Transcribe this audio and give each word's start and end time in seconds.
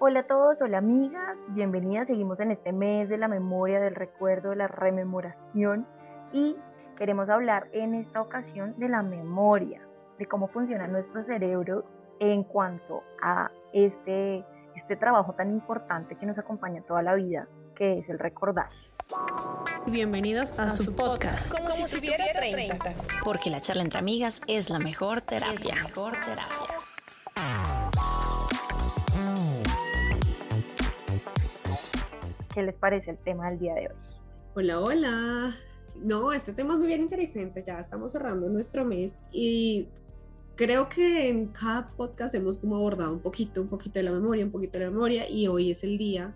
Hola 0.00 0.20
a 0.20 0.26
todos, 0.28 0.62
hola 0.62 0.78
amigas, 0.78 1.40
bienvenidas. 1.48 2.06
Seguimos 2.06 2.38
en 2.38 2.52
este 2.52 2.72
mes 2.72 3.08
de 3.08 3.18
la 3.18 3.26
memoria, 3.26 3.80
del 3.80 3.96
recuerdo, 3.96 4.50
de 4.50 4.56
la 4.56 4.68
rememoración 4.68 5.88
y 6.32 6.54
queremos 6.96 7.28
hablar 7.28 7.68
en 7.72 7.94
esta 7.94 8.20
ocasión 8.22 8.78
de 8.78 8.88
la 8.88 9.02
memoria, 9.02 9.82
de 10.16 10.26
cómo 10.26 10.46
funciona 10.46 10.86
nuestro 10.86 11.24
cerebro 11.24 11.84
en 12.20 12.44
cuanto 12.44 13.02
a 13.20 13.50
este, 13.72 14.44
este 14.76 14.94
trabajo 14.94 15.32
tan 15.32 15.50
importante 15.50 16.14
que 16.14 16.26
nos 16.26 16.38
acompaña 16.38 16.80
toda 16.82 17.02
la 17.02 17.16
vida, 17.16 17.48
que 17.74 17.98
es 17.98 18.08
el 18.08 18.20
recordar. 18.20 18.68
Bienvenidos 19.86 20.60
a, 20.60 20.68
su 20.68 20.94
podcast. 20.94 21.58
Como, 21.58 21.72
si, 21.72 21.96
tuviera 21.96 22.24
30. 22.36 22.94
Porque 23.24 23.50
la 23.50 23.60
charla 23.60 23.82
entre 23.82 23.98
amigas 23.98 24.42
es 24.46 24.70
la 24.70 24.78
mejor 24.78 25.22
terapia. 25.22 25.54
Es 25.54 25.64
la 25.64 25.82
mejor 25.82 26.12
terapia. 26.12 26.77
¿Qué 32.58 32.64
les 32.64 32.76
parece 32.76 33.12
el 33.12 33.18
tema 33.18 33.48
del 33.50 33.60
día 33.60 33.72
de 33.74 33.82
hoy? 33.82 33.94
Hola, 34.56 34.80
hola. 34.80 35.56
No, 35.94 36.32
este 36.32 36.52
tema 36.52 36.72
es 36.72 36.80
muy 36.80 36.88
bien 36.88 37.02
interesante. 37.02 37.62
Ya 37.64 37.78
estamos 37.78 38.10
cerrando 38.10 38.48
nuestro 38.48 38.84
mes 38.84 39.16
y 39.30 39.86
creo 40.56 40.88
que 40.88 41.28
en 41.28 41.46
cada 41.46 41.92
podcast 41.92 42.34
hemos 42.34 42.58
como 42.58 42.74
abordado 42.74 43.12
un 43.12 43.20
poquito, 43.20 43.62
un 43.62 43.68
poquito 43.68 44.00
de 44.00 44.02
la 44.02 44.10
memoria, 44.10 44.44
un 44.44 44.50
poquito 44.50 44.76
de 44.76 44.86
la 44.86 44.90
memoria 44.90 45.30
y 45.30 45.46
hoy 45.46 45.70
es 45.70 45.84
el 45.84 45.98
día 45.98 46.34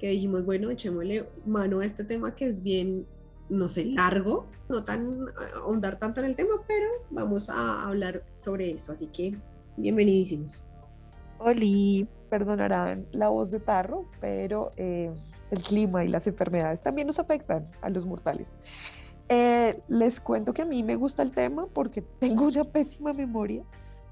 que 0.00 0.08
dijimos, 0.08 0.44
bueno, 0.44 0.68
echémosle 0.68 1.28
mano 1.46 1.78
a 1.78 1.84
este 1.84 2.02
tema 2.02 2.34
que 2.34 2.48
es 2.48 2.64
bien, 2.64 3.06
no 3.48 3.68
sé, 3.68 3.84
largo, 3.84 4.48
no 4.68 4.82
tan 4.82 5.26
ahondar 5.54 5.96
tanto 5.96 6.22
en 6.22 6.26
el 6.26 6.34
tema, 6.34 6.54
pero 6.66 6.88
vamos 7.10 7.48
a 7.48 7.86
hablar 7.86 8.24
sobre 8.34 8.72
eso. 8.72 8.90
Así 8.90 9.06
que 9.06 9.36
bienvenidísimos. 9.76 10.60
Oli, 11.38 12.08
perdonarán 12.30 13.06
la 13.12 13.28
voz 13.28 13.52
de 13.52 13.60
tarro, 13.60 14.06
pero 14.20 14.72
eh, 14.76 15.12
el 15.52 15.62
clima 15.62 16.04
y 16.04 16.08
las 16.08 16.26
enfermedades 16.26 16.82
también 16.82 17.06
nos 17.06 17.18
afectan 17.18 17.68
a 17.82 17.90
los 17.90 18.06
mortales. 18.06 18.56
Eh, 19.28 19.80
les 19.88 20.20
cuento 20.20 20.52
que 20.52 20.62
a 20.62 20.64
mí 20.64 20.82
me 20.82 20.96
gusta 20.96 21.22
el 21.22 21.30
tema 21.30 21.66
porque 21.72 22.02
tengo 22.18 22.46
una 22.46 22.64
pésima 22.64 23.12
memoria, 23.12 23.62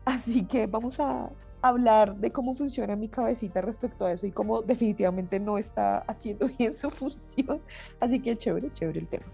así 0.04 0.44
que 0.44 0.66
vamos 0.66 1.00
a 1.00 1.30
hablar 1.62 2.16
de 2.16 2.30
cómo 2.30 2.54
funciona 2.54 2.96
mi 2.96 3.08
cabecita 3.08 3.60
respecto 3.60 4.06
a 4.06 4.12
eso 4.12 4.26
y 4.26 4.32
cómo 4.32 4.62
definitivamente 4.62 5.40
no 5.40 5.58
está 5.58 5.98
haciendo 6.00 6.46
bien 6.58 6.74
su 6.74 6.90
función. 6.90 7.60
Así 7.98 8.20
que 8.20 8.36
chévere, 8.36 8.70
chévere 8.72 9.00
el 9.00 9.08
tema. 9.08 9.26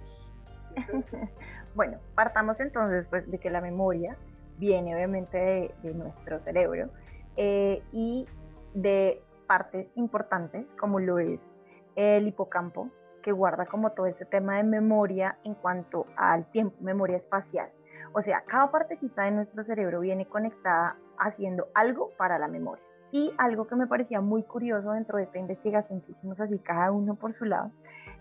bueno, 1.74 1.98
partamos 2.14 2.60
entonces 2.60 3.06
pues, 3.10 3.30
de 3.30 3.38
que 3.38 3.50
la 3.50 3.60
memoria 3.60 4.16
viene 4.58 4.94
obviamente 4.94 5.36
de, 5.36 5.74
de 5.82 5.94
nuestro 5.94 6.38
cerebro 6.40 6.88
eh, 7.36 7.82
y 7.92 8.26
de 8.74 9.22
partes 9.46 9.92
importantes 9.94 10.70
como 10.78 10.98
lo 10.98 11.18
es 11.18 11.52
el 11.96 12.28
hipocampo, 12.28 12.90
que 13.22 13.32
guarda 13.32 13.66
como 13.66 13.90
todo 13.90 14.06
este 14.06 14.24
tema 14.24 14.58
de 14.58 14.62
memoria 14.62 15.38
en 15.42 15.54
cuanto 15.54 16.06
al 16.16 16.48
tiempo, 16.52 16.76
memoria 16.80 17.16
espacial. 17.16 17.70
O 18.12 18.22
sea, 18.22 18.42
cada 18.46 18.70
partecita 18.70 19.24
de 19.24 19.32
nuestro 19.32 19.64
cerebro 19.64 20.00
viene 20.00 20.26
conectada 20.26 20.96
haciendo 21.18 21.68
algo 21.74 22.12
para 22.16 22.38
la 22.38 22.46
memoria. 22.46 22.84
Y 23.10 23.32
algo 23.38 23.66
que 23.66 23.76
me 23.76 23.86
parecía 23.86 24.20
muy 24.20 24.42
curioso 24.42 24.92
dentro 24.92 25.18
de 25.18 25.24
esta 25.24 25.38
investigación 25.38 26.02
que 26.02 26.12
hicimos 26.12 26.40
así 26.40 26.58
cada 26.58 26.92
uno 26.92 27.14
por 27.16 27.32
su 27.32 27.44
lado, 27.44 27.72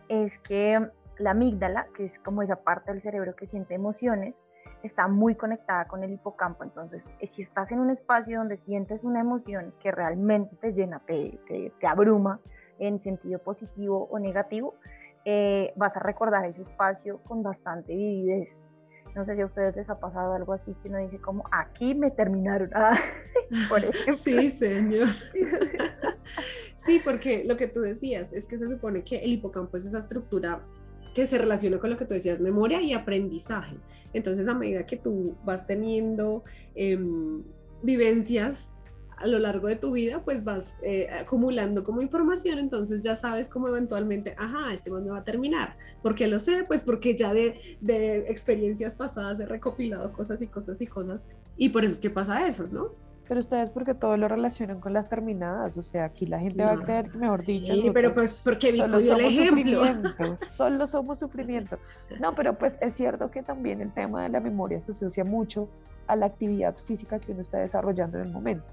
es 0.10 0.40
que 0.40 0.90
la 1.18 1.32
amígdala, 1.32 1.88
que 1.96 2.06
es 2.06 2.20
como 2.20 2.42
esa 2.42 2.58
parte 2.58 2.92
del 2.92 3.02
cerebro 3.02 3.36
que 3.36 3.46
siente 3.46 3.74
emociones, 3.74 4.42
está 4.84 5.08
muy 5.08 5.36
conectada 5.36 5.86
con 5.88 6.04
el 6.04 6.14
hipocampo. 6.14 6.64
Entonces, 6.64 7.10
si 7.30 7.42
estás 7.42 7.72
en 7.72 7.80
un 7.80 7.90
espacio 7.90 8.40
donde 8.40 8.58
sientes 8.58 9.04
una 9.04 9.20
emoción 9.20 9.74
que 9.80 9.92
realmente 9.92 10.56
te 10.58 10.74
llena, 10.74 11.00
te, 11.06 11.40
te, 11.48 11.72
te 11.80 11.88
abruma, 11.88 12.40
en 12.80 13.00
sentido 13.00 13.40
positivo 13.40 14.08
o 14.12 14.20
negativo, 14.20 14.76
eh, 15.26 15.74
vas 15.76 15.98
a 15.98 16.00
recordar 16.00 16.46
ese 16.46 16.62
espacio 16.62 17.20
con 17.24 17.42
bastante 17.42 17.96
vividez. 17.96 18.64
No 19.16 19.24
sé 19.24 19.36
si 19.36 19.42
a 19.42 19.46
ustedes 19.46 19.76
les 19.76 19.90
ha 19.90 20.00
pasado 20.00 20.34
algo 20.34 20.54
así 20.54 20.76
que 20.84 20.90
uno 20.90 20.98
dice 21.00 21.20
como, 21.20 21.46
aquí 21.52 21.96
me 21.96 22.12
terminaron. 22.12 22.70
Ah, 22.76 22.98
por 23.70 23.80
ejemplo. 23.80 24.14
Sí, 24.14 24.50
señor. 24.50 25.08
sí, 26.76 27.00
porque 27.04 27.44
lo 27.46 27.58
que 27.58 27.68
tú 27.68 27.82
decías 27.82 28.34
es 28.34 28.48
que 28.48 28.58
se 28.58 28.68
supone 28.68 29.04
que 29.04 29.20
el 29.20 29.34
hipocampo 29.34 29.78
es 29.78 29.86
esa 29.86 30.00
estructura 30.00 30.62
que 31.14 31.28
se 31.28 31.38
relaciona 31.38 31.80
con 31.80 31.92
lo 31.92 31.96
que 31.96 32.06
tú 32.06 32.16
decías, 32.16 32.42
memoria 32.42 32.82
y 32.82 32.94
aprendizaje. 32.94 33.78
Entonces, 34.14 34.48
a 34.48 34.56
medida 34.56 34.86
que 34.86 34.98
tú 34.98 35.38
vas 35.46 35.68
teniendo 35.68 36.44
eh, 36.74 37.00
vivencias 37.84 38.76
a 39.18 39.28
lo 39.28 39.40
largo 39.40 39.68
de 39.68 39.76
tu 39.76 39.92
vida, 39.92 40.22
pues 40.24 40.44
vas 40.44 40.80
eh, 40.84 41.08
acumulando 41.10 41.84
como 41.84 42.02
información, 42.02 42.60
entonces 42.60 43.02
ya 43.02 43.16
sabes 43.16 43.50
cómo 43.50 43.68
eventualmente, 43.68 44.36
ajá, 44.38 44.74
este 44.74 44.92
mes 44.92 45.04
me 45.04 45.12
va 45.12 45.20
a 45.20 45.24
terminar. 45.24 45.78
¿Por 46.02 46.16
qué 46.16 46.28
lo 46.28 46.40
sé? 46.40 46.64
Pues 46.68 46.84
porque 46.84 47.16
ya 47.16 47.34
de, 47.34 47.78
de, 47.82 48.30
experiencias 48.30 48.96
pasadas 48.96 49.40
he 49.40 49.46
recopilado 49.46 50.12
cosas 50.12 50.42
y 50.42 50.48
cosas 50.48 50.82
y 50.82 50.88
cosas, 50.88 51.28
y 51.58 51.70
por 51.70 51.86
eso 51.86 51.96
es 51.96 52.00
que 52.00 52.10
pasa 52.10 52.48
eso, 52.48 52.68
¿no? 52.72 52.92
Pero 53.28 53.40
ustedes 53.40 53.72
porque 53.72 53.96
todo 53.96 54.18
lo 54.18 54.28
relacionan 54.28 54.80
con 54.80 54.94
las 54.94 55.10
terminadas, 55.10 55.78
o 55.78 55.82
sea, 55.82 56.06
aquí 56.06 56.28
la 56.28 56.40
gente 56.40 56.62
no. 56.62 56.68
va 56.68 56.74
a 56.74 56.86
creer 56.86 57.10
que, 57.10 57.18
mejor 57.18 57.44
dicho, 57.44 57.74
sí, 57.74 57.90
pero 57.92 58.12
pues 58.12 58.34
porque 58.36 58.72
Vico 58.72 58.86
solo 58.86 59.00
dio 59.00 59.16
el 59.16 59.26
ejemplo. 59.26 59.86
sufrimiento, 59.86 60.46
solo 60.46 60.88
somos 60.88 61.20
sufrimiento. 61.20 61.80
No, 62.20 62.36
pero 62.36 62.56
pues 62.56 62.76
es 62.82 62.94
cierto 62.94 63.32
que 63.32 63.42
también 63.42 63.82
el 63.82 63.92
tema 63.92 64.24
de 64.24 64.30
la 64.30 64.40
memoria 64.40 64.80
se 64.82 64.92
asocia 64.92 65.24
mucho 65.24 65.68
a 66.06 66.16
la 66.16 66.28
actividad 66.28 66.78
física 66.78 67.20
que 67.20 67.32
uno 67.32 67.42
está 67.42 67.58
desarrollando 67.58 68.20
en 68.20 68.26
el 68.26 68.32
momento. 68.32 68.66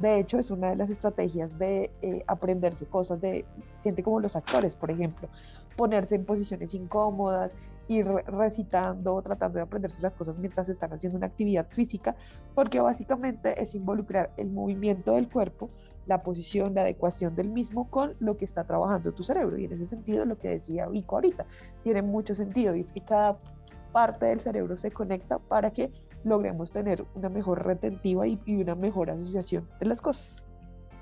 De 0.00 0.18
hecho, 0.18 0.38
es 0.38 0.50
una 0.50 0.70
de 0.70 0.76
las 0.76 0.88
estrategias 0.88 1.58
de 1.58 1.90
eh, 2.00 2.24
aprenderse 2.26 2.86
cosas 2.86 3.20
de 3.20 3.44
gente 3.84 4.02
como 4.02 4.18
los 4.18 4.34
actores, 4.34 4.74
por 4.74 4.90
ejemplo, 4.90 5.28
ponerse 5.76 6.14
en 6.14 6.24
posiciones 6.24 6.72
incómodas, 6.72 7.54
ir 7.86 8.06
recitando, 8.06 9.20
tratando 9.20 9.58
de 9.58 9.62
aprenderse 9.62 10.00
las 10.00 10.16
cosas 10.16 10.38
mientras 10.38 10.68
están 10.70 10.92
haciendo 10.92 11.18
una 11.18 11.26
actividad 11.26 11.66
física, 11.68 12.16
porque 12.54 12.80
básicamente 12.80 13.60
es 13.60 13.74
involucrar 13.74 14.32
el 14.38 14.50
movimiento 14.50 15.12
del 15.12 15.28
cuerpo, 15.28 15.68
la 16.06 16.18
posición, 16.18 16.74
la 16.74 16.80
adecuación 16.80 17.36
del 17.36 17.50
mismo 17.50 17.90
con 17.90 18.14
lo 18.20 18.38
que 18.38 18.46
está 18.46 18.64
trabajando 18.64 19.12
tu 19.12 19.22
cerebro. 19.22 19.58
Y 19.58 19.66
en 19.66 19.72
ese 19.72 19.84
sentido, 19.84 20.24
lo 20.24 20.38
que 20.38 20.48
decía 20.48 20.86
Vico 20.86 21.16
ahorita, 21.16 21.44
tiene 21.82 22.00
mucho 22.00 22.34
sentido 22.34 22.74
y 22.74 22.80
es 22.80 22.90
que 22.92 23.02
cada 23.02 23.38
parte 23.92 24.26
del 24.26 24.40
cerebro 24.40 24.76
se 24.76 24.90
conecta 24.90 25.38
para 25.38 25.72
que 25.72 25.92
logremos 26.24 26.70
tener 26.70 27.04
una 27.14 27.28
mejor 27.28 27.64
retentiva 27.64 28.26
y, 28.26 28.40
y 28.44 28.60
una 28.60 28.74
mejor 28.74 29.10
asociación 29.10 29.68
de 29.78 29.86
las 29.86 30.00
cosas. 30.00 30.44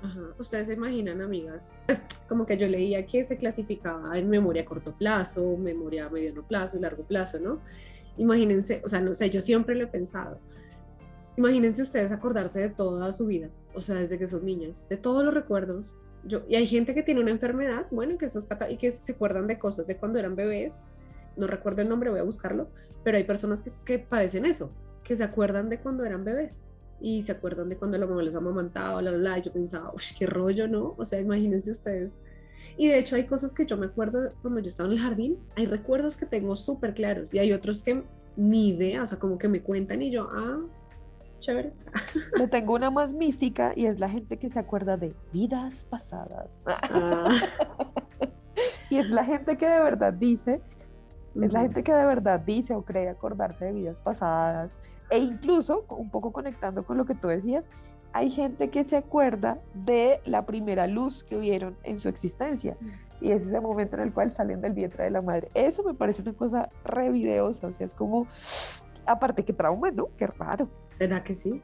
Ajá. 0.01 0.21
Ustedes 0.37 0.67
se 0.67 0.73
imaginan, 0.75 1.21
amigas, 1.21 1.77
pues 1.85 2.03
como 2.27 2.45
que 2.45 2.57
yo 2.57 2.67
leía 2.67 3.05
que 3.05 3.23
se 3.23 3.37
clasificaba 3.37 4.17
en 4.17 4.29
memoria 4.29 4.61
a 4.61 4.65
corto 4.65 4.93
plazo, 4.97 5.57
memoria 5.57 6.05
a 6.05 6.09
mediano 6.09 6.41
plazo 6.43 6.77
y 6.77 6.81
largo 6.81 7.03
plazo, 7.03 7.39
¿no? 7.39 7.59
Imagínense, 8.17 8.81
o 8.85 8.89
sea, 8.89 9.01
no 9.01 9.13
sé, 9.13 9.29
yo 9.29 9.41
siempre 9.41 9.75
lo 9.75 9.83
he 9.83 9.87
pensado. 9.87 10.39
Imagínense 11.35 11.81
ustedes 11.81 12.11
acordarse 12.11 12.61
de 12.61 12.69
toda 12.69 13.11
su 13.11 13.25
vida, 13.25 13.49
o 13.73 13.81
sea, 13.81 13.95
desde 13.95 14.17
que 14.17 14.27
son 14.27 14.45
niñas, 14.45 14.87
de 14.89 14.97
todos 14.97 15.23
los 15.23 15.33
recuerdos. 15.33 15.95
Yo, 16.25 16.41
y 16.49 16.55
hay 16.55 16.67
gente 16.67 16.93
que 16.93 17.03
tiene 17.03 17.21
una 17.21 17.31
enfermedad, 17.31 17.87
bueno, 17.91 18.17
que 18.17 18.25
eso 18.25 18.39
está, 18.39 18.69
y 18.69 18.77
que 18.77 18.91
se 18.91 19.13
acuerdan 19.13 19.47
de 19.47 19.57
cosas 19.57 19.87
de 19.87 19.97
cuando 19.97 20.19
eran 20.19 20.35
bebés, 20.35 20.85
no 21.37 21.47
recuerdo 21.47 21.81
el 21.81 21.89
nombre, 21.89 22.09
voy 22.09 22.19
a 22.19 22.23
buscarlo, 22.23 22.69
pero 23.03 23.17
hay 23.17 23.23
personas 23.23 23.61
que, 23.61 23.71
que 23.85 23.99
padecen 23.99 24.45
eso, 24.45 24.71
que 25.09 25.15
se 25.15 25.23
acuerdan 25.23 25.69
de 25.69 25.79
cuando 25.79 26.05
eran 26.05 26.23
bebés 26.23 26.71
y 27.01 27.23
se 27.23 27.31
acuerdan 27.31 27.67
de 27.67 27.77
cuando 27.77 27.97
la 27.97 28.05
mamá 28.05 28.21
los 28.21 28.35
amamantaba, 28.35 29.01
la, 29.01 29.09
la, 29.09 29.17
la, 29.17 29.39
y 29.39 29.41
yo 29.41 29.51
pensaba, 29.51 29.91
uff, 29.91 30.11
qué 30.15 30.27
rollo, 30.27 30.67
¿no? 30.67 30.93
O 30.99 31.03
sea, 31.03 31.19
imagínense 31.19 31.71
ustedes. 31.71 32.21
Y 32.77 32.89
de 32.89 32.99
hecho 32.99 33.15
hay 33.15 33.25
cosas 33.25 33.55
que 33.55 33.65
yo 33.65 33.75
me 33.75 33.87
acuerdo 33.87 34.31
cuando 34.43 34.59
yo 34.59 34.67
estaba 34.67 34.87
en 34.87 34.93
el 34.93 35.01
jardín, 35.01 35.39
hay 35.55 35.65
recuerdos 35.65 36.15
que 36.15 36.27
tengo 36.27 36.55
súper 36.55 36.93
claros 36.93 37.33
y 37.33 37.39
hay 37.39 37.53
otros 37.53 37.81
que 37.81 38.03
ni 38.35 38.69
idea, 38.69 39.01
o 39.01 39.07
sea, 39.07 39.17
como 39.17 39.39
que 39.39 39.47
me 39.47 39.63
cuentan 39.63 40.03
y 40.03 40.11
yo, 40.11 40.29
ah, 40.31 40.59
chévere. 41.39 41.73
Le 42.37 42.47
tengo 42.47 42.75
una 42.75 42.91
más 42.91 43.11
mística 43.15 43.73
y 43.75 43.87
es 43.87 43.97
la 43.97 44.09
gente 44.09 44.37
que 44.37 44.51
se 44.51 44.59
acuerda 44.59 44.95
de 44.95 45.15
vidas 45.33 45.87
pasadas. 45.89 46.61
Ah. 46.67 47.31
y 48.91 48.97
es 48.97 49.09
la 49.09 49.25
gente 49.25 49.57
que 49.57 49.67
de 49.67 49.79
verdad 49.79 50.13
dice, 50.13 50.61
es 51.35 51.53
la 51.53 51.61
gente 51.61 51.83
que 51.83 51.93
de 51.93 52.05
verdad 52.05 52.39
dice 52.39 52.73
o 52.73 52.83
cree 52.83 53.09
acordarse 53.09 53.65
de 53.65 53.73
vidas 53.73 53.99
pasadas, 53.99 54.77
e 55.09 55.19
incluso, 55.19 55.85
un 55.89 56.09
poco 56.09 56.31
conectando 56.31 56.83
con 56.85 56.97
lo 56.97 57.05
que 57.05 57.15
tú 57.15 57.27
decías, 57.27 57.67
hay 58.13 58.29
gente 58.29 58.69
que 58.69 58.83
se 58.83 58.97
acuerda 58.97 59.59
de 59.73 60.21
la 60.25 60.45
primera 60.45 60.87
luz 60.87 61.23
que 61.23 61.37
vieron 61.37 61.77
en 61.83 61.99
su 61.99 62.09
existencia. 62.09 62.77
Y 63.21 63.31
es 63.31 63.45
ese 63.45 63.59
momento 63.59 63.95
en 63.97 64.03
el 64.03 64.13
cual 64.13 64.31
salen 64.31 64.61
del 64.61 64.73
vientre 64.73 65.03
de 65.03 65.09
la 65.11 65.21
madre. 65.21 65.49
Eso 65.53 65.83
me 65.83 65.93
parece 65.93 66.21
una 66.21 66.33
cosa 66.33 66.69
re 66.85 67.09
videosa, 67.09 67.67
o 67.67 67.73
sea, 67.73 67.85
es 67.85 67.93
como, 67.93 68.27
aparte 69.05 69.43
que 69.43 69.53
trauma, 69.53 69.91
¿no? 69.91 70.09
Qué 70.17 70.27
raro. 70.27 70.69
¿Será 70.93 71.23
que 71.23 71.35
sí? 71.35 71.61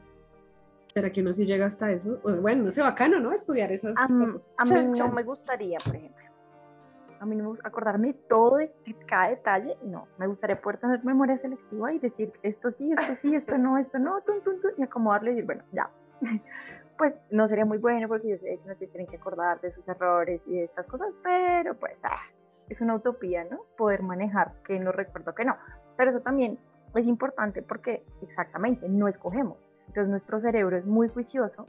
¿Será 0.92 1.10
que 1.10 1.20
uno 1.20 1.34
sí 1.34 1.44
llega 1.46 1.66
hasta 1.66 1.90
eso? 1.90 2.20
Pues 2.22 2.40
bueno, 2.40 2.64
no 2.64 2.70
sé, 2.70 2.82
bacano, 2.82 3.20
¿no? 3.20 3.32
Estudiar 3.32 3.72
esas 3.72 3.96
a, 3.98 4.06
cosas. 4.06 4.54
A 4.56 4.64
mí 4.64 4.70
no 4.98 5.12
me 5.12 5.22
gustaría, 5.22 5.78
por 5.84 5.96
ejemplo. 5.96 6.25
A 7.20 7.26
mí 7.26 7.36
no 7.36 7.44
me 7.44 7.48
gusta 7.50 7.68
acordarme 7.68 8.14
todo 8.28 8.56
de 8.56 8.72
cada 9.06 9.28
detalle, 9.30 9.76
no. 9.82 10.06
Me 10.18 10.26
gustaría 10.26 10.60
poder 10.60 10.78
tener 10.78 11.04
memoria 11.04 11.38
selectiva 11.38 11.92
y 11.92 11.98
decir 11.98 12.32
esto 12.42 12.70
sí, 12.72 12.92
esto 12.92 13.14
sí, 13.16 13.34
esto 13.34 13.58
no, 13.58 13.78
esto 13.78 13.98
no, 13.98 14.20
tum, 14.22 14.40
tum, 14.42 14.60
tum, 14.60 14.70
y 14.76 14.82
acomodarle 14.82 15.32
y 15.32 15.34
decir, 15.34 15.46
bueno, 15.46 15.64
ya. 15.72 15.90
pues 16.98 17.20
no 17.30 17.46
sería 17.46 17.64
muy 17.64 17.78
bueno 17.78 18.08
porque 18.08 18.28
yo 18.28 18.36
sé 18.38 18.58
que 18.58 18.68
no 18.68 18.74
se 18.74 18.86
tienen 18.86 19.06
que 19.06 19.16
acordar 19.16 19.60
de 19.60 19.70
sus 19.72 19.86
errores 19.88 20.40
y 20.46 20.54
de 20.54 20.64
estas 20.64 20.86
cosas, 20.86 21.08
pero 21.22 21.74
pues 21.74 21.98
ah, 22.04 22.20
es 22.68 22.80
una 22.80 22.94
utopía, 22.94 23.44
¿no? 23.44 23.60
Poder 23.76 24.02
manejar 24.02 24.52
que 24.64 24.78
no 24.80 24.92
recuerdo 24.92 25.34
que 25.34 25.44
no. 25.44 25.56
Pero 25.96 26.10
eso 26.10 26.20
también 26.20 26.58
es 26.94 27.06
importante 27.06 27.62
porque 27.62 28.04
exactamente 28.22 28.88
no 28.88 29.08
escogemos. 29.08 29.58
Entonces 29.88 30.08
nuestro 30.08 30.40
cerebro 30.40 30.76
es 30.76 30.86
muy 30.86 31.08
juicioso 31.08 31.66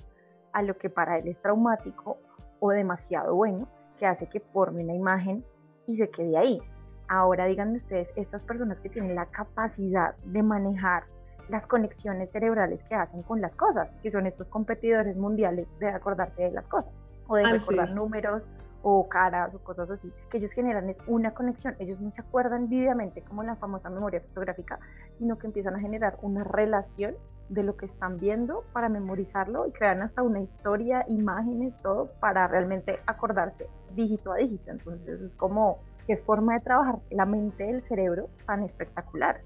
a 0.54 0.62
lo 0.62 0.78
que 0.78 0.90
para 0.90 1.18
él 1.18 1.28
es 1.28 1.42
traumático 1.42 2.18
o 2.60 2.72
demasiado 2.72 3.36
bueno, 3.36 3.68
que 3.98 4.06
hace 4.06 4.28
que 4.28 4.40
forme 4.40 4.84
una 4.84 4.94
imagen 4.94 5.44
y 5.86 5.98
se 5.98 6.10
quede 6.10 6.38
ahí. 6.38 6.62
Ahora 7.08 7.46
díganme 7.46 7.78
ustedes, 7.78 8.10
estas 8.16 8.42
personas 8.44 8.80
que 8.80 8.90
tienen 8.90 9.16
la 9.16 9.28
capacidad 9.28 10.16
de 10.24 10.44
manejar 10.44 11.04
las 11.50 11.66
conexiones 11.66 12.32
cerebrales 12.32 12.84
que 12.84 12.96
hacen 12.96 13.24
con 13.24 13.42
las 13.42 13.56
cosas, 13.56 13.90
que 14.04 14.12
son 14.12 14.28
estos 14.28 14.50
competidores 14.50 15.16
mundiales 15.16 15.78
de 15.80 15.88
acordarse 15.88 16.44
de 16.44 16.52
las 16.52 16.68
cosas, 16.68 16.94
o 17.28 17.36
de 17.38 17.44
recordar 17.46 17.92
números, 17.92 18.44
o 18.84 19.08
caras, 19.08 19.54
o 19.56 19.60
cosas 19.60 19.90
así, 19.90 20.12
que 20.30 20.38
ellos 20.38 20.52
generan 20.52 20.90
es 20.90 21.00
una 21.08 21.34
conexión, 21.34 21.76
ellos 21.80 22.00
no 22.00 22.12
se 22.12 22.22
acuerdan 22.22 22.70
vividamente 22.70 23.22
como 23.22 23.44
la 23.44 23.56
famosa 23.56 23.90
memoria 23.90 24.22
fotográfica, 24.22 24.80
sino 25.18 25.38
que 25.38 25.48
empiezan 25.48 25.76
a 25.76 25.80
generar 25.80 26.18
una 26.22 26.44
relación 26.44 27.16
de 27.50 27.64
lo 27.64 27.78
que 27.78 27.86
están 27.86 28.18
viendo 28.18 28.64
para 28.74 28.90
memorizarlo 28.90 29.66
y 29.68 29.72
crean 29.72 30.02
hasta 30.02 30.22
una 30.22 30.42
historia, 30.42 31.06
imágenes, 31.08 31.82
todo 31.82 32.12
para 32.20 32.48
realmente 32.48 33.00
acordarse 33.06 33.68
dígito 33.96 34.32
a 34.32 34.38
dígito. 34.38 34.72
Entonces 34.72 35.22
es 35.22 35.36
como 35.36 35.80
qué 36.06 36.18
forma 36.18 36.56
de 36.56 36.62
trabajar 36.62 37.00
la 37.10 37.26
mente 37.26 37.66
del 37.66 37.82
cerebro 37.82 38.30
tan 38.46 38.64
espectacular. 38.64 39.42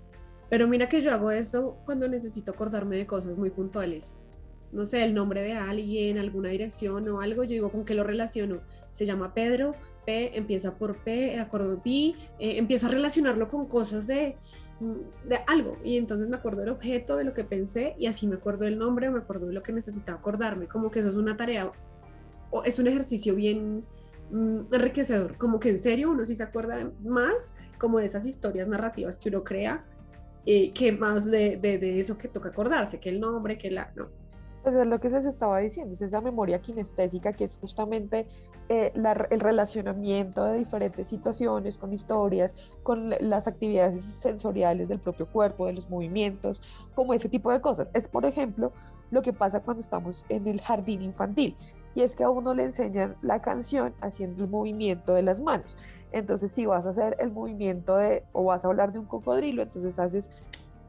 Pero 0.49 0.67
mira 0.67 0.89
que 0.89 1.01
yo 1.01 1.13
hago 1.13 1.31
eso 1.31 1.77
cuando 1.85 2.07
necesito 2.07 2.51
acordarme 2.51 2.97
de 2.97 3.05
cosas 3.05 3.37
muy 3.37 3.51
puntuales. 3.51 4.19
No 4.71 4.85
sé, 4.85 5.03
el 5.03 5.13
nombre 5.13 5.41
de 5.43 5.53
alguien, 5.53 6.17
alguna 6.17 6.49
dirección 6.49 7.07
o 7.09 7.21
algo, 7.21 7.43
yo 7.43 7.51
digo 7.51 7.71
con 7.71 7.83
qué 7.83 7.93
lo 7.93 8.03
relaciono. 8.03 8.61
Se 8.91 9.05
llama 9.05 9.33
Pedro, 9.33 9.75
P 10.05 10.37
empieza 10.37 10.77
por 10.77 10.97
P, 11.03 11.39
acuerdo 11.39 11.81
P, 11.81 11.89
eh, 11.89 12.15
empiezo 12.39 12.87
a 12.87 12.89
relacionarlo 12.89 13.47
con 13.47 13.65
cosas 13.65 14.07
de, 14.07 14.37
de 15.27 15.37
algo. 15.47 15.77
Y 15.83 15.97
entonces 15.97 16.27
me 16.29 16.37
acuerdo 16.37 16.61
del 16.61 16.69
objeto, 16.69 17.15
de 17.15 17.23
lo 17.23 17.33
que 17.33 17.43
pensé 17.43 17.95
y 17.97 18.07
así 18.07 18.27
me 18.27 18.35
acuerdo 18.35 18.65
del 18.65 18.77
nombre, 18.77 19.09
me 19.09 19.19
acuerdo 19.19 19.47
de 19.47 19.53
lo 19.53 19.63
que 19.63 19.73
necesitaba 19.73 20.17
acordarme, 20.17 20.67
como 20.67 20.89
que 20.89 20.99
eso 20.99 21.09
es 21.09 21.15
una 21.15 21.37
tarea 21.37 21.71
o 22.49 22.63
es 22.63 22.79
un 22.79 22.87
ejercicio 22.87 23.35
bien 23.35 23.81
mm, 24.31 24.73
enriquecedor, 24.73 25.37
como 25.37 25.59
que 25.59 25.69
en 25.69 25.79
serio 25.79 26.11
uno 26.11 26.25
sí 26.25 26.35
se 26.35 26.43
acuerda 26.43 26.91
más 27.03 27.55
como 27.77 27.99
de 27.99 28.05
esas 28.05 28.25
historias 28.25 28.67
narrativas 28.67 29.17
que 29.17 29.29
uno 29.29 29.43
crea 29.43 29.85
eh, 30.45 30.71
que 30.73 30.91
más 30.91 31.25
de, 31.25 31.57
de, 31.57 31.99
eso 31.99 32.17
que 32.17 32.27
toca 32.27 32.49
acordarse, 32.49 32.99
que 32.99 33.09
el 33.09 33.19
nombre, 33.19 33.57
que 33.57 33.69
la... 33.69 33.93
Pues 34.63 34.75
es 34.75 34.85
lo 34.85 34.99
que 34.99 35.09
se 35.09 35.27
estaba 35.27 35.57
diciendo, 35.57 35.93
es 35.93 36.01
esa 36.01 36.21
memoria 36.21 36.59
kinestésica 36.61 37.33
que 37.33 37.45
es 37.45 37.57
justamente 37.57 38.27
eh, 38.69 38.93
el 38.95 39.39
relacionamiento 39.39 40.43
de 40.43 40.59
diferentes 40.59 41.07
situaciones 41.07 41.79
con 41.79 41.93
historias, 41.93 42.55
con 42.83 43.09
las 43.09 43.47
actividades 43.47 44.03
sensoriales 44.03 44.87
del 44.87 44.99
propio 44.99 45.25
cuerpo, 45.25 45.65
de 45.65 45.73
los 45.73 45.89
movimientos, 45.89 46.61
como 46.93 47.13
ese 47.13 47.27
tipo 47.27 47.51
de 47.51 47.59
cosas. 47.59 47.89
Es, 47.93 48.07
por 48.07 48.23
ejemplo, 48.25 48.71
lo 49.09 49.23
que 49.23 49.33
pasa 49.33 49.61
cuando 49.61 49.81
estamos 49.81 50.25
en 50.29 50.47
el 50.47 50.61
jardín 50.61 51.01
infantil, 51.01 51.57
y 51.95 52.01
es 52.01 52.15
que 52.15 52.23
a 52.23 52.29
uno 52.29 52.53
le 52.53 52.63
enseñan 52.63 53.17
la 53.21 53.41
canción 53.41 53.93
haciendo 53.99 54.43
el 54.43 54.49
movimiento 54.49 55.13
de 55.15 55.23
las 55.23 55.41
manos. 55.41 55.75
Entonces, 56.11 56.51
si 56.51 56.65
vas 56.65 56.85
a 56.85 56.89
hacer 56.89 57.17
el 57.19 57.31
movimiento 57.31 57.97
de, 57.97 58.23
o 58.31 58.43
vas 58.43 58.63
a 58.63 58.67
hablar 58.67 58.91
de 58.91 58.99
un 58.99 59.05
cocodrilo, 59.05 59.63
entonces 59.63 59.97
haces 59.99 60.29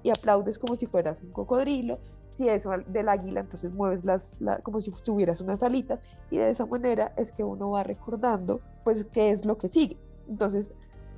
y 0.03 0.11
aplaudes 0.11 0.59
como 0.59 0.77
si 0.77 0.87
fueras 0.87 1.23
un 1.23 1.31
cocodrilo. 1.31 1.99
Si 2.33 2.49
es 2.49 2.67
del 2.89 3.09
águila, 3.09 3.41
entonces 3.41 3.73
mueves 3.73 4.05
las, 4.05 4.39
como 4.63 4.81
si 4.81 4.91
tuvieras 5.03 5.41
unas 5.41 5.63
alitas. 5.63 6.01
Y 6.31 6.39
de 6.39 6.51
esa 6.51 6.67
manera 6.67 7.13
es 7.17 7.31
que 7.31 7.45
uno 7.45 7.71
va 7.71 7.83
recordando, 7.83 8.61
pues, 8.85 9.05
qué 9.05 9.31
es 9.31 9.45
lo 9.45 9.59
que 9.59 9.69
sigue. 9.69 9.99
Entonces, 10.29 10.73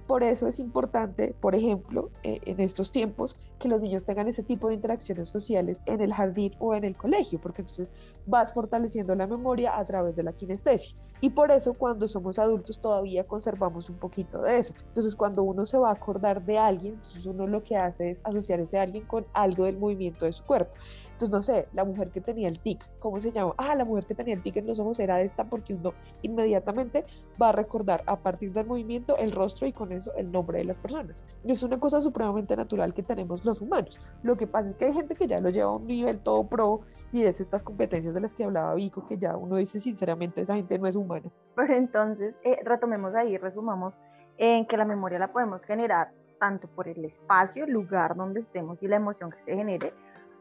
por 0.06 0.22
eso 0.22 0.46
es 0.46 0.58
importante, 0.58 1.34
por 1.40 1.54
ejemplo, 1.54 2.10
eh, 2.22 2.40
en 2.44 2.60
estos 2.60 2.90
tiempos, 2.90 3.36
que 3.58 3.68
los 3.68 3.80
niños 3.80 4.04
tengan 4.04 4.28
ese 4.28 4.42
tipo 4.42 4.68
de 4.68 4.74
interacciones 4.74 5.28
sociales 5.28 5.80
en 5.86 6.00
el 6.00 6.12
jardín 6.12 6.54
o 6.58 6.74
en 6.74 6.84
el 6.84 6.96
colegio, 6.96 7.40
porque 7.40 7.62
entonces 7.62 7.92
vas 8.26 8.52
fortaleciendo 8.52 9.14
la 9.14 9.26
memoria 9.26 9.78
a 9.78 9.84
través 9.84 10.14
de 10.14 10.22
la 10.22 10.32
kinestesia. 10.32 10.96
Y 11.20 11.30
por 11.30 11.50
eso 11.50 11.72
cuando 11.72 12.06
somos 12.06 12.38
adultos 12.38 12.78
todavía 12.78 13.24
conservamos 13.24 13.88
un 13.88 13.96
poquito 13.96 14.42
de 14.42 14.58
eso. 14.58 14.74
Entonces 14.88 15.16
cuando 15.16 15.42
uno 15.42 15.64
se 15.64 15.78
va 15.78 15.88
a 15.88 15.94
acordar 15.94 16.44
de 16.44 16.58
alguien, 16.58 16.94
entonces 16.94 17.24
uno 17.24 17.46
lo 17.46 17.62
que 17.62 17.76
hace 17.76 18.10
es 18.10 18.20
asociar 18.24 18.60
ese 18.60 18.78
alguien 18.78 19.06
con 19.06 19.24
algo 19.32 19.64
del 19.64 19.78
movimiento 19.78 20.26
de 20.26 20.34
su 20.34 20.44
cuerpo. 20.44 20.74
Entonces, 21.14 21.31
no 21.31 21.43
sé, 21.43 21.69
la 21.72 21.84
mujer 21.84 22.11
que 22.11 22.20
tenía 22.20 22.49
el 22.49 22.58
tic, 22.58 22.84
¿cómo 22.99 23.20
se 23.20 23.31
llama? 23.31 23.55
Ah, 23.56 23.76
la 23.76 23.84
mujer 23.84 24.05
que 24.05 24.16
tenía 24.16 24.34
el 24.34 24.43
tic 24.43 24.56
en 24.56 24.66
los 24.66 24.81
ojos 24.81 24.99
era 24.99 25.20
esta 25.20 25.44
porque 25.44 25.75
uno 25.75 25.94
inmediatamente 26.22 27.05
va 27.40 27.50
a 27.50 27.52
recordar 27.52 28.02
a 28.06 28.16
partir 28.16 28.52
del 28.52 28.66
movimiento 28.66 29.16
el 29.16 29.31
rostro 29.31 29.69
y 29.69 29.72
con 29.72 29.93
eso 29.93 30.12
el 30.16 30.32
nombre 30.32 30.58
de 30.58 30.64
las 30.64 30.78
personas. 30.78 31.25
Es 31.44 31.62
una 31.62 31.78
cosa 31.78 32.00
supremamente 32.00 32.56
natural 32.56 32.93
que 32.94 33.05
tenemos 33.05 33.44
los 33.44 33.61
humanos. 33.61 34.00
Lo 34.25 34.37
que 34.37 34.49
pasa 34.49 34.70
es 34.70 34.76
que 34.76 34.87
hay 34.87 34.93
gente 34.93 35.14
que 35.14 35.28
ya 35.28 35.38
lo 35.38 35.50
lleva 35.50 35.70
a 35.70 35.76
un 35.76 35.87
nivel 35.87 36.19
todo 36.19 36.44
pro 36.49 36.81
y 37.12 37.22
es 37.22 37.40
estas 37.40 37.62
competencias 37.62 38.12
de 38.12 38.20
las 38.20 38.34
que 38.34 38.43
hablaba 38.43 38.75
Vico, 38.75 39.06
que 39.06 39.16
ya 39.16 39.37
uno 39.37 39.55
dice 39.55 39.78
sinceramente 39.78 40.40
esa 40.40 40.56
gente 40.56 40.81
no 40.81 40.88
es 40.88 40.96
humana. 40.96 41.31
Pero 41.55 41.75
entonces, 41.75 42.40
eh, 42.43 42.58
retomemos 42.64 43.14
ahí, 43.14 43.38
resumamos 43.38 43.96
en 44.37 44.66
que 44.66 44.76
la 44.76 44.84
memoria 44.84 45.20
la 45.20 45.32
podemos 45.32 45.64
generar 45.64 46.11
tanto 46.40 46.69
por 46.69 46.88
el 46.88 47.05
espacio, 47.05 47.64
el 47.64 47.72
lugar 47.72 48.16
donde 48.16 48.40
estemos 48.40 48.82
y 48.82 48.88
la 48.88 48.96
emoción 48.96 49.31
que 49.31 49.40
se 49.43 49.55
genere, 49.55 49.94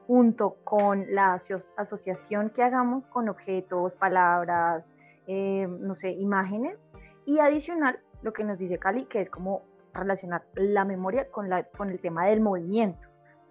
junto 0.08 0.58
con 0.64 1.06
la 1.14 1.34
asociación 1.78 2.50
que 2.50 2.64
hagamos 2.64 3.06
con 3.08 3.30
objetos, 3.30 3.96
palabras, 3.96 4.96
eh, 5.28 5.68
no 5.68 5.96
sé, 5.96 6.12
imágenes, 6.12 6.78
y 7.26 7.40
adicional 7.40 8.00
lo 8.22 8.34
que 8.34 8.44
nos 8.44 8.58
dice 8.58 8.78
Cali, 8.78 9.06
que 9.06 9.22
es 9.22 9.30
como 9.30 9.64
relacionar 9.94 10.44
la 10.56 10.86
memoria 10.86 11.30
con, 11.30 11.50
la, 11.50 11.64
con 11.64 11.90
el 11.90 12.00
tema 12.00 12.26
del 12.26 12.42
movimiento, 12.42 13.08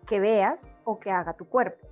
que 0.07 0.21
veas 0.21 0.73
o 0.85 0.99
que 0.99 1.11
haga 1.11 1.35
tu 1.35 1.47
cuerpo. 1.47 1.87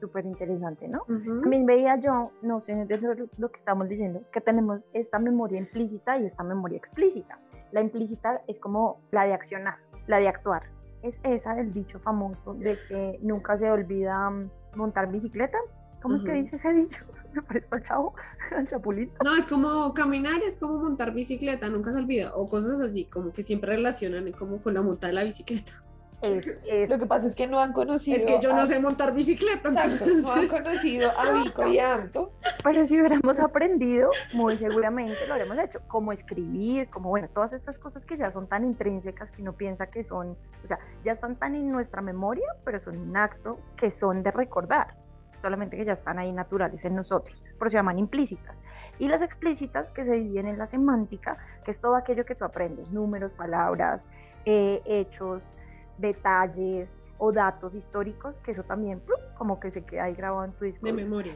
Súper 0.00 0.26
interesante, 0.26 0.88
¿no? 0.88 1.04
También 1.06 1.64
veía 1.64 1.96
yo, 1.96 2.32
no 2.42 2.58
sé, 2.58 2.74
de 2.74 3.28
lo 3.38 3.50
que 3.50 3.56
estamos 3.56 3.88
diciendo, 3.88 4.20
que 4.32 4.40
tenemos 4.40 4.84
esta 4.92 5.20
memoria 5.20 5.58
implícita 5.58 6.18
y 6.18 6.26
esta 6.26 6.42
memoria 6.42 6.76
explícita. 6.76 7.38
La 7.70 7.80
implícita 7.80 8.42
es 8.48 8.58
como 8.58 9.00
la 9.12 9.26
de 9.26 9.32
accionar, 9.32 9.76
la 10.08 10.18
de 10.18 10.26
actuar 10.26 10.64
es 11.02 11.18
esa 11.24 11.54
del 11.54 11.72
dicho 11.72 11.98
famoso 11.98 12.54
de 12.54 12.78
que 12.88 13.18
nunca 13.22 13.56
se 13.56 13.70
olvida 13.70 14.30
mm, 14.30 14.50
montar 14.74 15.10
bicicleta. 15.10 15.58
¿Cómo 16.00 16.16
es 16.16 16.22
que 16.22 16.32
dice 16.32 16.56
ese 16.56 16.72
dicho? 16.72 17.04
Me 17.32 17.42
parece 17.42 17.66
al 17.70 17.82
chavo, 17.82 18.14
al 18.56 18.66
chapulito. 18.66 19.12
No, 19.24 19.36
es 19.36 19.46
como 19.46 19.94
caminar, 19.94 20.42
es 20.42 20.58
como 20.58 20.78
montar 20.78 21.12
bicicleta, 21.12 21.68
nunca 21.68 21.92
se 21.92 21.98
olvida. 21.98 22.34
O 22.34 22.48
cosas 22.48 22.80
así, 22.80 23.04
como 23.06 23.32
que 23.32 23.42
siempre 23.42 23.76
relacionan 23.76 24.30
como 24.32 24.62
con 24.62 24.74
la 24.74 24.82
monta 24.82 25.06
de 25.06 25.12
la 25.14 25.24
bicicleta. 25.24 25.72
Lo 26.22 26.98
que 26.98 27.06
pasa 27.06 27.26
es 27.26 27.34
que 27.34 27.46
no 27.46 27.58
han 27.58 27.72
conocido. 27.72 28.16
Es 28.16 28.24
que 28.24 28.38
yo 28.40 28.54
no 28.54 28.64
sé 28.64 28.78
montar 28.78 29.12
bicicleta. 29.12 29.68
Exacto, 29.68 30.06
no 30.06 30.32
han 30.32 30.48
conocido 30.48 31.10
a 31.18 31.32
Vico 31.42 31.66
y 31.66 31.78
a 31.78 31.94
Anto. 31.94 32.32
Pero 32.62 32.86
si 32.86 32.98
hubiéramos 32.98 33.40
aprendido, 33.40 34.10
muy 34.34 34.56
seguramente 34.56 35.18
lo 35.26 35.34
habríamos 35.34 35.58
hecho. 35.58 35.80
Como 35.88 36.12
escribir, 36.12 36.88
como 36.90 37.08
bueno, 37.08 37.28
todas 37.28 37.52
estas 37.52 37.78
cosas 37.78 38.06
que 38.06 38.16
ya 38.16 38.30
son 38.30 38.46
tan 38.46 38.64
intrínsecas 38.64 39.30
que 39.30 39.42
uno 39.42 39.54
piensa 39.54 39.88
que 39.88 40.04
son, 40.04 40.36
o 40.62 40.66
sea, 40.66 40.78
ya 41.04 41.12
están 41.12 41.36
tan 41.36 41.54
en 41.54 41.66
nuestra 41.66 42.02
memoria, 42.02 42.46
pero 42.64 42.78
son 42.78 42.98
un 42.98 43.16
acto 43.16 43.58
que 43.76 43.90
son 43.90 44.22
de 44.22 44.30
recordar. 44.30 44.94
Solamente 45.40 45.76
que 45.76 45.84
ya 45.84 45.94
están 45.94 46.20
ahí 46.20 46.30
naturales 46.30 46.84
en 46.84 46.94
nosotros. 46.94 47.36
Por 47.58 47.66
eso 47.66 47.72
se 47.72 47.78
llaman 47.78 47.98
implícitas 47.98 48.54
y 48.98 49.08
las 49.08 49.22
explícitas 49.22 49.90
que 49.90 50.04
se 50.04 50.12
dividen 50.12 50.46
en 50.46 50.58
la 50.58 50.66
semántica, 50.66 51.36
que 51.64 51.72
es 51.72 51.80
todo 51.80 51.96
aquello 51.96 52.22
que 52.24 52.36
tú 52.36 52.44
aprendes, 52.44 52.90
números, 52.92 53.32
palabras, 53.32 54.08
eh, 54.44 54.80
hechos, 54.84 55.52
detalles 55.98 56.96
o 57.18 57.32
datos 57.32 57.74
históricos, 57.74 58.34
que 58.42 58.50
eso 58.50 58.64
también 58.64 59.02
como 59.36 59.60
que 59.60 59.70
se 59.70 59.84
queda 59.84 60.04
ahí 60.04 60.14
grabado 60.14 60.44
en 60.44 60.52
tu 60.52 60.64
disco. 60.64 60.84
De 60.84 60.92
memoria. 60.92 61.34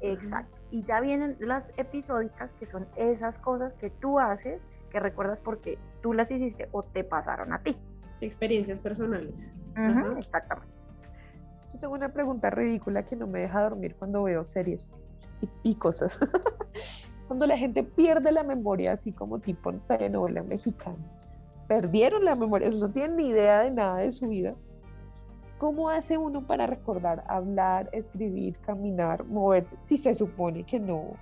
Exacto. 0.00 0.58
Y 0.70 0.82
ya 0.82 1.00
vienen 1.00 1.36
las 1.38 1.70
episódicas, 1.76 2.54
que 2.54 2.66
son 2.66 2.86
esas 2.96 3.38
cosas 3.38 3.74
que 3.74 3.90
tú 3.90 4.18
haces, 4.18 4.62
que 4.90 5.00
recuerdas 5.00 5.40
porque 5.40 5.78
tú 6.00 6.12
las 6.12 6.30
hiciste 6.30 6.68
o 6.72 6.82
te 6.82 7.04
pasaron 7.04 7.52
a 7.52 7.62
ti. 7.62 7.76
experiencias 8.20 8.80
personales. 8.80 9.60
Exactamente. 10.18 10.74
Yo 11.72 11.78
tengo 11.78 11.94
una 11.94 12.12
pregunta 12.12 12.50
ridícula 12.50 13.04
que 13.04 13.16
no 13.16 13.26
me 13.26 13.40
deja 13.40 13.62
dormir 13.62 13.96
cuando 13.96 14.22
veo 14.24 14.44
series 14.44 14.94
y, 15.40 15.70
y 15.70 15.74
cosas. 15.76 16.18
cuando 17.28 17.46
la 17.46 17.56
gente 17.56 17.82
pierde 17.82 18.32
la 18.32 18.42
memoria, 18.42 18.92
así 18.92 19.12
como 19.12 19.38
tipo 19.38 19.72
telenovela 19.72 20.42
mexicana 20.42 20.98
perdieron 21.72 22.22
la 22.26 22.34
memoria, 22.34 22.68
no 22.68 22.90
tienen 22.90 23.16
ni 23.16 23.28
idea 23.28 23.62
de 23.62 23.70
nada 23.70 23.96
de 23.98 24.12
su 24.12 24.28
vida. 24.28 24.54
¿Cómo 25.56 25.88
hace 25.88 26.18
uno 26.18 26.46
para 26.46 26.66
recordar, 26.66 27.24
hablar, 27.28 27.88
escribir, 27.92 28.58
caminar, 28.58 29.24
moverse, 29.24 29.74
si 29.86 29.96
se 29.96 30.12
supone 30.12 30.64
que 30.64 30.78
no, 30.78 31.16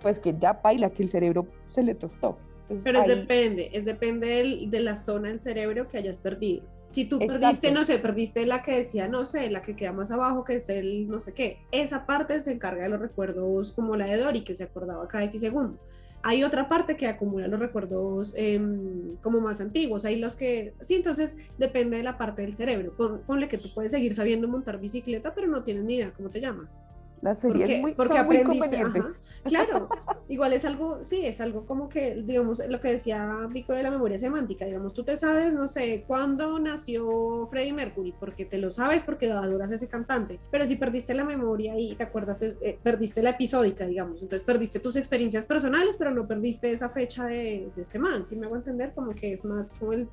pues 0.00 0.20
que 0.20 0.36
ya 0.38 0.52
baila, 0.52 0.90
que 0.90 1.02
el 1.02 1.08
cerebro 1.08 1.48
se 1.70 1.82
le 1.82 1.96
tostó? 1.96 2.38
Pero 2.84 3.00
es 3.00 3.06
depende, 3.08 3.70
es 3.72 3.84
depende 3.84 4.68
de 4.68 4.80
la 4.80 4.94
zona 4.94 5.30
del 5.30 5.40
cerebro 5.40 5.88
que 5.88 5.98
hayas 5.98 6.20
perdido. 6.20 6.62
Si 6.86 7.06
tú 7.06 7.18
perdiste, 7.18 7.72
no 7.72 7.82
sé, 7.82 7.98
perdiste 7.98 8.46
la 8.46 8.62
que 8.62 8.76
decía, 8.76 9.08
no 9.08 9.24
sé, 9.24 9.50
la 9.50 9.62
que 9.62 9.74
queda 9.74 9.92
más 9.92 10.12
abajo, 10.12 10.44
que 10.44 10.56
es 10.56 10.68
el 10.68 11.08
no 11.08 11.18
sé 11.20 11.32
qué, 11.32 11.58
esa 11.72 12.06
parte 12.06 12.40
se 12.40 12.52
encarga 12.52 12.84
de 12.84 12.90
los 12.90 13.00
recuerdos 13.00 13.72
como 13.72 13.96
la 13.96 14.06
de 14.06 14.18
Dory, 14.18 14.44
que 14.44 14.54
se 14.54 14.62
acordaba 14.62 15.08
cada 15.08 15.24
X 15.24 15.40
segundo. 15.40 15.76
Hay 16.22 16.42
otra 16.42 16.68
parte 16.68 16.96
que 16.96 17.06
acumula 17.06 17.46
los 17.48 17.60
recuerdos 17.60 18.34
em, 18.36 19.16
como 19.22 19.40
más 19.40 19.60
antiguos, 19.60 20.04
hay 20.04 20.18
los 20.18 20.36
que, 20.36 20.74
sí, 20.80 20.96
entonces 20.96 21.36
depende 21.58 21.96
de 21.96 22.02
la 22.02 22.18
parte 22.18 22.42
del 22.42 22.54
cerebro. 22.54 22.94
ponle 23.26 23.48
que 23.48 23.58
tú 23.58 23.68
puedes 23.72 23.92
seguir 23.92 24.14
sabiendo 24.14 24.48
montar 24.48 24.80
bicicleta, 24.80 25.34
pero 25.34 25.46
no 25.46 25.62
tienes 25.62 25.84
ni 25.84 25.94
idea 25.94 26.12
cómo 26.12 26.28
te 26.28 26.40
llamas. 26.40 26.82
Las 27.20 27.40
series 27.40 27.80
muy, 27.80 27.94
porque 27.94 28.16
son 28.16 28.26
muy 28.26 28.42
convenientes. 28.44 29.20
claro, 29.44 29.88
igual 30.28 30.52
es 30.52 30.64
algo, 30.64 31.02
sí, 31.02 31.26
es 31.26 31.40
algo 31.40 31.66
como 31.66 31.88
que, 31.88 32.22
digamos, 32.22 32.62
lo 32.66 32.80
que 32.80 32.88
decía 32.88 33.28
Vico 33.50 33.72
de 33.72 33.82
la 33.82 33.90
memoria 33.90 34.18
semántica, 34.18 34.64
digamos, 34.64 34.94
tú 34.94 35.02
te 35.02 35.16
sabes, 35.16 35.54
no 35.54 35.66
sé, 35.66 36.04
cuándo 36.06 36.58
nació 36.58 37.46
Freddie 37.48 37.72
Mercury, 37.72 38.14
porque 38.18 38.44
te 38.44 38.58
lo 38.58 38.70
sabes 38.70 39.02
porque 39.02 39.32
adoras 39.32 39.72
ese 39.72 39.88
cantante, 39.88 40.38
pero 40.50 40.66
si 40.66 40.76
perdiste 40.76 41.14
la 41.14 41.24
memoria 41.24 41.78
y 41.78 41.94
te 41.96 42.04
acuerdas, 42.04 42.42
eh, 42.42 42.78
perdiste 42.82 43.22
la 43.22 43.30
episódica, 43.30 43.86
digamos, 43.86 44.22
entonces 44.22 44.44
perdiste 44.44 44.78
tus 44.78 44.96
experiencias 44.96 45.46
personales, 45.46 45.96
pero 45.96 46.12
no 46.12 46.26
perdiste 46.26 46.70
esa 46.70 46.88
fecha 46.88 47.26
de, 47.26 47.70
este 47.76 47.98
man, 47.98 48.24
si 48.24 48.36
me 48.36 48.46
hago 48.46 48.56
entender, 48.56 48.92
como 48.94 49.14
que 49.14 49.32
es 49.32 49.44
más 49.44 49.72
como 49.72 49.92
el, 49.92 50.08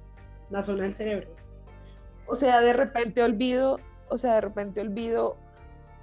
la 0.49 0.63
zona 0.63 0.83
del 0.83 0.93
cerebro. 0.93 1.27
O 2.27 2.33
sea, 2.33 2.61
de 2.61 2.73
repente 2.73 3.21
olvido, 3.21 3.79
o 4.09 4.17
sea, 4.17 4.35
de 4.35 4.41
repente 4.41 4.81
olvido 4.81 5.37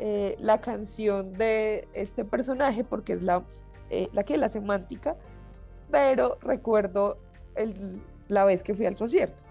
eh, 0.05 0.35
la 0.41 0.61
canción 0.61 1.33
de 1.35 1.87
este 1.93 2.25
personaje 2.25 2.83
porque 2.83 3.13
es 3.13 3.23
la, 3.23 3.45
eh, 3.89 4.09
la 4.13 4.25
que 4.25 4.37
la 4.37 4.49
semántica, 4.49 5.15
pero 5.93 6.39
recuerdo 6.41 7.19
el, 7.55 8.03
la 8.27 8.45
vez 8.45 8.65
que 8.65 8.75
fui 8.75 8.85
al 8.85 8.97
concierto. 8.97 9.45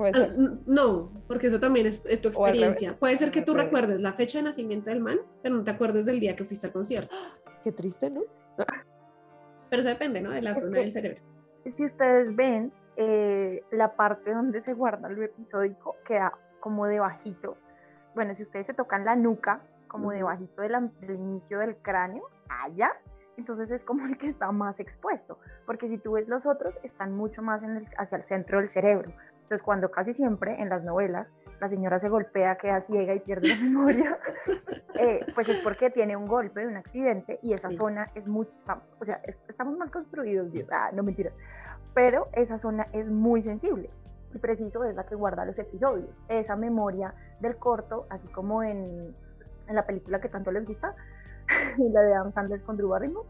Ah, 0.00 0.26
no, 0.66 1.12
porque 1.28 1.46
eso 1.46 1.60
también 1.60 1.86
es, 1.86 2.02
tu 2.02 2.26
experiencia. 2.26 2.96
Puede 2.98 3.14
ser 3.16 3.30
que 3.30 3.40
tú 3.40 3.54
recuerdes 3.54 4.00
la 4.00 4.12
fecha 4.12 4.38
de 4.38 4.42
nacimiento 4.42 4.90
del 4.90 4.98
man, 4.98 5.20
pero 5.44 5.54
no 5.54 5.62
te 5.62 5.70
acuerdes 5.70 6.06
del 6.06 6.18
día 6.18 6.34
que 6.34 6.44
fuiste 6.44 6.66
al 6.66 6.72
concierto. 6.72 7.14
Qué 7.62 7.70
triste, 7.70 8.10
¿no? 8.10 8.22
Pero 9.70 9.80
eso 9.80 9.88
depende, 9.88 10.20
¿no? 10.20 10.32
De 10.32 10.42
la 10.42 10.56
zona 10.56 10.80
del 10.80 10.90
cerebro. 10.90 11.22
Si 11.72 11.84
ustedes 11.84 12.34
ven, 12.34 12.72
eh, 12.96 13.62
la 13.70 13.94
parte 13.94 14.32
donde 14.32 14.60
se 14.60 14.72
guarda 14.72 15.08
lo 15.08 15.22
episódico 15.22 15.94
queda 16.04 16.32
como 16.58 16.86
debajito. 16.86 17.56
Bueno, 18.16 18.34
si 18.34 18.42
ustedes 18.42 18.66
se 18.66 18.74
tocan 18.74 19.04
la 19.04 19.14
nuca, 19.14 19.62
como 19.94 20.10
debajito 20.10 20.60
del 20.60 20.90
inicio 21.14 21.60
del 21.60 21.76
cráneo, 21.76 22.28
allá, 22.48 22.90
entonces 23.36 23.70
es 23.70 23.84
como 23.84 24.06
el 24.06 24.18
que 24.18 24.26
está 24.26 24.50
más 24.50 24.80
expuesto, 24.80 25.38
porque 25.66 25.86
si 25.86 25.98
tú 25.98 26.14
ves 26.14 26.26
los 26.26 26.46
otros, 26.46 26.80
están 26.82 27.16
mucho 27.16 27.42
más 27.42 27.62
en 27.62 27.76
el, 27.76 27.86
hacia 27.96 28.18
el 28.18 28.24
centro 28.24 28.58
del 28.58 28.68
cerebro. 28.68 29.12
Entonces, 29.34 29.62
cuando 29.62 29.92
casi 29.92 30.12
siempre 30.12 30.60
en 30.60 30.68
las 30.68 30.82
novelas 30.82 31.32
la 31.60 31.68
señora 31.68 32.00
se 32.00 32.08
golpea, 32.08 32.56
queda 32.56 32.80
ciega 32.80 33.14
y 33.14 33.20
pierde 33.20 33.50
la 33.50 33.54
memoria, 33.62 34.18
eh, 34.94 35.24
pues 35.32 35.48
es 35.48 35.60
porque 35.60 35.90
tiene 35.90 36.16
un 36.16 36.26
golpe 36.26 36.66
un 36.66 36.76
accidente 36.76 37.38
y 37.40 37.52
esa 37.52 37.70
zona 37.70 38.10
es 38.16 38.26
mucho, 38.26 38.50
o 38.98 39.04
sea, 39.04 39.22
estamos 39.46 39.78
mal 39.78 39.92
construidos, 39.92 40.50
Dios, 40.50 40.66
ah, 40.72 40.90
no 40.92 41.04
mentiras, 41.04 41.34
pero 41.94 42.26
esa 42.32 42.58
zona 42.58 42.88
es 42.92 43.08
muy 43.08 43.42
sensible 43.42 43.90
y 44.34 44.38
preciso 44.38 44.82
es 44.82 44.96
la 44.96 45.06
que 45.06 45.14
guarda 45.14 45.44
los 45.44 45.56
episodios, 45.56 46.10
esa 46.26 46.56
memoria 46.56 47.14
del 47.38 47.56
corto, 47.58 48.08
así 48.10 48.26
como 48.26 48.64
en 48.64 49.14
en 49.68 49.74
la 49.74 49.86
película 49.86 50.20
que 50.20 50.28
tanto 50.28 50.50
les 50.52 50.64
gusta, 50.64 50.94
la 51.78 52.02
de 52.02 52.14
Adam 52.14 52.32
Sandler 52.32 52.62
con 52.62 52.76
Drew 52.76 52.88
Barrymore. 52.88 53.28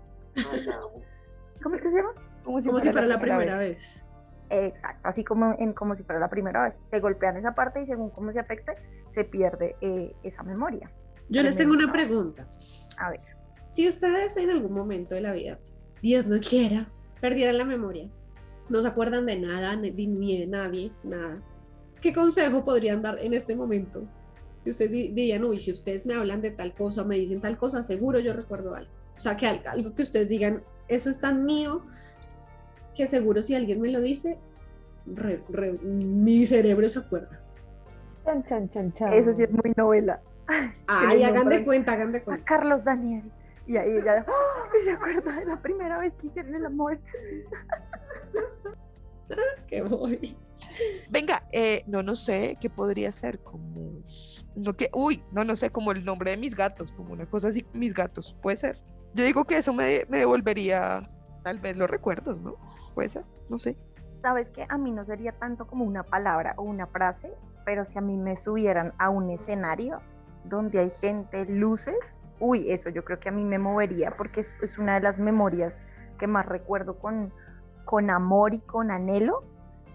¿Cómo 1.62 1.74
es 1.74 1.80
que 1.80 1.90
se 1.90 1.96
llama? 1.96 2.12
Como 2.44 2.60
si, 2.60 2.68
fuera, 2.68 3.06
la 3.06 3.18
primera 3.18 3.56
vez. 3.56 4.04
Exacto, 4.50 5.08
así 5.08 5.24
como 5.24 5.54
en 5.58 5.72
como 5.72 5.96
si 5.96 6.02
fuera 6.02 6.20
la 6.20 6.28
primera 6.28 6.64
vez. 6.64 6.78
Se 6.82 7.00
golpean 7.00 7.36
esa 7.36 7.54
parte 7.54 7.80
y 7.80 7.86
según 7.86 8.10
cómo 8.10 8.32
se 8.32 8.40
afecte, 8.40 8.76
se 9.10 9.24
pierde 9.24 9.76
eh, 9.80 10.14
esa 10.22 10.42
memoria. 10.42 10.90
Yo 11.30 11.42
les 11.42 11.56
tengo 11.56 11.72
una 11.72 11.90
pregunta. 11.90 12.46
A 12.98 13.10
ver. 13.10 13.20
Si 13.70 13.88
ustedes 13.88 14.36
en 14.36 14.50
algún 14.50 14.72
momento 14.72 15.14
de 15.14 15.22
la 15.22 15.32
vida, 15.32 15.58
Dios 16.02 16.26
no 16.26 16.38
quiera, 16.38 16.86
perdieran 17.20 17.58
la 17.58 17.64
memoria, 17.64 18.08
no 18.68 18.82
se 18.82 18.88
acuerdan 18.88 19.26
de 19.26 19.40
nada, 19.40 19.74
ni 19.74 20.38
de 20.38 20.46
nadie, 20.46 20.92
nada, 21.02 21.42
¿qué 22.00 22.12
consejo 22.12 22.64
podrían 22.64 23.02
dar 23.02 23.18
en 23.18 23.34
este 23.34 23.56
momento 23.56 24.06
que 24.64 24.70
ustedes 24.70 24.90
dirían, 24.90 25.44
uy, 25.44 25.60
si 25.60 25.70
ustedes 25.70 26.06
me 26.06 26.14
hablan 26.14 26.40
de 26.40 26.50
tal 26.50 26.74
cosa, 26.74 27.04
me 27.04 27.16
dicen 27.16 27.40
tal 27.40 27.58
cosa, 27.58 27.82
seguro 27.82 28.18
yo 28.18 28.32
recuerdo 28.32 28.74
algo. 28.74 28.90
O 29.16 29.20
sea, 29.20 29.36
que 29.36 29.46
algo 29.46 29.94
que 29.94 30.02
ustedes 30.02 30.28
digan, 30.28 30.64
eso 30.88 31.10
es 31.10 31.20
tan 31.20 31.44
mío, 31.44 31.82
que 32.94 33.06
seguro 33.06 33.42
si 33.42 33.54
alguien 33.54 33.80
me 33.80 33.90
lo 33.90 34.00
dice, 34.00 34.38
mi 35.82 36.46
cerebro 36.46 36.88
se 36.88 36.98
acuerda. 36.98 37.40
Eso 39.12 39.32
sí 39.32 39.42
es 39.42 39.50
muy 39.50 39.72
novela. 39.76 40.20
Ay, 40.86 41.22
hagan 41.22 41.48
de 41.48 41.64
cuenta, 41.64 41.92
hagan 41.92 42.12
de 42.12 42.22
cuenta. 42.22 42.44
Carlos 42.44 42.84
Daniel. 42.84 43.30
Y 43.66 43.76
ahí 43.76 43.96
ella 43.96 44.26
¡Oh! 44.28 44.78
se 44.82 44.90
acuerda 44.90 45.38
de 45.38 45.46
la 45.46 45.60
primera 45.60 45.98
vez 45.98 46.14
que 46.14 46.26
hicieron 46.26 46.54
el 46.54 46.66
amor. 46.66 46.98
que 49.66 49.82
voy. 49.82 50.36
Venga, 51.10 51.46
eh, 51.52 51.84
no, 51.86 52.02
no 52.02 52.14
sé, 52.14 52.56
¿qué 52.60 52.70
podría 52.70 53.12
ser? 53.12 53.38
Como 53.40 54.02
no 54.56 54.76
que, 54.76 54.90
uy, 54.92 55.22
no, 55.32 55.44
no 55.44 55.56
sé, 55.56 55.70
como 55.70 55.92
el 55.92 56.04
nombre 56.04 56.30
de 56.32 56.36
mis 56.36 56.54
gatos, 56.54 56.92
como 56.92 57.12
una 57.12 57.26
cosa 57.26 57.48
así, 57.48 57.66
mis 57.72 57.94
gatos, 57.94 58.36
puede 58.42 58.56
ser. 58.56 58.78
Yo 59.14 59.24
digo 59.24 59.44
que 59.44 59.58
eso 59.58 59.72
me, 59.72 60.04
me 60.08 60.18
devolvería 60.18 61.00
tal 61.42 61.58
vez 61.58 61.76
los 61.76 61.90
recuerdos, 61.90 62.40
¿no? 62.40 62.56
Puede 62.94 63.08
ser, 63.08 63.24
no 63.50 63.58
sé. 63.58 63.76
Sabes 64.20 64.50
que 64.50 64.66
a 64.68 64.78
mí 64.78 64.90
no 64.90 65.04
sería 65.04 65.32
tanto 65.32 65.66
como 65.66 65.84
una 65.84 66.02
palabra 66.02 66.54
o 66.56 66.62
una 66.62 66.86
frase, 66.86 67.32
pero 67.64 67.84
si 67.84 67.98
a 67.98 68.00
mí 68.00 68.16
me 68.16 68.36
subieran 68.36 68.92
a 68.98 69.10
un 69.10 69.30
escenario 69.30 70.00
donde 70.44 70.78
hay 70.78 70.90
gente, 70.90 71.44
luces, 71.46 72.20
uy, 72.40 72.70
eso 72.70 72.90
yo 72.90 73.04
creo 73.04 73.18
que 73.18 73.28
a 73.28 73.32
mí 73.32 73.44
me 73.44 73.58
movería 73.58 74.16
porque 74.16 74.40
es, 74.40 74.56
es 74.62 74.78
una 74.78 74.94
de 74.94 75.00
las 75.00 75.18
memorias 75.18 75.84
que 76.18 76.26
más 76.26 76.46
recuerdo 76.46 76.98
con, 76.98 77.32
con 77.84 78.10
amor 78.10 78.54
y 78.54 78.60
con 78.60 78.90
anhelo 78.90 79.44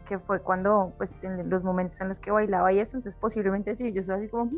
que 0.10 0.18
fue 0.18 0.42
cuando, 0.42 0.92
pues, 0.98 1.24
en 1.24 1.51
los 1.51 1.63
momentos 1.63 2.01
en 2.01 2.08
los 2.08 2.20
que 2.20 2.32
bailaba 2.32 2.74
y 2.74 2.80
eso, 2.80 2.98
entonces 2.98 3.13
posiblemente 3.13 3.75
sí, 3.75 3.94
yo 3.94 4.01
soy 4.01 4.16
así 4.16 4.28
como, 4.28 4.50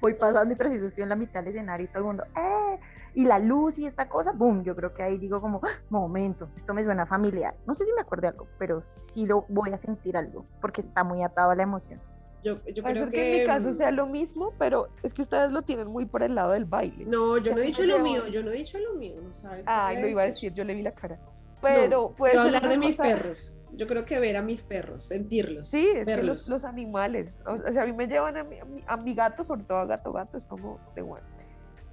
voy 0.00 0.14
pasando 0.14 0.54
y 0.54 0.56
preciso 0.56 0.86
estoy 0.86 1.02
en 1.02 1.08
la 1.08 1.16
mitad 1.16 1.40
del 1.40 1.48
escenario 1.48 1.86
y 1.86 1.88
todo 1.88 1.98
el 1.98 2.04
mundo, 2.04 2.24
¡eh! 2.36 2.78
Y 3.12 3.24
la 3.24 3.40
luz 3.40 3.76
y 3.80 3.86
esta 3.86 4.08
cosa, 4.08 4.30
¡boom! 4.30 4.62
Yo 4.62 4.76
creo 4.76 4.94
que 4.94 5.02
ahí 5.02 5.18
digo 5.18 5.40
como, 5.40 5.60
¡Ah! 5.64 5.82
momento, 5.90 6.48
esto 6.56 6.74
me 6.74 6.84
suena 6.84 7.06
familiar. 7.06 7.56
No 7.66 7.74
sé 7.74 7.84
si 7.84 7.92
me 7.92 8.02
acuerdo 8.02 8.28
algo, 8.28 8.46
pero 8.56 8.82
sí 8.82 9.26
lo 9.26 9.46
voy 9.48 9.72
a 9.72 9.76
sentir 9.76 10.16
algo, 10.16 10.46
porque 10.60 10.80
está 10.80 11.02
muy 11.02 11.24
atado 11.24 11.50
a 11.50 11.56
la 11.56 11.64
emoción. 11.64 12.00
Yo, 12.44 12.64
yo 12.66 12.84
creo 12.84 13.10
que... 13.10 13.32
en 13.32 13.40
mi 13.40 13.46
caso 13.46 13.72
sea 13.72 13.90
lo 13.90 14.06
mismo, 14.06 14.52
pero 14.60 14.90
es 15.02 15.12
que 15.12 15.22
ustedes 15.22 15.50
lo 15.50 15.62
tienen 15.62 15.88
muy 15.88 16.06
por 16.06 16.22
el 16.22 16.36
lado 16.36 16.52
del 16.52 16.66
baile. 16.66 17.04
No, 17.04 17.36
yo 17.38 17.52
no 17.52 17.62
he 17.62 17.66
dicho 17.66 17.82
lo 17.82 17.98
mío, 17.98 18.28
yo 18.28 18.44
no 18.44 18.52
he 18.52 18.58
dicho 18.58 18.78
lo 18.78 18.94
mío, 18.94 19.16
¿no 19.20 19.32
sabes? 19.32 19.66
Ay, 19.66 20.00
lo 20.00 20.06
iba 20.06 20.22
a 20.22 20.26
decir, 20.26 20.52
yo 20.54 20.62
le 20.62 20.74
vi 20.74 20.82
la 20.82 20.92
cara. 20.92 21.18
Pero 21.64 22.08
no, 22.08 22.10
puede 22.10 22.38
hablar 22.38 22.68
de 22.68 22.76
mis 22.76 22.96
perros. 22.96 23.56
Yo 23.72 23.86
creo 23.86 24.04
que 24.04 24.20
ver 24.20 24.36
a 24.36 24.42
mis 24.42 24.62
perros, 24.62 25.04
sentirlos. 25.04 25.68
Sí, 25.68 25.88
es 25.94 26.06
que 26.06 26.22
los, 26.22 26.48
los, 26.48 26.64
animales. 26.64 27.40
O 27.44 27.72
sea, 27.72 27.82
a 27.82 27.86
mí 27.86 27.92
me 27.92 28.06
llevan 28.06 28.36
a 28.36 28.44
mi, 28.44 28.58
a 28.86 28.96
mi, 28.96 29.14
gato, 29.14 29.42
sobre 29.42 29.64
todo 29.64 29.78
a 29.78 29.86
gato 29.86 30.12
gato, 30.12 30.36
es 30.36 30.44
como 30.44 30.78
de 30.94 31.02
bueno. 31.02 31.26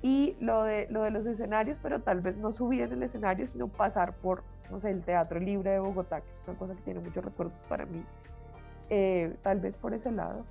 Y 0.03 0.35
lo 0.39 0.63
de, 0.63 0.87
lo 0.89 1.03
de 1.03 1.11
los 1.11 1.25
escenarios, 1.25 1.79
pero 1.79 2.01
tal 2.01 2.21
vez 2.21 2.37
no 2.37 2.51
subir 2.51 2.81
en 2.81 2.93
el 2.93 3.03
escenario, 3.03 3.45
sino 3.45 3.67
pasar 3.67 4.15
por, 4.17 4.43
no 4.69 4.79
sé, 4.79 4.89
el 4.91 5.03
Teatro 5.03 5.39
Libre 5.39 5.71
de 5.71 5.79
Bogotá, 5.79 6.21
que 6.21 6.29
es 6.29 6.41
una 6.47 6.57
cosa 6.57 6.75
que 6.75 6.81
tiene 6.81 6.99
muchos 6.99 7.23
recuerdos 7.23 7.63
para 7.67 7.85
mí. 7.85 8.03
Eh, 8.89 9.35
tal 9.41 9.59
vez 9.59 9.75
por 9.75 9.93
ese 9.93 10.11
lado. 10.11 10.45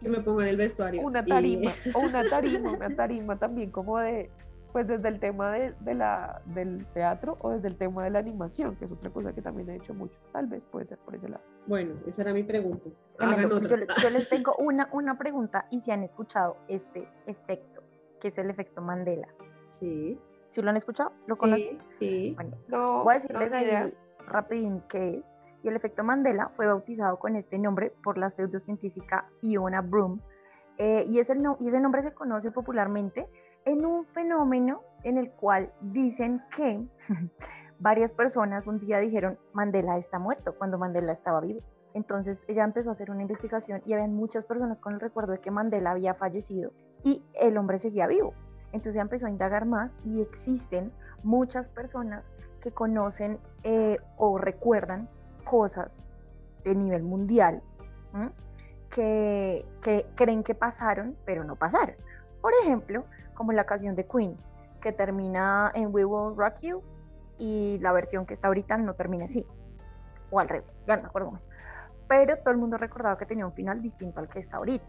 Que 0.00 0.08
me 0.08 0.20
pongan 0.20 0.48
el 0.48 0.56
vestuario. 0.56 1.02
Una 1.02 1.24
tarima, 1.24 1.70
o 1.94 2.00
una 2.00 2.22
tarima, 2.28 2.70
una 2.70 2.94
tarima 2.94 3.38
también 3.38 3.70
como 3.70 3.98
de, 3.98 4.30
pues 4.76 4.88
desde 4.88 5.08
el 5.08 5.18
tema 5.20 5.52
de, 5.52 5.94
la, 5.94 6.42
del 6.44 6.84
teatro 6.92 7.38
o 7.40 7.48
desde 7.48 7.68
el 7.68 7.78
tema 7.78 8.04
de 8.04 8.10
la 8.10 8.18
animación, 8.18 8.76
que 8.76 8.84
es 8.84 8.92
otra 8.92 9.08
cosa 9.08 9.32
que 9.32 9.40
también 9.40 9.70
he 9.70 9.76
hecho 9.76 9.94
mucho. 9.94 10.18
Tal 10.34 10.48
vez 10.48 10.66
puede 10.66 10.84
ser 10.84 10.98
por 10.98 11.14
ese 11.14 11.30
lado. 11.30 11.42
Bueno, 11.66 11.94
esa 12.06 12.20
era 12.20 12.34
mi 12.34 12.42
pregunta. 12.42 12.90
Yo, 13.18 14.10
les 14.10 14.28
tengo 14.28 14.54
una, 14.58 14.90
una 14.92 15.16
pregunta 15.16 15.66
y 15.70 15.80
si 15.80 15.92
han 15.92 16.02
escuchado 16.02 16.58
este 16.68 17.08
efecto, 17.24 17.82
que 18.20 18.28
es 18.28 18.36
el 18.36 18.50
efecto 18.50 18.82
Mandela. 18.82 19.28
Sí. 19.70 20.20
¿Sí 20.50 20.60
lo 20.60 20.68
han 20.68 20.76
escuchado? 20.76 21.10
¿Lo 21.26 21.36
conocen? 21.36 21.78
Sí. 21.92 22.34
Bueno, 22.34 23.02
voy 23.02 23.12
a 23.12 23.14
decirles 23.14 23.52
ahí 23.54 23.94
rapidín 24.26 24.82
qué 24.90 25.20
es. 25.20 25.34
Y 25.62 25.68
el 25.68 25.76
efecto 25.76 26.04
Mandela 26.04 26.50
fue 26.50 26.66
bautizado 26.66 27.18
con 27.18 27.34
este 27.34 27.58
nombre 27.58 27.94
por 28.04 28.18
la 28.18 28.28
pseudocientífica 28.28 29.26
Fiona 29.40 29.80
Broom. 29.80 30.20
Eh, 30.76 31.06
y, 31.08 31.18
ese 31.18 31.34
no, 31.34 31.56
y 31.60 31.68
ese 31.68 31.80
nombre 31.80 32.02
se 32.02 32.12
conoce 32.12 32.50
popularmente 32.50 33.26
en 33.66 33.84
un 33.84 34.06
fenómeno 34.06 34.80
en 35.02 35.18
el 35.18 35.30
cual 35.30 35.72
dicen 35.80 36.42
que 36.56 36.88
varias 37.78 38.12
personas 38.12 38.66
un 38.66 38.78
día 38.78 38.98
dijeron 38.98 39.38
Mandela 39.52 39.98
está 39.98 40.18
muerto 40.18 40.56
cuando 40.56 40.78
Mandela 40.78 41.12
estaba 41.12 41.40
vivo. 41.40 41.60
Entonces 41.92 42.42
ella 42.46 42.64
empezó 42.64 42.90
a 42.90 42.92
hacer 42.92 43.10
una 43.10 43.22
investigación 43.22 43.82
y 43.84 43.92
habían 43.92 44.14
muchas 44.14 44.44
personas 44.44 44.80
con 44.80 44.94
el 44.94 45.00
recuerdo 45.00 45.32
de 45.32 45.40
que 45.40 45.50
Mandela 45.50 45.90
había 45.90 46.14
fallecido 46.14 46.72
y 47.02 47.24
el 47.34 47.56
hombre 47.58 47.78
seguía 47.78 48.06
vivo. 48.06 48.34
Entonces 48.66 48.94
ella 48.94 49.02
empezó 49.02 49.26
a 49.26 49.30
indagar 49.30 49.66
más 49.66 49.98
y 50.04 50.20
existen 50.20 50.92
muchas 51.22 51.68
personas 51.68 52.30
que 52.60 52.70
conocen 52.70 53.38
eh, 53.62 53.98
o 54.16 54.38
recuerdan 54.38 55.08
cosas 55.44 56.04
de 56.64 56.74
nivel 56.74 57.02
mundial 57.02 57.62
que, 58.90 59.64
que 59.82 60.06
creen 60.14 60.42
que 60.42 60.54
pasaron, 60.54 61.16
pero 61.24 61.44
no 61.44 61.56
pasaron. 61.56 61.96
Por 62.40 62.52
ejemplo, 62.62 63.04
como 63.36 63.52
la 63.52 63.64
canción 63.64 63.94
de 63.94 64.06
Queen, 64.06 64.36
que 64.80 64.92
termina 64.92 65.70
en 65.74 65.94
We 65.94 66.04
Will 66.04 66.36
Rock 66.36 66.60
You 66.62 66.82
y 67.38 67.78
la 67.80 67.92
versión 67.92 68.26
que 68.26 68.34
está 68.34 68.48
ahorita 68.48 68.76
no 68.78 68.94
termina 68.94 69.24
así. 69.24 69.46
O 70.30 70.40
al 70.40 70.48
revés, 70.48 70.76
ya 70.86 70.96
no 70.96 71.02
me 71.02 71.08
acuerdo 71.08 71.30
más. 71.30 71.48
Pero 72.08 72.36
todo 72.38 72.50
el 72.50 72.56
mundo 72.56 72.76
recordaba 72.76 73.16
que 73.16 73.26
tenía 73.26 73.46
un 73.46 73.52
final 73.52 73.80
distinto 73.80 74.20
al 74.20 74.28
que 74.28 74.38
está 74.38 74.56
ahorita. 74.56 74.86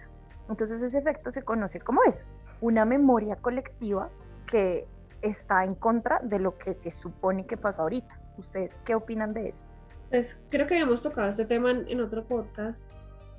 Entonces 0.50 0.82
ese 0.82 0.98
efecto 0.98 1.30
se 1.30 1.44
conoce 1.44 1.80
como 1.80 2.04
eso, 2.04 2.24
una 2.62 2.86
memoria 2.86 3.36
colectiva 3.36 4.10
que 4.46 4.88
está 5.22 5.64
en 5.64 5.76
contra 5.76 6.20
de 6.24 6.40
lo 6.40 6.58
que 6.58 6.74
se 6.74 6.92
supone 6.92 7.46
que 7.46 7.58
pasó 7.58 7.82
ahorita. 7.82 8.20
¿Ustedes 8.38 8.78
qué 8.86 8.96
opinan 8.96 9.34
de 9.34 9.50
eso? 9.50 9.64
Pues 10.10 10.42
creo 10.50 10.68
que 10.68 10.76
habíamos 10.76 11.04
tocado 11.04 11.30
este 11.30 11.46
tema 11.46 11.72
en, 11.72 11.88
en 11.90 12.00
otro 12.02 12.24
podcast, 12.24 12.90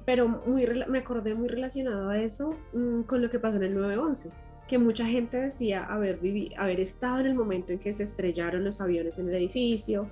pero 0.04 0.28
muy, 0.28 0.66
me 0.88 0.98
acordé 0.98 1.34
muy 1.34 1.48
relacionado 1.48 2.10
a 2.10 2.18
eso 2.18 2.54
mmm, 2.72 3.02
con 3.02 3.22
lo 3.22 3.30
que 3.30 3.38
pasó 3.38 3.56
en 3.56 3.64
el 3.64 3.76
9-11, 3.76 4.32
que 4.68 4.78
mucha 4.78 5.06
gente 5.06 5.38
decía 5.38 5.84
haber, 5.84 6.20
haber 6.56 6.80
estado 6.80 7.20
en 7.20 7.26
el 7.26 7.34
momento 7.34 7.72
en 7.72 7.78
que 7.78 7.92
se 7.92 8.04
estrellaron 8.04 8.64
los 8.64 8.80
aviones 8.80 9.18
en 9.18 9.28
el 9.28 9.34
edificio, 9.34 10.10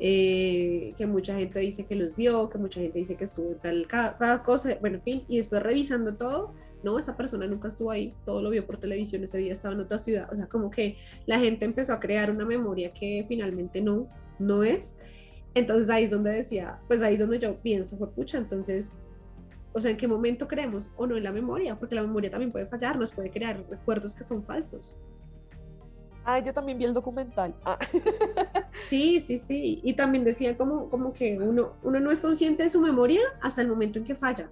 eh, 0.00 0.94
que 0.96 1.06
mucha 1.06 1.36
gente 1.36 1.58
dice 1.58 1.84
que 1.86 1.94
los 1.94 2.16
vio, 2.16 2.48
que 2.48 2.58
mucha 2.58 2.80
gente 2.80 2.98
dice 2.98 3.16
que 3.16 3.24
estuvo 3.24 3.50
en 3.50 3.58
tal 3.58 3.86
cada 3.86 4.42
cosa, 4.42 4.76
bueno, 4.80 4.96
en 4.96 5.02
fin, 5.02 5.24
y 5.28 5.36
después 5.36 5.62
revisando 5.62 6.16
todo, 6.16 6.54
no, 6.82 6.98
esa 6.98 7.16
persona 7.16 7.46
nunca 7.46 7.68
estuvo 7.68 7.90
ahí, 7.90 8.14
todo 8.24 8.40
lo 8.40 8.50
vio 8.50 8.64
por 8.64 8.78
televisión, 8.78 9.24
ese 9.24 9.38
día 9.38 9.52
estaba 9.52 9.74
en 9.74 9.80
otra 9.80 9.98
ciudad, 9.98 10.32
o 10.32 10.36
sea, 10.36 10.46
como 10.46 10.70
que 10.70 10.96
la 11.26 11.38
gente 11.38 11.64
empezó 11.64 11.92
a 11.92 12.00
crear 12.00 12.30
una 12.30 12.44
memoria 12.44 12.92
que 12.92 13.24
finalmente 13.28 13.80
no, 13.80 14.08
no 14.38 14.62
es. 14.62 15.00
Entonces 15.54 15.90
ahí 15.90 16.04
es 16.04 16.10
donde 16.10 16.30
decía, 16.30 16.78
pues 16.86 17.02
ahí 17.02 17.14
es 17.14 17.20
donde 17.20 17.40
yo 17.40 17.56
pienso, 17.60 17.96
fue 17.96 18.12
pucha, 18.12 18.38
entonces, 18.38 18.94
o 19.78 19.80
sea, 19.80 19.92
¿en 19.92 19.96
qué 19.96 20.08
momento 20.08 20.48
creemos 20.48 20.92
o 20.96 21.06
no 21.06 21.16
en 21.16 21.22
la 21.22 21.32
memoria? 21.32 21.78
Porque 21.78 21.94
la 21.94 22.02
memoria 22.02 22.30
también 22.30 22.50
puede 22.50 22.66
fallar, 22.66 22.98
nos 22.98 23.12
puede 23.12 23.30
crear 23.30 23.64
recuerdos 23.70 24.14
que 24.14 24.24
son 24.24 24.42
falsos. 24.42 24.98
Ah, 26.24 26.40
yo 26.40 26.52
también 26.52 26.78
vi 26.78 26.84
el 26.84 26.92
documental. 26.92 27.54
Ah. 27.64 27.78
Sí, 28.88 29.20
sí, 29.20 29.38
sí. 29.38 29.80
Y 29.82 29.94
también 29.94 30.22
decía 30.22 30.56
como, 30.56 30.88
como 30.88 31.12
que 31.12 31.36
uno, 31.36 31.72
uno 31.82 31.98
no 31.98 32.12
es 32.12 32.20
consciente 32.20 32.62
de 32.62 32.68
su 32.68 32.80
memoria 32.80 33.20
hasta 33.42 33.60
el 33.60 33.66
momento 33.66 33.98
en 33.98 34.04
que 34.04 34.14
falla. 34.14 34.48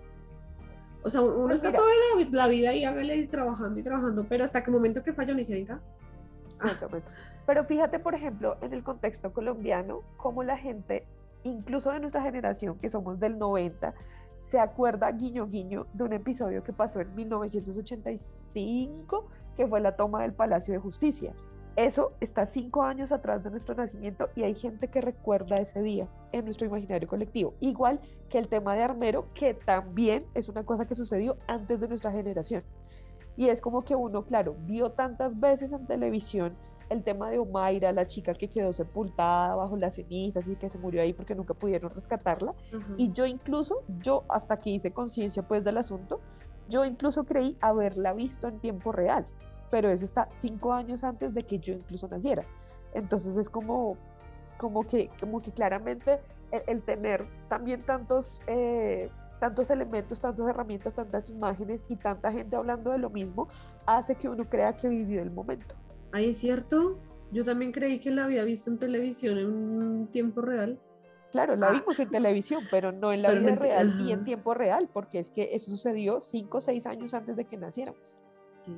O 1.03 1.11
sea, 1.11 1.21
uno 1.21 1.47
pues 1.47 1.63
está 1.63 1.69
mira, 1.69 1.79
toda 1.79 1.93
la, 1.93 2.29
la, 2.33 2.49
vida 2.49 2.71
ahí, 2.71 2.85
hágale 2.85 3.25
trabajando 3.29 3.79
y 3.79 3.85
trabajando, 3.85 4.27
pero 4.29 4.43
hasta 4.43 4.59
el 4.59 4.73
momento 4.73 5.05
que 5.05 5.13
falla 5.13 5.31
uno 5.31 5.39
dice, 5.39 5.55
venga. 5.55 5.81
Ah. 6.59 6.73
Pero 7.47 7.65
fíjate, 7.65 8.01
por 8.01 8.15
ejemplo, 8.17 8.57
en 8.63 8.73
el 8.73 8.83
contexto 8.83 9.33
colombiano, 9.33 10.03
cómo 10.17 10.43
la 10.43 10.59
gente, 10.59 11.07
incluso 11.45 11.93
de 11.93 12.01
nuestra 12.01 12.23
generación, 12.23 12.79
que 12.79 12.91
somos 12.91 13.21
del 13.21 13.39
90, 13.39 13.95
se 14.39 14.59
acuerda 14.59 15.11
guiño 15.13 15.47
guiño 15.47 15.87
de 15.93 16.05
un 16.05 16.13
episodio 16.13 16.63
que 16.63 16.73
pasó 16.73 17.01
en 17.01 17.15
1985, 17.15 19.27
que 19.57 19.67
fue 19.67 19.81
la 19.81 19.97
toma 19.97 20.23
del 20.23 20.33
Palacio 20.33 20.75
de 20.75 20.81
Justicia. 20.81 21.35
Eso 21.77 22.13
está 22.21 22.47
cinco 22.47 22.85
años 22.85 23.13
atrás 23.13 23.45
de 23.45 23.51
nuestro 23.51 23.75
nacimiento 23.75 24.31
y 24.35 24.45
hay 24.45 24.55
gente 24.55 24.89
que 24.89 25.03
recuerda 25.03 25.57
ese 25.57 25.83
día 25.83 26.09
en 26.33 26.47
nuestro 26.47 26.67
imaginario 26.67 27.07
colectivo. 27.07 27.53
Igual 27.61 28.01
que 28.31 28.39
el 28.39 28.49
tema 28.49 28.75
de 28.75 28.83
Armero, 28.83 29.27
que 29.35 29.53
también 29.53 30.25
es 30.33 30.49
una 30.49 30.65
cosa 30.65 30.87
que 30.87 30.95
sucedió 30.95 31.37
antes 31.47 31.79
de 31.79 31.89
nuestra 31.89 32.13
generación. 32.13 32.65
Y 33.37 33.49
es 33.49 33.61
como 33.61 33.85
que 33.85 33.95
uno, 33.95 34.25
claro, 34.25 34.57
vio 34.61 34.93
tantas 34.93 35.39
veces 35.39 35.73
en 35.73 35.87
televisión 35.87 36.57
el 36.89 37.03
tema 37.03 37.31
de 37.31 37.39
Omaira, 37.39 37.93
la 37.93 38.07
chica 38.07 38.35
que 38.35 38.49
quedó 38.49 38.73
sepultada 38.73 39.55
bajo 39.57 39.77
las 39.77 39.97
cenizas 39.97 40.47
y 40.47 40.57
que 40.57 40.71
se 40.71 40.79
murió 40.79 41.03
ahí 41.03 41.13
porque 41.13 41.35
nunca 41.35 41.55
pudieron 41.55 41.91
rescatarla. 41.93 42.53
Uh 42.73 42.77
-huh. 42.77 42.95
Y 42.97 43.13
yo 43.13 43.27
incluso, 43.27 43.83
yo 44.01 44.25
hasta 44.29 44.59
que 44.59 44.71
hice 44.71 44.93
conciencia 44.93 45.43
pues 45.43 45.65
del 45.65 45.79
asunto, 45.79 46.21
yo 46.69 46.85
incluso 46.85 47.25
creí 47.25 47.57
haberla 47.61 48.13
visto 48.13 48.49
en 48.49 48.59
tiempo 48.61 48.93
real 48.93 49.27
pero 49.71 49.91
eso 49.91 50.05
está 50.05 50.29
cinco 50.33 50.73
años 50.73 51.05
antes 51.05 51.35
de 51.35 51.43
que 51.45 51.59
yo 51.59 51.75
incluso 51.75 52.09
naciera. 52.09 52.45
Entonces 52.95 53.37
es 53.37 53.51
como, 53.51 53.97
como, 54.57 54.85
que, 54.87 55.11
como 55.21 55.43
que 55.43 55.53
claramente 55.53 56.21
el, 56.51 56.63
el 56.67 56.83
tener 56.83 57.27
también 57.49 57.83
tantos, 57.83 58.43
eh, 58.47 59.11
tantos 59.41 59.71
elementos, 59.71 60.21
tantas 60.21 60.47
herramientas, 60.47 60.95
tantas 60.95 61.29
imágenes 61.29 61.85
y 61.89 61.97
tanta 61.97 62.33
gente 62.33 62.57
hablando 62.57 62.91
de 62.91 62.99
lo 62.99 63.11
mismo, 63.11 63.49
hace 63.85 64.15
que 64.15 64.29
uno 64.29 64.45
crea 64.49 64.77
que 64.77 64.89
vivió 64.89 65.21
el 65.21 65.31
momento. 65.31 65.75
Ahí 66.13 66.31
es 66.31 66.39
cierto. 66.39 66.99
Yo 67.33 67.45
también 67.45 67.73
creí 67.73 67.99
que 67.99 68.11
la 68.11 68.25
había 68.25 68.45
visto 68.45 68.71
en 68.71 68.79
televisión 68.79 69.39
en 69.39 69.47
un 69.47 70.07
tiempo 70.11 70.41
real. 70.41 70.81
Claro, 71.33 71.57
la 71.57 71.69
ah. 71.69 71.73
vimos 71.73 71.99
en 71.99 72.09
televisión, 72.09 72.65
pero 72.71 72.93
no 72.93 73.13
en 73.13 73.23
la 73.23 73.29
pero 73.29 73.41
vida 73.41 73.55
real 73.57 73.91
ajá. 73.91 74.05
y 74.05 74.13
en 74.13 74.25
tiempo 74.25 74.55
real, 74.55 74.89
porque 74.93 75.19
es 75.19 75.31
que 75.31 75.51
eso 75.53 75.71
sucedió 75.71 76.21
cinco 76.21 76.59
o 76.59 76.61
seis 76.61 76.87
años 76.87 77.15
antes 77.15 77.37
de 77.37 77.45
que 77.45 77.57
naciéramos. 77.57 78.17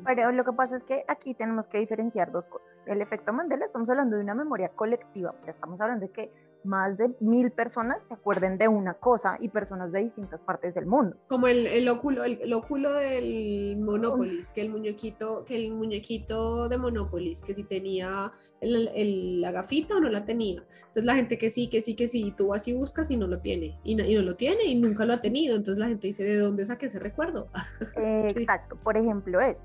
Pero 0.04 0.30
lo 0.32 0.44
que 0.44 0.52
pasa 0.52 0.76
es 0.76 0.84
que 0.84 1.04
aquí 1.08 1.34
tenemos 1.34 1.66
que 1.66 1.78
diferenciar 1.78 2.30
dos 2.30 2.46
cosas. 2.46 2.84
El 2.86 3.00
efecto 3.00 3.32
Mandela, 3.32 3.64
estamos 3.64 3.88
hablando 3.88 4.16
de 4.16 4.22
una 4.22 4.34
memoria 4.34 4.68
colectiva, 4.70 5.30
o 5.30 5.40
sea, 5.40 5.50
estamos 5.50 5.80
hablando 5.80 6.06
de 6.06 6.12
que 6.12 6.32
más 6.64 6.96
de 6.96 7.10
mil 7.20 7.50
personas 7.50 8.02
se 8.02 8.14
acuerden 8.14 8.58
de 8.58 8.68
una 8.68 8.94
cosa 8.94 9.36
y 9.40 9.48
personas 9.48 9.92
de 9.92 10.04
distintas 10.04 10.40
partes 10.40 10.74
del 10.74 10.86
mundo. 10.86 11.16
Como 11.28 11.46
el, 11.46 11.66
el 11.66 11.88
óculo, 11.88 12.24
el, 12.24 12.40
el, 12.42 12.52
óculo 12.52 12.92
del 12.94 13.76
Monopolis, 13.78 14.52
que 14.52 14.60
el 14.60 14.70
muñequito, 14.70 15.44
que 15.44 15.56
el 15.56 15.72
muñequito 15.72 16.68
de 16.68 16.78
Monopolis, 16.78 17.42
que 17.42 17.54
si 17.54 17.64
tenía 17.64 18.32
el, 18.60 18.88
el, 18.94 19.40
la 19.40 19.52
gafita 19.52 19.96
o 19.96 20.00
no 20.00 20.08
la 20.08 20.24
tenía. 20.24 20.64
Entonces 20.78 21.04
la 21.04 21.14
gente 21.14 21.38
que 21.38 21.50
sí, 21.50 21.68
que 21.68 21.80
sí, 21.80 21.94
que 21.94 22.08
sí, 22.08 22.26
y 22.26 22.32
tú 22.32 22.52
así 22.54 22.72
buscas 22.72 23.10
y 23.10 23.16
no 23.16 23.26
lo 23.26 23.40
tiene, 23.40 23.78
y 23.84 23.94
no, 23.94 24.04
y 24.04 24.14
no, 24.14 24.22
lo 24.22 24.36
tiene 24.36 24.64
y 24.64 24.80
nunca 24.80 25.04
lo 25.04 25.14
ha 25.14 25.20
tenido. 25.20 25.56
Entonces 25.56 25.80
la 25.80 25.88
gente 25.88 26.08
dice, 26.08 26.24
¿de 26.24 26.38
dónde 26.38 26.64
saqué 26.64 26.86
ese 26.86 26.98
recuerdo? 26.98 27.48
Eh, 27.96 28.30
sí. 28.34 28.40
Exacto, 28.40 28.76
por 28.76 28.96
ejemplo 28.96 29.40
eso. 29.40 29.64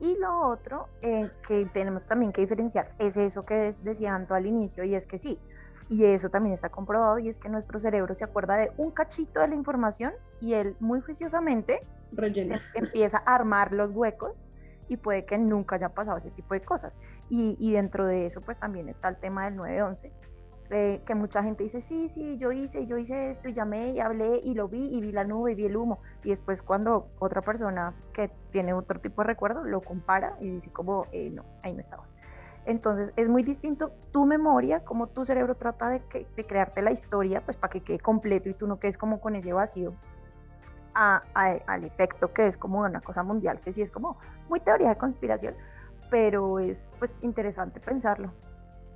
Y 0.00 0.16
lo 0.18 0.48
otro 0.48 0.88
eh, 1.02 1.28
que 1.46 1.66
tenemos 1.66 2.06
también 2.06 2.32
que 2.32 2.40
diferenciar 2.40 2.92
es 2.98 3.16
eso 3.16 3.44
que 3.44 3.74
decía 3.82 4.14
Anto 4.14 4.34
al 4.34 4.46
inicio, 4.46 4.84
y 4.84 4.94
es 4.94 5.06
que 5.06 5.18
sí, 5.18 5.38
y 5.88 6.04
eso 6.04 6.30
también 6.30 6.52
está 6.52 6.68
comprobado, 6.68 7.18
y 7.18 7.28
es 7.28 7.38
que 7.38 7.48
nuestro 7.48 7.80
cerebro 7.80 8.14
se 8.14 8.24
acuerda 8.24 8.56
de 8.56 8.72
un 8.76 8.90
cachito 8.90 9.40
de 9.40 9.48
la 9.48 9.54
información 9.54 10.12
y 10.40 10.54
él 10.54 10.76
muy 10.80 11.00
juiciosamente 11.00 11.80
empieza 12.74 13.22
a 13.24 13.34
armar 13.34 13.72
los 13.72 13.90
huecos 13.92 14.40
y 14.88 14.96
puede 14.96 15.24
que 15.24 15.38
nunca 15.38 15.76
haya 15.76 15.90
pasado 15.90 16.16
ese 16.16 16.30
tipo 16.30 16.54
de 16.54 16.62
cosas. 16.62 16.98
Y, 17.28 17.56
y 17.58 17.72
dentro 17.72 18.06
de 18.06 18.26
eso 18.26 18.40
pues 18.40 18.58
también 18.58 18.88
está 18.88 19.08
el 19.08 19.16
tema 19.16 19.44
del 19.44 19.56
911, 19.56 20.12
eh, 20.70 21.00
que 21.06 21.14
mucha 21.14 21.42
gente 21.42 21.62
dice, 21.62 21.80
sí, 21.80 22.08
sí, 22.10 22.36
yo 22.36 22.52
hice, 22.52 22.86
yo 22.86 22.98
hice 22.98 23.30
esto 23.30 23.48
y 23.48 23.54
llamé 23.54 23.92
y 23.92 24.00
hablé 24.00 24.40
y 24.44 24.52
lo 24.52 24.68
vi 24.68 24.84
y 24.94 25.00
vi 25.00 25.12
la 25.12 25.24
nube 25.24 25.52
y 25.52 25.54
vi 25.54 25.64
el 25.64 25.76
humo. 25.76 26.00
Y 26.22 26.28
después 26.28 26.62
cuando 26.62 27.08
otra 27.18 27.40
persona 27.40 27.94
que 28.12 28.30
tiene 28.50 28.74
otro 28.74 29.00
tipo 29.00 29.22
de 29.22 29.28
recuerdo 29.28 29.64
lo 29.64 29.80
compara 29.80 30.36
y 30.40 30.50
dice 30.50 30.70
como, 30.70 31.06
eh, 31.10 31.30
no, 31.30 31.46
ahí 31.62 31.72
no 31.72 31.80
estabas. 31.80 32.17
Entonces 32.68 33.14
es 33.16 33.30
muy 33.30 33.42
distinto 33.42 33.92
tu 34.12 34.26
memoria, 34.26 34.84
como 34.84 35.06
tu 35.06 35.24
cerebro 35.24 35.54
trata 35.54 35.88
de, 35.88 36.00
que, 36.00 36.26
de 36.36 36.46
crearte 36.46 36.82
la 36.82 36.90
historia, 36.90 37.42
pues 37.42 37.56
para 37.56 37.70
que 37.70 37.80
quede 37.80 37.98
completo 37.98 38.50
y 38.50 38.52
tú 38.52 38.66
no 38.66 38.78
quedes 38.78 38.98
como 38.98 39.22
con 39.22 39.34
ese 39.34 39.54
vacío, 39.54 39.94
a, 40.94 41.22
a, 41.34 41.46
al 41.66 41.84
efecto 41.84 42.34
que 42.34 42.46
es 42.46 42.58
como 42.58 42.80
una 42.80 43.00
cosa 43.00 43.22
mundial, 43.22 43.58
que 43.60 43.72
sí 43.72 43.80
es 43.80 43.90
como 43.90 44.18
muy 44.50 44.60
teoría 44.60 44.90
de 44.90 44.96
conspiración, 44.96 45.54
pero 46.10 46.58
es 46.58 46.90
pues 46.98 47.14
interesante 47.22 47.80
pensarlo. 47.80 48.34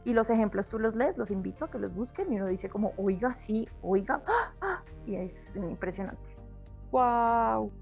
Y 0.04 0.12
los 0.12 0.28
ejemplos 0.28 0.68
tú 0.68 0.78
los 0.78 0.94
lees, 0.94 1.16
los 1.16 1.30
invito 1.30 1.64
a 1.64 1.70
que 1.70 1.78
los 1.78 1.94
busquen 1.94 2.30
y 2.30 2.36
uno 2.36 2.48
dice 2.48 2.68
como, 2.68 2.92
oiga, 2.98 3.32
sí, 3.32 3.66
oiga, 3.80 4.20
¡ah! 4.26 4.52
¡ah! 4.60 4.82
y 5.06 5.14
es 5.14 5.56
impresionante. 5.56 6.36
¡Wow! 6.90 7.72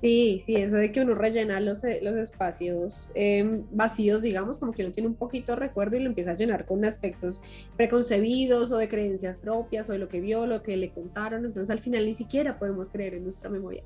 Sí, 0.00 0.38
sí, 0.40 0.54
eso 0.54 0.76
de 0.76 0.92
que 0.92 1.00
uno 1.00 1.16
rellena 1.16 1.58
los, 1.58 1.82
los 2.02 2.16
espacios 2.16 3.10
eh, 3.16 3.64
vacíos, 3.72 4.22
digamos, 4.22 4.60
como 4.60 4.70
que 4.70 4.84
uno 4.84 4.92
tiene 4.92 5.08
un 5.08 5.16
poquito 5.16 5.52
de 5.52 5.56
recuerdo 5.56 5.96
y 5.96 6.00
lo 6.00 6.06
empieza 6.06 6.32
a 6.32 6.34
llenar 6.36 6.66
con 6.66 6.84
aspectos 6.84 7.42
preconcebidos 7.76 8.70
o 8.70 8.76
de 8.76 8.88
creencias 8.88 9.40
propias 9.40 9.90
o 9.90 9.92
de 9.92 9.98
lo 9.98 10.08
que 10.08 10.20
vio, 10.20 10.46
lo 10.46 10.62
que 10.62 10.76
le 10.76 10.92
contaron, 10.92 11.44
entonces 11.44 11.70
al 11.70 11.80
final 11.80 12.06
ni 12.06 12.14
siquiera 12.14 12.60
podemos 12.60 12.90
creer 12.90 13.14
en 13.14 13.24
nuestra 13.24 13.50
memoria. 13.50 13.82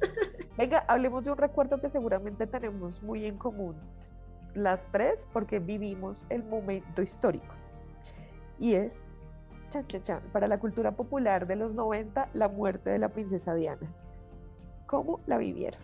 Venga, 0.58 0.84
hablemos 0.88 1.24
de 1.24 1.30
un 1.30 1.38
recuerdo 1.38 1.80
que 1.80 1.88
seguramente 1.88 2.46
tenemos 2.46 3.02
muy 3.02 3.24
en 3.24 3.38
común, 3.38 3.76
las 4.54 4.92
tres, 4.92 5.26
porque 5.32 5.58
vivimos 5.58 6.26
el 6.28 6.44
momento 6.44 7.00
histórico. 7.00 7.54
Y 8.58 8.74
es, 8.74 9.14
chan, 9.70 9.86
chan, 9.86 10.02
chan, 10.02 10.22
para 10.34 10.48
la 10.48 10.58
cultura 10.58 10.92
popular 10.92 11.46
de 11.46 11.56
los 11.56 11.72
90, 11.72 12.28
la 12.34 12.48
muerte 12.48 12.90
de 12.90 12.98
la 12.98 13.08
princesa 13.08 13.54
Diana. 13.54 13.90
¿Cómo 14.86 15.20
la 15.26 15.38
vivieron? 15.38 15.80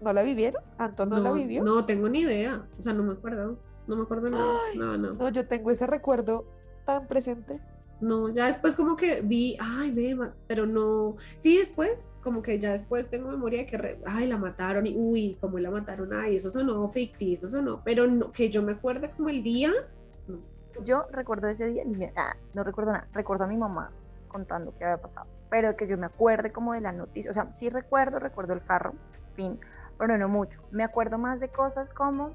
¿No 0.00 0.12
la 0.12 0.22
vivieron? 0.22 0.62
¿Anton 0.78 1.08
no, 1.08 1.16
no 1.18 1.22
la 1.22 1.32
vivió? 1.32 1.62
No 1.62 1.84
tengo 1.84 2.08
ni 2.08 2.20
idea. 2.20 2.66
O 2.78 2.82
sea, 2.82 2.92
no 2.92 3.02
me 3.02 3.12
acuerdo. 3.12 3.58
No 3.86 3.96
me 3.96 4.02
acuerdo 4.02 4.30
nada. 4.30 4.58
Ay, 4.70 4.78
no, 4.78 4.96
no. 4.96 5.14
No, 5.14 5.28
yo 5.30 5.46
tengo 5.46 5.70
ese 5.70 5.86
recuerdo 5.86 6.44
tan 6.84 7.06
presente. 7.06 7.60
No, 8.00 8.30
ya 8.30 8.46
después 8.46 8.76
como 8.76 8.96
que 8.96 9.20
vi, 9.20 9.58
ay, 9.60 9.90
ve, 9.90 10.16
pero 10.46 10.64
no. 10.64 11.16
Sí, 11.36 11.58
después, 11.58 12.10
como 12.22 12.40
que 12.40 12.58
ya 12.58 12.72
después 12.72 13.10
tengo 13.10 13.30
memoria 13.30 13.60
de 13.60 13.66
que, 13.66 13.76
re, 13.76 14.00
ay, 14.06 14.26
la 14.26 14.38
mataron 14.38 14.86
y, 14.86 14.96
uy, 14.96 15.36
cómo 15.38 15.58
la 15.58 15.70
mataron, 15.70 16.10
ay, 16.14 16.36
eso 16.36 16.50
sonó 16.50 16.88
ficticio, 16.88 17.46
eso 17.46 17.58
sonó, 17.58 17.82
pero 17.84 18.06
no, 18.06 18.32
que 18.32 18.48
yo 18.48 18.62
me 18.62 18.72
acuerde 18.72 19.10
como 19.10 19.28
el 19.28 19.42
día, 19.42 19.70
no. 20.28 20.38
Yo 20.82 21.04
recuerdo 21.12 21.48
ese 21.48 21.66
día, 21.66 21.84
ah, 22.16 22.36
no 22.54 22.64
recuerdo 22.64 22.92
nada, 22.92 23.06
recuerdo 23.12 23.44
a 23.44 23.48
mi 23.48 23.58
mamá 23.58 23.90
contando 24.30 24.72
qué 24.78 24.84
había 24.84 24.96
pasado. 24.96 25.28
Pero 25.50 25.76
que 25.76 25.86
yo 25.86 25.98
me 25.98 26.06
acuerde 26.06 26.52
como 26.52 26.72
de 26.72 26.80
la 26.80 26.92
noticia, 26.92 27.30
o 27.30 27.34
sea, 27.34 27.50
sí 27.52 27.68
recuerdo, 27.68 28.18
recuerdo 28.18 28.54
el 28.54 28.64
carro, 28.64 28.94
fin, 29.34 29.60
pero 29.98 30.16
no 30.16 30.28
mucho. 30.28 30.62
Me 30.70 30.84
acuerdo 30.84 31.18
más 31.18 31.40
de 31.40 31.48
cosas 31.48 31.90
como 31.90 32.30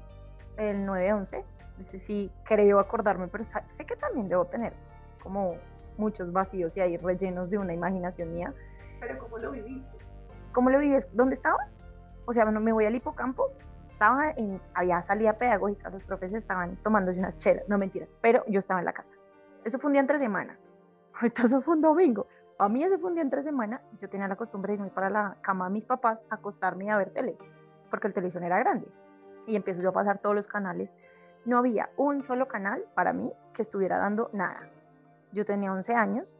el 0.56 0.86
911, 0.86 1.44
ese 1.80 1.98
sí 1.98 2.30
creo 2.44 2.78
acordarme, 2.78 3.28
pero 3.28 3.42
sé 3.44 3.84
que 3.84 3.96
también 3.96 4.28
debo 4.28 4.44
tener 4.44 4.72
como 5.22 5.56
muchos 5.98 6.32
vacíos 6.32 6.76
y 6.76 6.80
ahí 6.80 6.96
rellenos 6.96 7.50
de 7.50 7.58
una 7.58 7.74
imaginación 7.74 8.32
mía. 8.32 8.54
Pero 9.00 9.18
¿cómo 9.18 9.38
lo 9.38 9.50
viviste? 9.50 9.98
¿Cómo 10.52 10.70
lo 10.70 10.78
vives? 10.78 11.08
¿Dónde 11.12 11.34
estaba? 11.34 11.68
O 12.24 12.32
sea, 12.32 12.44
bueno, 12.44 12.60
me 12.60 12.72
voy 12.72 12.86
al 12.86 12.94
hipocampo, 12.94 13.50
estaba 13.90 14.30
en, 14.30 14.60
había 14.74 15.00
salida 15.02 15.34
pedagógica, 15.34 15.90
los 15.90 16.02
profes 16.04 16.34
estaban 16.34 16.76
tomándose 16.76 17.18
unas 17.18 17.38
chelas, 17.38 17.68
no 17.68 17.78
mentira, 17.78 18.06
pero 18.20 18.44
yo 18.46 18.58
estaba 18.58 18.80
en 18.80 18.86
la 18.86 18.92
casa. 18.92 19.16
Eso 19.64 19.78
fue 19.78 19.88
un 19.88 19.94
día 19.94 20.00
entre 20.00 20.18
semana. 20.18 20.58
Eso 21.22 21.60
fue 21.62 21.74
un 21.74 21.80
domingo. 21.80 22.26
A 22.58 22.68
mí 22.68 22.82
ese 22.82 22.98
fue 22.98 23.10
un 23.10 23.14
día 23.14 23.22
entre 23.22 23.42
semana. 23.42 23.82
Yo 23.98 24.08
tenía 24.08 24.28
la 24.28 24.36
costumbre 24.36 24.72
de 24.72 24.78
irme 24.78 24.90
para 24.90 25.10
la 25.10 25.36
cama 25.42 25.66
de 25.66 25.72
mis 25.72 25.84
papás, 25.84 26.24
acostarme 26.30 26.86
y 26.86 26.88
a 26.88 26.96
ver 26.96 27.10
tele, 27.10 27.36
porque 27.90 28.06
el 28.06 28.14
televisión 28.14 28.44
era 28.44 28.58
grande. 28.58 28.88
Y 29.46 29.56
empiezo 29.56 29.82
yo 29.82 29.90
a 29.90 29.92
pasar 29.92 30.18
todos 30.18 30.34
los 30.34 30.46
canales. 30.46 30.92
No 31.44 31.58
había 31.58 31.90
un 31.96 32.22
solo 32.22 32.48
canal 32.48 32.84
para 32.94 33.12
mí 33.12 33.32
que 33.52 33.62
estuviera 33.62 33.98
dando 33.98 34.30
nada. 34.32 34.68
Yo 35.32 35.44
tenía 35.44 35.72
11 35.72 35.94
años 35.94 36.38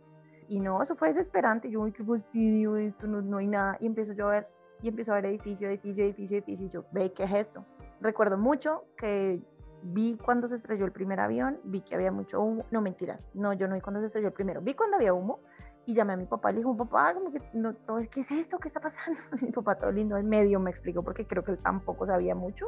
y 0.48 0.60
no, 0.60 0.82
eso 0.82 0.96
fue 0.96 1.08
desesperante. 1.08 1.70
Yo, 1.70 1.82
uy, 1.82 1.92
qué 1.92 2.02
fastidio, 2.02 2.76
esto 2.76 3.06
no, 3.06 3.20
no 3.20 3.38
hay 3.38 3.46
nada. 3.46 3.76
Y 3.80 3.86
empiezo 3.86 4.14
yo 4.14 4.28
a 4.28 4.32
ver, 4.32 4.48
y 4.82 4.88
empiezo 4.88 5.12
a 5.12 5.16
ver 5.16 5.26
edificio, 5.26 5.68
edificio, 5.68 6.04
edificio, 6.04 6.38
edificio. 6.38 6.66
Y 6.66 6.70
yo, 6.70 6.84
ve, 6.92 7.12
¿qué 7.12 7.24
es 7.24 7.32
esto? 7.34 7.64
Recuerdo 8.00 8.38
mucho 8.38 8.84
que 8.96 9.42
vi 9.82 10.16
cuando 10.16 10.48
se 10.48 10.56
estrelló 10.56 10.84
el 10.84 10.92
primer 10.92 11.20
avión, 11.20 11.60
vi 11.64 11.80
que 11.80 11.94
había 11.94 12.12
mucho 12.12 12.40
humo. 12.40 12.64
No, 12.70 12.80
mentiras. 12.80 13.28
No, 13.34 13.52
yo 13.52 13.68
no 13.68 13.74
vi 13.74 13.80
cuando 13.80 14.00
se 14.00 14.06
estrelló 14.06 14.28
el 14.28 14.34
primero. 14.34 14.60
Vi 14.60 14.74
cuando 14.74 14.96
había 14.96 15.12
humo 15.12 15.40
y 15.86 15.94
llamé 15.94 16.14
a 16.14 16.16
mi 16.16 16.26
papá. 16.26 16.50
Le 16.52 16.58
dijo, 16.58 16.76
papá, 16.76 17.14
que 17.32 17.42
no, 17.54 17.74
todo, 17.74 17.98
¿qué 18.10 18.20
es 18.20 18.30
esto? 18.32 18.58
¿Qué 18.58 18.68
está 18.68 18.80
pasando? 18.80 19.18
mi 19.42 19.52
papá, 19.52 19.76
todo 19.76 19.92
lindo, 19.92 20.16
en 20.16 20.28
medio 20.28 20.60
me 20.60 20.70
explicó 20.70 21.02
porque 21.02 21.26
creo 21.26 21.44
que 21.44 21.52
él 21.52 21.58
tampoco 21.58 22.06
sabía 22.06 22.34
mucho. 22.34 22.66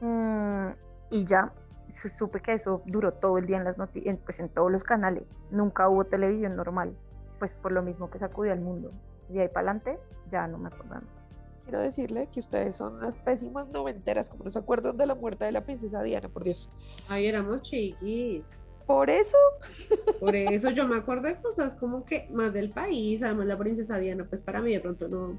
Mm, 0.00 0.68
y 1.10 1.24
ya 1.24 1.52
supe 1.90 2.40
que 2.40 2.52
eso 2.52 2.82
duró 2.86 3.14
todo 3.14 3.38
el 3.38 3.46
día 3.46 3.56
en 3.56 3.64
las 3.64 3.78
noticias, 3.78 4.18
pues 4.24 4.40
en 4.40 4.48
todos 4.48 4.70
los 4.70 4.84
canales. 4.84 5.36
Nunca 5.50 5.88
hubo 5.88 6.04
televisión 6.04 6.56
normal, 6.56 6.96
pues 7.38 7.54
por 7.54 7.72
lo 7.72 7.82
mismo 7.82 8.10
que 8.10 8.18
sacudió 8.18 8.52
al 8.52 8.60
mundo. 8.60 8.92
De 9.28 9.42
ahí 9.42 9.48
para 9.48 9.70
adelante 9.70 9.98
ya 10.30 10.46
no 10.46 10.58
me 10.58 10.68
acuerdo. 10.68 11.00
Quiero 11.68 11.82
decirle 11.82 12.30
que 12.32 12.40
ustedes 12.40 12.76
son 12.76 12.94
unas 12.94 13.14
pésimas 13.14 13.68
noventeras, 13.68 14.30
como 14.30 14.44
no 14.44 14.50
se 14.50 14.58
acuerdan 14.58 14.96
de 14.96 15.04
la 15.04 15.14
muerte 15.14 15.44
de 15.44 15.52
la 15.52 15.64
princesa 15.64 16.02
Diana, 16.02 16.30
por 16.30 16.42
Dios. 16.42 16.70
Ay, 17.08 17.26
éramos 17.26 17.60
chiquis. 17.60 18.58
Por 18.86 19.10
eso. 19.10 19.36
Por 20.18 20.34
eso 20.34 20.70
yo 20.70 20.88
me 20.88 20.96
acuerdo 20.96 21.28
de 21.28 21.36
cosas 21.36 21.76
como 21.76 22.06
que 22.06 22.26
más 22.30 22.54
del 22.54 22.70
país, 22.70 23.22
además 23.22 23.48
la 23.48 23.58
princesa 23.58 23.98
Diana, 23.98 24.24
pues 24.26 24.40
para 24.40 24.62
mí 24.62 24.72
de 24.72 24.80
pronto 24.80 25.08
no, 25.08 25.38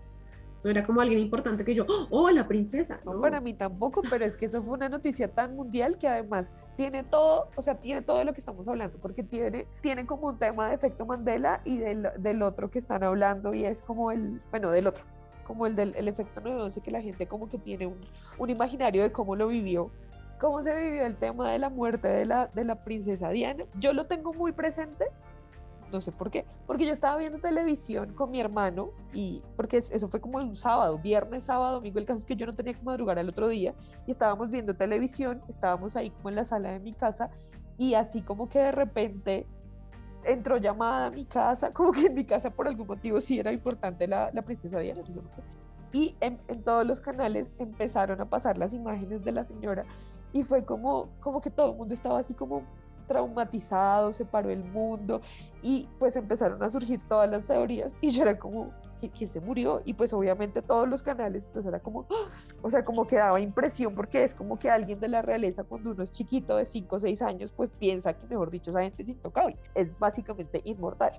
no 0.63 0.69
era 0.69 0.85
como 0.85 1.01
alguien 1.01 1.19
importante 1.19 1.65
que 1.65 1.73
yo, 1.73 1.87
oh, 2.11 2.29
la 2.29 2.47
princesa. 2.47 3.01
No, 3.03 3.19
para 3.19 3.41
mí 3.41 3.55
tampoco, 3.55 4.03
pero 4.07 4.23
es 4.23 4.37
que 4.37 4.45
eso 4.45 4.61
fue 4.61 4.75
una 4.75 4.87
noticia 4.87 5.33
tan 5.33 5.55
mundial 5.55 5.97
que 5.97 6.07
además 6.07 6.53
tiene 6.77 7.03
todo, 7.03 7.49
o 7.55 7.63
sea, 7.63 7.73
tiene 7.79 8.03
todo 8.03 8.19
de 8.19 8.25
lo 8.25 8.33
que 8.33 8.39
estamos 8.39 8.67
hablando, 8.67 8.99
porque 8.99 9.23
tiene, 9.23 9.65
tiene 9.81 10.05
como 10.05 10.27
un 10.27 10.37
tema 10.37 10.69
de 10.69 10.75
efecto 10.75 11.07
Mandela 11.07 11.61
y 11.65 11.79
del, 11.79 12.07
del 12.19 12.43
otro 12.43 12.69
que 12.69 12.77
están 12.77 13.03
hablando 13.03 13.55
y 13.55 13.65
es 13.65 13.81
como 13.81 14.11
el, 14.11 14.43
bueno, 14.51 14.69
del 14.69 14.85
otro, 14.85 15.03
como 15.49 15.65
el 15.65 15.75
del 15.75 15.95
el 15.95 16.07
efecto 16.07 16.39
911, 16.41 16.79
que 16.81 16.91
la 16.91 17.01
gente 17.01 17.27
como 17.27 17.49
que 17.49 17.57
tiene 17.57 17.87
un, 17.87 17.97
un 18.37 18.49
imaginario 18.51 19.01
de 19.01 19.11
cómo 19.11 19.35
lo 19.35 19.47
vivió 19.47 19.91
cómo 20.39 20.63
se 20.63 20.73
vivió 20.73 21.05
el 21.05 21.17
tema 21.17 21.51
de 21.51 21.59
la 21.59 21.69
muerte 21.69 22.07
de 22.07 22.25
la, 22.25 22.47
de 22.47 22.63
la 22.63 22.79
princesa 22.79 23.27
Diana. 23.27 23.65
Yo 23.77 23.91
lo 23.91 24.05
tengo 24.05 24.33
muy 24.33 24.53
presente 24.53 25.07
no 25.91 26.01
sé 26.01 26.11
por 26.11 26.29
qué, 26.29 26.45
porque 26.67 26.85
yo 26.85 26.93
estaba 26.93 27.17
viendo 27.17 27.39
televisión 27.39 28.13
con 28.13 28.31
mi 28.31 28.39
hermano 28.39 28.91
y 29.13 29.41
porque 29.55 29.77
eso 29.77 30.07
fue 30.07 30.21
como 30.21 30.37
un 30.37 30.55
sábado, 30.55 30.99
viernes, 30.99 31.45
sábado, 31.45 31.75
domingo, 31.75 31.99
el 31.99 32.05
caso 32.05 32.19
es 32.19 32.25
que 32.25 32.35
yo 32.35 32.45
no 32.45 32.53
tenía 32.53 32.73
que 32.73 32.83
madrugar 32.83 33.17
al 33.19 33.29
otro 33.29 33.47
día 33.47 33.73
y 34.05 34.11
estábamos 34.11 34.49
viendo 34.49 34.75
televisión, 34.75 35.41
estábamos 35.47 35.95
ahí 35.95 36.11
como 36.11 36.29
en 36.29 36.35
la 36.35 36.45
sala 36.45 36.71
de 36.71 36.79
mi 36.79 36.93
casa 36.93 37.31
y 37.77 37.93
así 37.95 38.21
como 38.21 38.49
que 38.49 38.59
de 38.59 38.71
repente 38.71 39.47
entró 40.23 40.57
llamada 40.57 41.07
a 41.07 41.11
mi 41.11 41.25
casa, 41.25 41.73
como 41.73 41.91
que 41.91 42.07
en 42.07 42.13
mi 42.13 42.25
casa 42.25 42.49
por 42.49 42.67
algún 42.67 42.87
motivo 42.87 43.21
sí 43.21 43.39
era 43.39 43.51
importante 43.51 44.07
la, 44.07 44.29
la 44.33 44.41
princesa 44.41 44.79
Diana. 44.79 45.01
Y 45.91 46.15
en, 46.19 46.39
en, 46.47 46.63
todos 46.63 46.85
los 46.85 47.01
canales 47.01 47.55
empezaron 47.57 48.21
a 48.21 48.29
pasar 48.29 48.57
las 48.57 48.73
imágenes 48.73 49.23
de 49.23 49.31
la 49.31 49.43
señora 49.43 49.85
y 50.33 50.43
fue 50.43 50.63
como, 50.63 51.09
como 51.19 51.41
que 51.41 51.49
todo 51.49 51.71
el 51.71 51.77
mundo 51.77 51.93
estaba 51.93 52.19
así 52.19 52.35
como 52.35 52.61
traumatizado, 53.09 54.13
se 54.13 54.23
paró 54.23 54.51
el 54.51 54.63
mundo 54.63 55.19
y 55.63 55.89
pues 55.97 56.15
empezaron 56.15 56.61
a 56.61 56.69
surgir 56.69 57.03
todas 57.03 57.29
las 57.29 57.43
teorías 57.45 57.97
y 57.99 58.11
yo 58.11 58.21
era 58.21 58.37
como, 58.37 58.71
¿quién 58.99 59.29
se 59.29 59.41
murió? 59.41 59.81
Y 59.83 59.95
pues 59.95 60.13
obviamente 60.13 60.61
todos 60.61 60.87
los 60.87 61.01
canales, 61.01 61.45
entonces 61.45 61.69
era 61.69 61.79
como, 61.79 62.05
o 62.61 62.69
sea, 62.69 62.85
como 62.85 63.07
que 63.07 63.15
daba 63.15 63.39
impresión 63.39 63.95
porque 63.95 64.23
es 64.23 64.35
como 64.35 64.59
que 64.59 64.69
alguien 64.69 64.99
de 64.99 65.07
la 65.07 65.23
realeza 65.23 65.63
cuando 65.63 65.91
uno 65.91 66.03
es 66.03 66.11
chiquito 66.11 66.55
de 66.55 66.67
5 66.67 66.95
o 66.95 66.99
6 66.99 67.21
años, 67.23 67.51
pues 67.51 67.71
piensa 67.71 68.13
que, 68.13 68.27
mejor 68.27 68.51
dicho, 68.51 68.69
esa 68.69 68.83
gente 68.83 69.01
es 69.01 69.09
intocable, 69.09 69.57
es 69.73 69.97
básicamente 69.97 70.61
inmortal. 70.63 71.11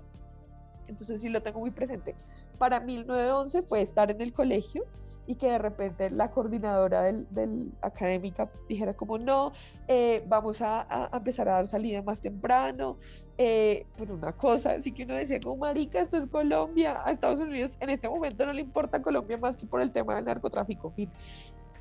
Entonces 0.86 1.20
sí 1.20 1.28
lo 1.28 1.42
tengo 1.42 1.58
muy 1.58 1.72
presente. 1.72 2.14
Para 2.56 2.78
1911 2.78 3.62
fue 3.62 3.82
estar 3.82 4.10
en 4.10 4.20
el 4.20 4.32
colegio 4.32 4.84
y 5.30 5.36
que 5.36 5.48
de 5.48 5.58
repente 5.58 6.10
la 6.10 6.28
coordinadora 6.28 7.02
del, 7.02 7.28
del 7.30 7.72
académica 7.82 8.50
dijera 8.68 8.94
como 8.94 9.16
no, 9.16 9.52
eh, 9.86 10.24
vamos 10.26 10.60
a, 10.60 10.80
a, 10.90 11.16
empezar 11.16 11.48
a 11.48 11.52
dar 11.52 11.68
salida 11.68 12.02
más 12.02 12.20
temprano, 12.20 12.98
eh, 13.38 13.86
por 13.96 14.10
una 14.10 14.32
cosa, 14.32 14.72
así 14.72 14.90
que 14.90 15.04
uno 15.04 15.14
decía 15.14 15.38
como 15.38 15.58
marica, 15.58 16.00
esto 16.00 16.16
es 16.16 16.26
Colombia, 16.26 17.00
a 17.04 17.12
Estados 17.12 17.38
Unidos 17.38 17.76
en 17.78 17.90
este 17.90 18.08
momento 18.08 18.44
no 18.44 18.52
le 18.52 18.60
importa 18.60 19.00
Colombia 19.00 19.38
más 19.38 19.56
que 19.56 19.66
por 19.66 19.80
el 19.80 19.92
tema 19.92 20.16
del 20.16 20.24
narcotráfico, 20.24 20.90
fin. 20.90 21.08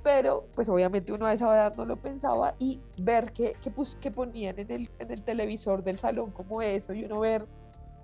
Pero 0.03 0.45
pues 0.53 0.69
obviamente 0.69 1.12
uno 1.12 1.25
a 1.25 1.33
esa 1.33 1.47
edad 1.47 1.75
no 1.75 1.85
lo 1.85 1.97
pensaba 1.97 2.53
y 2.59 2.79
ver 2.99 3.33
que, 3.33 3.53
que, 3.63 3.71
pues, 3.71 3.95
que 3.95 4.12
ponían 4.12 4.59
en 4.59 4.69
el, 4.69 4.89
en 4.99 5.09
el 5.09 5.23
televisor 5.23 5.83
del 5.83 5.97
salón 5.97 6.29
como 6.29 6.62
eso 6.62 6.93
y 6.93 7.03
uno 7.03 7.19
ver 7.19 7.47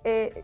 eh, 0.02 0.42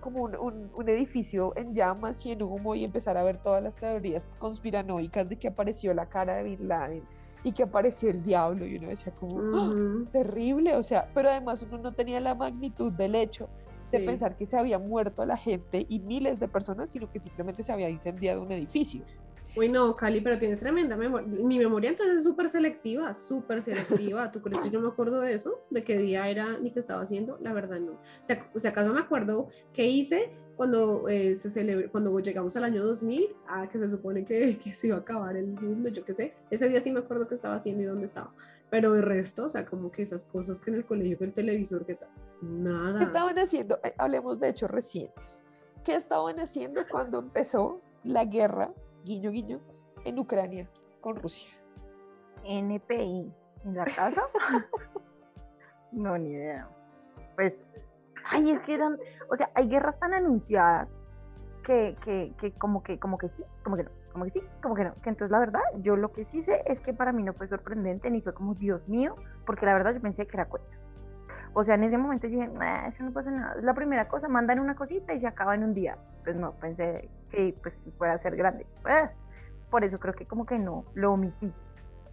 como 0.00 0.22
un, 0.22 0.36
un, 0.36 0.70
un, 0.74 0.88
edificio 0.88 1.52
en 1.56 1.74
llamas 1.74 2.24
y 2.26 2.32
en 2.32 2.42
humo 2.42 2.74
y 2.74 2.84
empezar 2.84 3.16
a 3.16 3.22
ver 3.22 3.38
todas 3.38 3.62
las 3.62 3.74
teorías 3.74 4.26
conspiranoicas 4.38 5.28
de 5.28 5.36
que 5.36 5.48
apareció 5.48 5.94
la 5.94 6.06
cara 6.06 6.36
de 6.36 6.42
Bin 6.44 6.68
Laden 6.68 7.02
y 7.44 7.52
que 7.52 7.64
apareció 7.64 8.10
el 8.10 8.22
diablo 8.22 8.66
y 8.66 8.76
uno 8.76 8.88
decía 8.88 9.12
como 9.12 9.34
uh 9.36 9.40
-huh. 9.40 10.06
¡Oh! 10.06 10.10
terrible, 10.10 10.76
o 10.76 10.82
sea, 10.82 11.08
pero 11.14 11.30
además 11.30 11.62
uno 11.62 11.78
no 11.78 11.92
tenía 11.92 12.20
la 12.20 12.34
magnitud 12.34 12.92
del 12.92 13.14
hecho 13.14 13.48
de 13.90 13.98
sí. 13.98 14.06
pensar 14.06 14.36
que 14.36 14.46
se 14.46 14.56
había 14.56 14.78
muerto 14.78 15.24
la 15.24 15.36
gente 15.36 15.86
y 15.88 15.98
miles 15.98 16.38
de 16.38 16.46
personas, 16.46 16.90
sino 16.90 17.10
que 17.10 17.18
simplemente 17.18 17.62
se 17.64 17.72
había 17.72 17.88
incendiado 17.88 18.42
un 18.42 18.52
edificio. 18.52 19.02
Uy, 19.54 19.68
no, 19.68 19.94
Cali, 19.96 20.22
pero 20.22 20.38
tienes 20.38 20.60
tremenda 20.60 20.96
memoria. 20.96 21.28
Mi 21.28 21.58
memoria 21.58 21.90
entonces 21.90 22.16
es 22.16 22.24
súper 22.24 22.48
selectiva, 22.48 23.12
súper 23.12 23.60
selectiva. 23.60 24.32
¿Tú 24.32 24.40
crees 24.40 24.62
que 24.62 24.70
yo 24.70 24.80
me 24.80 24.88
acuerdo 24.88 25.20
de 25.20 25.34
eso? 25.34 25.60
¿De 25.68 25.84
qué 25.84 25.98
día 25.98 26.28
era 26.28 26.58
ni 26.58 26.70
qué 26.70 26.80
estaba 26.80 27.02
haciendo? 27.02 27.36
La 27.42 27.52
verdad 27.52 27.78
no. 27.78 27.92
O 27.92 27.98
sea, 28.22 28.48
o 28.54 28.58
sea 28.58 28.70
acaso 28.70 28.94
me 28.94 29.00
acuerdo 29.00 29.48
qué 29.74 29.86
hice 29.86 30.32
cuando, 30.56 31.06
eh, 31.08 31.34
se 31.36 31.50
celebró, 31.50 31.90
cuando 31.90 32.18
llegamos 32.20 32.56
al 32.56 32.64
año 32.64 32.82
2000, 32.82 33.36
ah, 33.46 33.68
que 33.70 33.78
se 33.78 33.90
supone 33.90 34.24
que, 34.24 34.58
que 34.64 34.74
se 34.74 34.86
iba 34.86 34.96
a 34.96 35.00
acabar 35.00 35.36
el 35.36 35.48
mundo, 35.48 35.90
yo 35.90 36.02
qué 36.02 36.14
sé. 36.14 36.34
Ese 36.50 36.68
día 36.68 36.80
sí 36.80 36.90
me 36.90 37.00
acuerdo 37.00 37.28
qué 37.28 37.34
estaba 37.34 37.56
haciendo 37.56 37.82
y 37.82 37.86
dónde 37.86 38.06
estaba. 38.06 38.32
Pero 38.70 38.94
el 38.94 39.02
resto, 39.02 39.44
o 39.44 39.48
sea, 39.50 39.66
como 39.66 39.90
que 39.90 40.00
esas 40.00 40.24
cosas 40.24 40.60
que 40.60 40.70
en 40.70 40.76
el 40.76 40.86
colegio, 40.86 41.18
que 41.18 41.24
el 41.24 41.34
televisor, 41.34 41.84
que 41.84 41.96
tal, 41.96 42.08
nada. 42.40 43.00
¿Qué 43.00 43.04
estaban 43.04 43.38
haciendo? 43.38 43.78
Eh, 43.84 43.92
hablemos 43.98 44.40
de 44.40 44.48
hechos 44.48 44.70
recientes. 44.70 45.44
¿Qué 45.84 45.94
estaban 45.94 46.40
haciendo 46.40 46.80
cuando 46.90 47.18
empezó 47.18 47.82
la 48.02 48.24
guerra 48.24 48.72
guiño 49.04 49.30
guiño, 49.30 49.60
en 50.04 50.18
Ucrania 50.18 50.68
con 51.00 51.16
Rusia. 51.16 51.50
NPI, 52.44 53.32
¿en 53.64 53.74
la 53.74 53.84
casa? 53.84 54.22
no, 55.92 56.18
ni 56.18 56.30
idea. 56.30 56.68
Pues, 57.36 57.66
ay, 58.24 58.50
es 58.50 58.60
que 58.62 58.74
eran, 58.74 58.98
o 59.30 59.36
sea, 59.36 59.50
hay 59.54 59.68
guerras 59.68 59.98
tan 59.98 60.12
anunciadas 60.14 60.98
que, 61.64 61.96
que, 62.02 62.34
que 62.38 62.52
como 62.52 62.82
que, 62.82 62.98
como 62.98 63.18
que 63.18 63.28
sí, 63.28 63.44
como 63.62 63.76
que 63.76 63.84
no, 63.84 63.90
como 64.12 64.24
que 64.24 64.30
sí, 64.30 64.42
como 64.62 64.74
que 64.74 64.84
no. 64.84 64.94
Que 65.02 65.10
entonces 65.10 65.30
la 65.30 65.38
verdad, 65.38 65.62
yo 65.78 65.96
lo 65.96 66.12
que 66.12 66.24
sí 66.24 66.42
sé 66.42 66.62
es 66.66 66.80
que 66.80 66.92
para 66.92 67.12
mí 67.12 67.22
no 67.22 67.32
fue 67.32 67.46
sorprendente 67.46 68.10
ni 68.10 68.20
fue 68.20 68.34
como, 68.34 68.54
Dios 68.54 68.88
mío, 68.88 69.16
porque 69.46 69.66
la 69.66 69.74
verdad 69.74 69.94
yo 69.94 70.00
pensé 70.00 70.26
que 70.26 70.36
era 70.36 70.48
cuento. 70.48 70.70
O 71.54 71.62
sea, 71.62 71.74
en 71.74 71.84
ese 71.84 71.98
momento 71.98 72.26
yo 72.26 72.40
dije, 72.40 72.48
nah, 72.48 72.86
eso 72.88 73.04
no 73.04 73.12
pasa 73.12 73.30
nada. 73.30 73.54
Es 73.58 73.64
la 73.64 73.74
primera 73.74 74.08
cosa, 74.08 74.28
mandan 74.28 74.58
una 74.58 74.74
cosita 74.74 75.12
y 75.12 75.18
se 75.18 75.26
acaba 75.26 75.54
en 75.54 75.64
un 75.64 75.74
día. 75.74 75.98
Pues 76.24 76.36
no, 76.36 76.52
pensé 76.52 77.08
que 77.30 77.54
pues 77.62 77.84
pueda 77.98 78.16
ser 78.18 78.36
grande. 78.36 78.66
Eh, 78.88 79.08
por 79.70 79.84
eso 79.84 79.98
creo 79.98 80.14
que 80.14 80.26
como 80.26 80.46
que 80.46 80.58
no, 80.58 80.86
lo 80.94 81.12
omití 81.12 81.52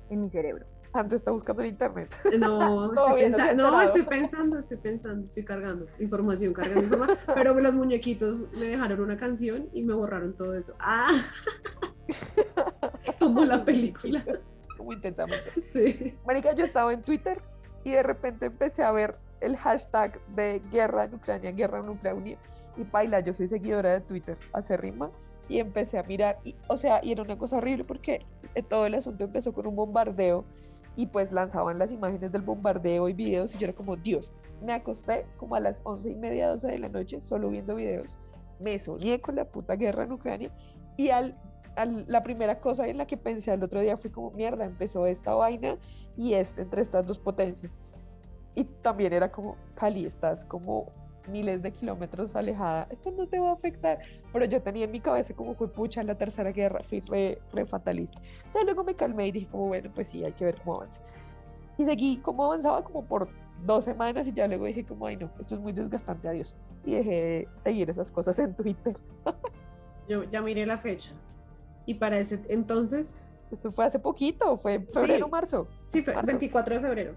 en 0.09 0.21
mi 0.21 0.29
cerebro. 0.29 0.65
Tanto 0.91 1.15
está 1.15 1.31
buscando 1.31 1.61
en 1.61 1.69
internet. 1.69 2.15
No, 2.39 2.93
estoy 2.93 3.21
pensando, 3.21 3.71
no, 3.71 3.81
estoy 3.81 4.01
pensando, 4.03 4.57
estoy 4.57 4.77
pensando, 4.77 5.25
estoy 5.25 5.45
cargando 5.45 5.85
información, 5.99 6.53
cargando 6.53 6.83
información. 6.83 7.17
pero 7.35 7.53
los 7.59 7.73
muñequitos 7.73 8.51
me 8.53 8.65
dejaron 8.65 9.01
una 9.01 9.17
canción 9.17 9.69
y 9.71 9.83
me 9.83 9.93
borraron 9.93 10.35
todo 10.35 10.55
eso. 10.55 10.75
Ah, 10.79 11.11
como 13.19 13.45
la 13.45 13.63
película. 13.63 14.21
Muy 14.79 14.95
intensamente. 14.95 15.61
Sí. 15.61 16.17
Marica, 16.25 16.53
yo 16.53 16.65
estaba 16.65 16.91
en 16.93 17.03
Twitter 17.03 17.41
y 17.83 17.91
de 17.91 18.01
repente 18.01 18.47
empecé 18.47 18.83
a 18.83 18.91
ver 18.91 19.17
el 19.41 19.57
hashtag 19.57 20.19
de 20.35 20.61
guerra 20.71 21.05
en 21.05 21.15
Ucrania, 21.15 21.51
guerra 21.51 21.79
en 21.79 21.89
Ucrania. 21.89 22.37
Y 22.77 22.83
paila, 22.83 23.19
yo 23.19 23.33
soy 23.33 23.47
seguidora 23.47 23.93
de 23.93 24.01
Twitter, 24.01 24.37
hace 24.53 24.77
rima. 24.77 25.11
Y 25.47 25.59
empecé 25.59 25.97
a 25.97 26.03
mirar, 26.03 26.39
y, 26.43 26.55
o 26.67 26.77
sea, 26.77 26.99
y 27.03 27.11
era 27.11 27.23
una 27.23 27.37
cosa 27.37 27.57
horrible 27.57 27.83
porque 27.83 28.25
eh, 28.53 28.61
todo 28.61 28.85
el 28.85 28.93
asunto 28.93 29.23
empezó 29.23 29.51
con 29.51 29.65
un 29.65 29.75
bombardeo 29.75 30.45
y 30.95 31.07
pues 31.07 31.31
lanzaban 31.31 31.79
las 31.79 31.91
imágenes 31.91 32.31
del 32.31 32.41
bombardeo 32.41 33.07
y 33.09 33.13
videos 33.13 33.55
y 33.55 33.57
yo 33.57 33.65
era 33.65 33.73
como, 33.73 33.95
Dios, 33.95 34.33
me 34.61 34.73
acosté 34.73 35.25
como 35.37 35.55
a 35.55 35.59
las 35.59 35.81
once 35.83 36.09
y 36.09 36.15
media, 36.15 36.49
12 36.49 36.67
de 36.67 36.79
la 36.79 36.89
noche 36.89 37.21
solo 37.21 37.49
viendo 37.49 37.75
videos. 37.75 38.19
Me 38.63 38.77
soñé 38.79 39.21
con 39.21 39.35
la 39.35 39.45
puta 39.45 39.75
guerra 39.75 40.03
en 40.03 40.11
Ucrania 40.11 40.51
y 40.97 41.09
al, 41.09 41.37
la 41.85 42.23
primera 42.23 42.59
cosa 42.59 42.87
en 42.87 42.97
la 42.97 43.07
que 43.07 43.17
pensé 43.17 43.51
al 43.51 43.63
otro 43.63 43.79
día 43.79 43.97
fue 43.97 44.11
como, 44.11 44.31
mierda, 44.31 44.65
empezó 44.65 45.05
esta 45.05 45.33
vaina 45.33 45.77
y 46.17 46.33
es 46.33 46.59
entre 46.59 46.81
estas 46.81 47.05
dos 47.05 47.17
potencias. 47.17 47.79
Y 48.55 48.63
también 48.65 49.13
era 49.13 49.31
como, 49.31 49.55
Cali, 49.75 50.05
estás 50.05 50.43
como 50.45 50.87
miles 51.27 51.61
de 51.61 51.71
kilómetros 51.71 52.35
alejada, 52.35 52.87
esto 52.89 53.11
no 53.11 53.27
te 53.27 53.39
va 53.39 53.49
a 53.51 53.53
afectar. 53.53 53.99
Pero 54.33 54.45
yo 54.45 54.61
tenía 54.61 54.85
en 54.85 54.91
mi 54.91 54.99
cabeza 54.99 55.33
como, 55.35 55.53
fue 55.55 55.67
pucha, 55.71 56.01
la 56.03 56.15
tercera 56.15 56.51
guerra, 56.51 56.81
fui 56.81 57.01
re, 57.01 57.39
re 57.53 57.65
fatalista. 57.65 58.19
Entonces 58.37 58.65
luego 58.65 58.83
me 58.83 58.95
calmé 58.95 59.27
y 59.27 59.31
dije 59.31 59.47
como, 59.47 59.67
bueno, 59.67 59.91
pues 59.93 60.07
sí, 60.07 60.23
hay 60.23 60.31
que 60.33 60.45
ver 60.45 60.55
cómo 60.63 60.77
avanza. 60.77 61.01
Y 61.77 61.83
seguí 61.85 62.17
como 62.17 62.45
avanzaba 62.45 62.83
como 62.83 63.05
por 63.05 63.29
dos 63.65 63.85
semanas 63.85 64.27
y 64.27 64.33
ya 64.33 64.47
luego 64.47 64.65
dije 64.65 64.83
como, 64.85 65.05
ay 65.05 65.17
no, 65.17 65.29
esto 65.39 65.55
es 65.55 65.61
muy 65.61 65.71
desgastante, 65.71 66.27
adiós. 66.27 66.55
Y 66.83 66.93
dejé 66.95 67.11
de 67.11 67.47
seguir 67.55 67.89
esas 67.89 68.11
cosas 68.11 68.37
en 68.39 68.53
Twitter. 68.55 68.95
Yo 70.09 70.23
ya 70.23 70.41
miré 70.41 70.65
la 70.65 70.77
fecha. 70.79 71.11
Y 71.85 71.93
para 71.95 72.17
ese 72.17 72.41
entonces, 72.49 73.23
Eso 73.51 73.71
fue 73.71 73.85
hace 73.85 73.99
poquito, 73.99 74.57
fue 74.57 74.79
febrero, 74.93 75.25
Sí. 75.25 75.31
marzo. 75.31 75.67
sí, 75.85 76.01
fue 76.03 76.13
Marzo. 76.13 76.27
24 76.27 76.75
de 76.75 76.81
febrero. 76.81 77.15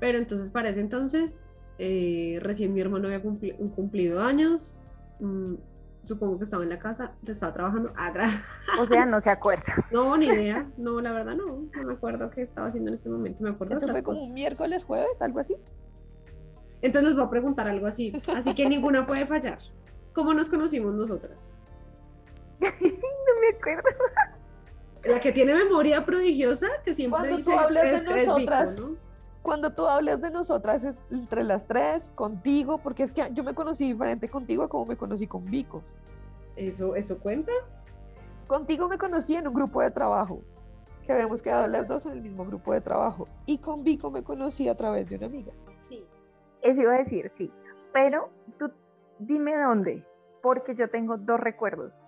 Pero 0.00 0.18
entonces 0.18 0.50
para 0.50 0.68
ese 0.68 0.80
entonces, 0.80 1.42
eh, 1.78 2.38
recién 2.42 2.72
mi 2.74 2.80
hermano 2.80 3.06
había 3.08 3.22
cumpli- 3.22 3.56
cumplido 3.74 4.20
años. 4.22 4.76
mm, 5.20 5.54
supongo 6.04 6.38
que 6.38 6.44
estaba 6.44 6.62
en 6.62 6.68
la 6.68 6.78
casa, 6.78 7.14
estaba 7.26 7.52
trabajando. 7.52 7.92
Ah, 7.96 8.12
tra- 8.14 8.30
O 8.80 8.86
sea, 8.86 9.04
no 9.06 9.18
se 9.20 9.28
acuerda. 9.30 9.64
no, 9.90 10.16
ni 10.16 10.26
idea. 10.26 10.70
No, 10.76 11.00
la 11.00 11.10
verdad 11.10 11.34
no. 11.34 11.64
No 11.74 11.82
me 11.84 11.94
acuerdo 11.94 12.30
qué 12.30 12.42
estaba 12.42 12.68
haciendo 12.68 12.90
en 12.90 12.94
ese 12.94 13.08
momento. 13.08 13.42
Me 13.42 13.50
acuerdo 13.50 13.74
Eso 13.74 13.86
otras 13.86 13.96
fue 13.96 14.02
como 14.04 14.16
cosas. 14.18 14.28
un 14.28 14.34
miércoles, 14.34 14.84
jueves, 14.84 15.20
algo 15.20 15.40
así. 15.40 15.56
Entonces 16.82 17.08
les 17.08 17.16
voy 17.16 17.24
a 17.26 17.30
preguntar 17.30 17.66
algo 17.66 17.86
así. 17.88 18.12
Así 18.36 18.54
que 18.54 18.68
ninguna 18.68 19.04
puede 19.06 19.26
fallar. 19.26 19.58
¿Cómo 20.12 20.32
nos 20.32 20.48
conocimos 20.48 20.94
nosotras? 20.94 21.54
No 22.60 23.40
me 23.40 23.56
acuerdo. 23.58 23.88
La 25.04 25.20
que 25.20 25.32
tiene 25.32 25.54
memoria 25.54 26.04
prodigiosa, 26.04 26.68
que 26.84 26.94
siempre 26.94 27.18
Cuando 27.20 27.36
dice 27.36 27.50
tú 27.50 27.58
hablas 27.58 28.04
de 28.04 28.26
nosotras, 28.26 28.80
¿no? 28.80 28.96
Cuando 29.46 29.72
tú 29.72 29.86
hablas 29.86 30.20
de 30.20 30.32
nosotras 30.32 30.82
es 30.82 30.98
entre 31.08 31.44
las 31.44 31.68
tres, 31.68 32.10
contigo, 32.16 32.78
porque 32.78 33.04
es 33.04 33.12
que 33.12 33.30
yo 33.32 33.44
me 33.44 33.54
conocí 33.54 33.84
diferente 33.84 34.28
contigo 34.28 34.64
a 34.64 34.68
como 34.68 34.86
me 34.86 34.96
conocí 34.96 35.28
con 35.28 35.44
Vico. 35.44 35.84
¿Eso, 36.56 36.96
¿Eso 36.96 37.20
cuenta? 37.20 37.52
Contigo 38.48 38.88
me 38.88 38.98
conocí 38.98 39.36
en 39.36 39.46
un 39.46 39.54
grupo 39.54 39.80
de 39.82 39.92
trabajo, 39.92 40.40
que 41.04 41.12
habíamos 41.12 41.42
quedado 41.42 41.68
las 41.68 41.86
dos 41.86 42.06
en 42.06 42.14
el 42.14 42.22
mismo 42.22 42.44
grupo 42.44 42.72
de 42.72 42.80
trabajo. 42.80 43.28
Y 43.46 43.58
con 43.58 43.84
Vico 43.84 44.10
me 44.10 44.24
conocí 44.24 44.68
a 44.68 44.74
través 44.74 45.08
de 45.08 45.14
una 45.14 45.26
amiga. 45.26 45.52
Sí. 45.88 46.04
Eso 46.60 46.82
iba 46.82 46.94
a 46.94 46.98
decir, 46.98 47.30
sí. 47.30 47.52
Pero 47.92 48.30
tú 48.58 48.72
dime 49.20 49.56
dónde, 49.56 50.04
porque 50.42 50.74
yo 50.74 50.90
tengo 50.90 51.18
dos 51.18 51.38
recuerdos 51.38 52.02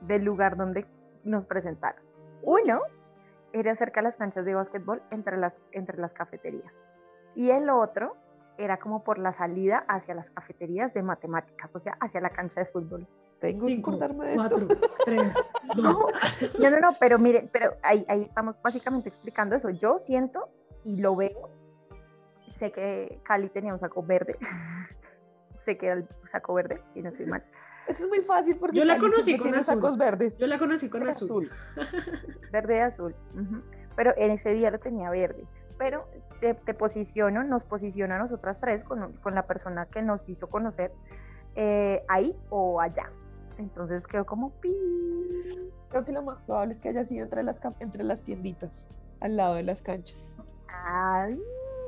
del 0.00 0.24
lugar 0.24 0.56
donde 0.56 0.84
nos 1.22 1.46
presentaron. 1.46 2.02
Uno 2.42 2.80
era 3.52 3.74
cerca 3.74 4.00
de 4.00 4.04
las 4.04 4.16
canchas 4.16 4.44
de 4.44 4.54
básquetbol 4.54 5.02
entre 5.10 5.36
las, 5.36 5.60
entre 5.72 5.98
las 5.98 6.14
cafeterías. 6.14 6.86
Y 7.34 7.50
el 7.50 7.70
otro 7.70 8.16
era 8.58 8.78
como 8.78 9.02
por 9.04 9.18
la 9.18 9.32
salida 9.32 9.84
hacia 9.88 10.14
las 10.14 10.30
cafeterías 10.30 10.92
de 10.92 11.02
matemáticas, 11.02 11.74
o 11.74 11.78
sea, 11.78 11.96
hacia 12.00 12.20
la 12.20 12.30
cancha 12.30 12.60
de 12.60 12.66
fútbol. 12.66 13.06
Tengo 13.40 13.60
que 13.66 13.72
Cinco, 13.74 13.90
acordarme 13.92 14.26
de 14.26 14.34
esto. 14.34 14.56
cuatro, 14.66 14.90
tres, 15.04 15.34
No, 15.76 15.92
dos. 15.94 16.12
no, 16.58 16.70
no, 16.70 16.78
no, 16.78 16.92
pero 17.00 17.18
mire, 17.18 17.48
pero 17.50 17.74
ahí, 17.82 18.04
ahí 18.08 18.22
estamos 18.22 18.60
básicamente 18.60 19.08
explicando 19.08 19.56
eso. 19.56 19.70
Yo 19.70 19.98
siento 19.98 20.50
y 20.84 21.00
lo 21.00 21.16
veo. 21.16 21.48
Sé 22.50 22.70
que 22.70 23.20
Cali 23.24 23.48
tenía 23.48 23.72
un 23.72 23.78
saco 23.78 24.02
verde. 24.02 24.36
sé 25.56 25.78
que 25.78 25.86
era 25.86 25.94
el 25.94 26.08
saco 26.24 26.52
verde, 26.52 26.82
si 26.88 27.00
no 27.00 27.08
estoy 27.08 27.26
mal. 27.26 27.42
Eso 27.90 28.04
es 28.04 28.08
muy 28.08 28.20
fácil 28.20 28.56
porque 28.56 28.78
Yo 28.78 28.84
la 28.84 28.96
Cali 28.96 29.10
conocí 29.10 29.36
con 29.38 29.54
azul. 29.54 29.74
sacos 29.74 29.98
verdes. 29.98 30.38
Yo 30.38 30.46
la 30.46 30.58
conocí 30.58 30.88
con 30.88 31.06
azul. 31.08 31.50
Verde 32.52 32.76
y 32.76 32.80
azul. 32.80 33.14
Pero 33.96 34.14
en 34.16 34.30
ese 34.30 34.54
día 34.54 34.70
lo 34.70 34.78
tenía 34.78 35.10
verde. 35.10 35.44
Pero 35.78 36.06
te, 36.40 36.54
te 36.54 36.74
posiciono, 36.74 37.42
nos 37.44 37.64
posiciona 37.64 38.16
a 38.16 38.18
nosotras 38.18 38.60
tres 38.60 38.84
con, 38.84 39.12
con 39.14 39.34
la 39.34 39.46
persona 39.46 39.86
que 39.86 40.02
nos 40.02 40.28
hizo 40.28 40.48
conocer 40.48 40.92
eh, 41.56 42.02
ahí 42.08 42.36
o 42.48 42.80
allá. 42.80 43.10
Entonces 43.58 44.06
quedó 44.06 44.24
como 44.24 44.50
pi. 44.60 44.74
Creo 45.88 46.04
que 46.04 46.12
lo 46.12 46.22
más 46.22 46.40
probable 46.42 46.72
es 46.74 46.80
que 46.80 46.88
haya 46.90 47.04
sido 47.04 47.24
entre 47.24 47.42
las, 47.42 47.60
entre 47.80 48.04
las 48.04 48.22
tienditas, 48.22 48.86
al 49.20 49.36
lado 49.36 49.54
de 49.54 49.64
las 49.64 49.82
canchas. 49.82 50.36
Ay, 50.68 51.40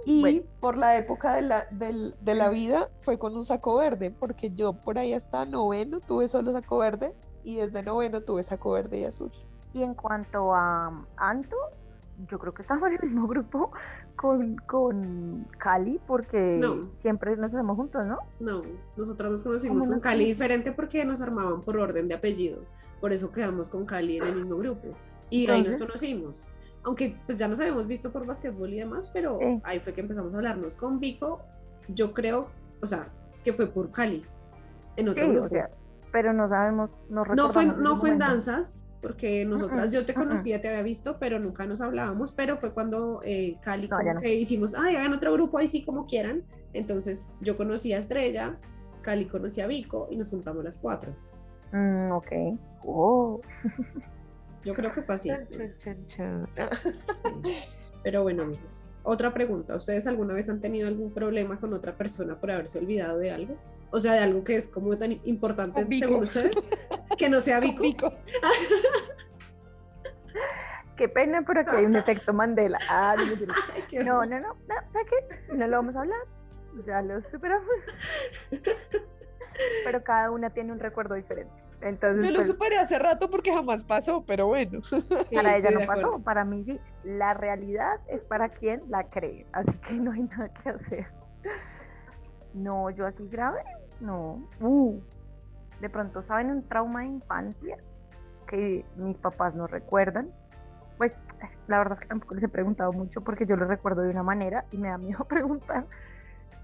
Y 0.04 0.20
Bueno. 0.20 0.42
por 0.60 0.76
la 0.76 0.96
época 0.96 1.34
de 1.34 1.42
la, 1.42 1.66
del- 1.70 2.14
de 2.20 2.34
la 2.34 2.48
vida 2.48 2.88
fue 3.00 3.18
con 3.18 3.36
un 3.36 3.44
saco 3.44 3.76
verde, 3.78 4.10
porque 4.10 4.50
yo 4.50 4.72
por 4.72 4.98
ahí 4.98 5.12
hasta 5.14 5.46
noveno 5.46 6.00
tuve 6.00 6.28
solo 6.28 6.52
saco 6.52 6.78
verde 6.78 7.14
y 7.44 7.56
desde 7.56 7.82
noveno 7.82 8.20
tuve 8.22 8.42
saco 8.42 8.72
verde 8.72 8.98
y 9.00 9.04
azul. 9.04 9.30
Y 9.72 9.82
en 9.82 9.94
cuanto 9.94 10.54
a 10.54 11.04
Anto, 11.16 11.56
yo 12.28 12.38
creo 12.38 12.52
que 12.52 12.62
estamos 12.62 12.88
en 12.88 12.98
el 13.00 13.08
mismo 13.10 13.26
grupo 13.26 13.72
con, 14.16 14.56
con 14.66 15.46
Cali, 15.58 15.98
porque 16.06 16.58
No. 16.60 16.88
siempre 16.92 17.36
nos 17.36 17.54
hacemos 17.54 17.76
juntos, 17.76 18.04
¿no? 18.06 18.18
No, 18.38 18.62
nosotras 18.96 19.30
nos 19.30 19.42
conocimos 19.42 19.78
¿Cómo 19.84 19.92
con 19.92 20.00
Cali 20.00 20.24
diferente 20.26 20.72
porque 20.72 21.04
nos 21.04 21.20
armaban 21.22 21.62
por 21.62 21.78
orden 21.78 22.08
de 22.08 22.14
apellido. 22.14 22.58
Por 23.00 23.12
eso 23.12 23.32
quedamos 23.32 23.68
con 23.68 23.86
Cali 23.86 24.18
en 24.18 24.24
el 24.24 24.34
mismo 24.36 24.56
grupo. 24.58 24.88
Y 25.30 25.48
ahí 25.48 25.62
nos 25.62 25.72
Entonces- 25.72 25.86
conocimos. 25.86 26.48
Aunque 26.84 27.16
pues 27.26 27.38
ya 27.38 27.46
nos 27.48 27.60
habíamos 27.60 27.86
visto 27.86 28.10
por 28.10 28.26
basquetbol 28.26 28.72
y 28.72 28.78
demás, 28.78 29.10
pero 29.12 29.38
Sí. 29.38 29.60
ahí 29.64 29.80
fue 29.80 29.92
que 29.92 30.00
empezamos 30.00 30.34
a 30.34 30.36
hablarnos 30.36 30.76
con 30.76 30.98
Vico. 30.98 31.40
Yo 31.88 32.12
creo, 32.12 32.48
o 32.80 32.86
sea, 32.86 33.08
que 33.44 33.52
fue 33.52 33.66
por 33.66 33.90
Cali. 33.92 34.24
En 34.96 35.08
otro 35.08 35.22
Sí, 35.24 35.28
grupo. 35.30 35.46
o 35.46 35.48
sea, 35.48 35.70
pero 36.10 36.32
no 36.32 36.48
sabemos, 36.48 36.98
no 37.08 37.24
no 37.24 37.48
fue, 37.48 37.66
no 37.66 37.96
fue 37.96 38.10
en 38.10 38.18
danzas, 38.18 38.86
porque 39.00 39.44
nosotras, 39.44 39.90
yo 39.92 40.04
te 40.04 40.12
mm, 40.12 40.16
mm. 40.16 40.22
conocía, 40.22 40.60
te 40.60 40.68
había 40.68 40.82
visto, 40.82 41.16
pero 41.18 41.38
nunca 41.38 41.66
nos 41.66 41.80
hablábamos, 41.80 42.32
pero 42.32 42.56
fue 42.56 42.72
cuando 42.74 43.20
eh, 43.24 43.56
Cali 43.62 43.88
No, 43.88 43.96
como 43.98 44.14
no. 44.14 44.20
que 44.20 44.34
hicimos, 44.34 44.74
ay, 44.74 44.96
hagan 44.96 45.12
otro 45.14 45.32
grupo 45.32 45.58
ahí 45.58 45.66
sí 45.68 45.84
como 45.84 46.06
quieran. 46.06 46.42
Entonces 46.74 47.28
yo 47.40 47.56
conocí 47.56 47.92
a 47.92 47.98
Estrella, 47.98 48.56
Cali 49.02 49.24
conocía 49.26 49.64
a 49.64 49.66
Vico 49.68 50.08
y 50.10 50.16
nos 50.16 50.30
juntamos 50.30 50.62
las 50.62 50.78
cuatro. 50.78 51.12
Mm, 51.72 52.10
ok. 52.12 52.32
Oh. 52.84 53.40
Yo 54.64 54.74
creo 54.74 54.92
que 54.92 55.02
fue 55.02 55.14
así. 55.14 55.28
Chan, 55.28 55.48
chan, 55.48 56.06
chan, 56.06 56.06
chan. 56.06 56.48
Sí. 56.82 57.58
Pero 58.02 58.22
bueno, 58.22 58.42
amigos, 58.42 58.94
otra 59.04 59.32
pregunta. 59.32 59.76
¿Ustedes 59.76 60.06
alguna 60.06 60.34
vez 60.34 60.48
han 60.48 60.60
tenido 60.60 60.88
algún 60.88 61.12
problema 61.12 61.58
con 61.60 61.72
otra 61.72 61.96
persona 61.96 62.34
por 62.38 62.50
haberse 62.50 62.78
olvidado 62.78 63.18
de 63.18 63.30
algo? 63.30 63.56
O 63.90 64.00
sea, 64.00 64.14
de 64.14 64.20
algo 64.20 64.42
que 64.42 64.56
es 64.56 64.68
como 64.68 64.96
tan 64.96 65.12
importante 65.24 65.86
según 65.98 66.22
ustedes, 66.22 66.56
que 67.16 67.28
no 67.28 67.40
sea 67.40 67.60
Vico. 67.60 67.82
Vico. 67.82 68.12
Qué 70.96 71.08
pena, 71.08 71.42
pero 71.46 71.60
aquí 71.60 71.76
hay 71.76 71.84
un 71.84 71.96
efecto 71.96 72.32
Mandela. 72.32 72.78
Ah, 72.88 73.16
no, 73.16 73.24
no, 74.04 74.24
no, 74.24 74.40
no, 74.40 74.56
¿sabes 74.92 75.06
qué? 75.08 75.54
No 75.54 75.66
lo 75.66 75.76
vamos 75.76 75.96
a 75.96 76.00
hablar. 76.00 76.20
Ya 76.86 77.02
lo 77.02 77.20
superamos. 77.20 77.68
Pero 79.84 80.02
cada 80.02 80.30
una 80.30 80.50
tiene 80.50 80.72
un 80.72 80.80
recuerdo 80.80 81.14
diferente. 81.14 81.52
Entonces, 81.82 82.20
Me 82.20 82.30
lo 82.30 82.36
pues, 82.36 82.46
superé 82.46 82.78
hace 82.78 82.98
rato 82.98 83.28
porque 83.28 83.52
jamás 83.52 83.82
pasó, 83.84 84.24
pero 84.24 84.46
bueno. 84.46 84.80
Sí, 85.28 85.34
para 85.34 85.56
ella 85.56 85.70
no 85.70 85.80
pasó, 85.80 86.06
acuerdo. 86.06 86.24
para 86.24 86.44
mí 86.44 86.64
sí. 86.64 86.80
La 87.02 87.34
realidad 87.34 88.00
es 88.06 88.22
para 88.22 88.50
quien 88.50 88.82
la 88.88 89.04
cree, 89.04 89.46
así 89.52 89.76
que 89.78 89.94
no 89.94 90.12
hay 90.12 90.22
nada 90.22 90.48
que 90.48 90.68
hacer. 90.70 91.06
No, 92.54 92.90
yo 92.90 93.06
así 93.06 93.26
grave, 93.28 93.62
no. 93.98 94.46
Uh, 94.60 95.00
de 95.80 95.88
pronto, 95.88 96.22
¿saben 96.22 96.50
un 96.50 96.68
trauma 96.68 97.00
de 97.00 97.06
infancia 97.06 97.78
que 98.46 98.84
mis 98.96 99.16
papás 99.16 99.54
no 99.54 99.66
recuerdan? 99.66 100.30
Pues 100.98 101.14
la 101.66 101.78
verdad 101.78 101.94
es 101.94 102.00
que 102.00 102.08
tampoco 102.08 102.34
les 102.34 102.44
he 102.44 102.48
preguntado 102.48 102.92
mucho 102.92 103.22
porque 103.22 103.46
yo 103.46 103.56
lo 103.56 103.64
recuerdo 103.64 104.02
de 104.02 104.10
una 104.10 104.22
manera 104.22 104.66
y 104.70 104.76
me 104.76 104.90
da 104.90 104.98
miedo 104.98 105.24
preguntar 105.28 105.86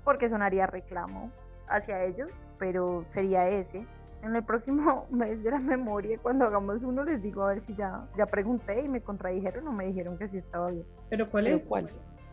porque 0.04 0.28
sonaría 0.28 0.66
reclamo 0.66 1.30
hacia 1.68 2.04
ellos, 2.04 2.30
pero 2.58 3.04
sería 3.08 3.48
ese. 3.48 3.86
En 4.22 4.34
el 4.34 4.44
próximo 4.44 5.06
mes 5.10 5.42
de 5.42 5.50
la 5.50 5.58
memoria, 5.58 6.18
cuando 6.18 6.44
hagamos 6.44 6.82
uno, 6.82 7.04
les 7.04 7.22
digo 7.22 7.42
a 7.42 7.48
ver 7.48 7.60
si 7.60 7.74
ya, 7.74 8.08
ya 8.16 8.26
pregunté 8.26 8.82
y 8.82 8.88
me 8.88 9.00
contradijeron 9.00 9.66
o 9.68 9.72
me 9.72 9.86
dijeron 9.86 10.18
que 10.18 10.28
sí 10.28 10.38
estaba 10.38 10.70
bien. 10.70 10.86
¿Pero 11.10 11.30
cuál 11.30 11.44
¿Pero 11.44 11.56
es? 11.56 11.68
cuál? 11.68 11.90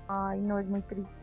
Ay, 0.08 0.42
no, 0.42 0.60
es 0.60 0.68
muy 0.68 0.82
triste. 0.82 1.16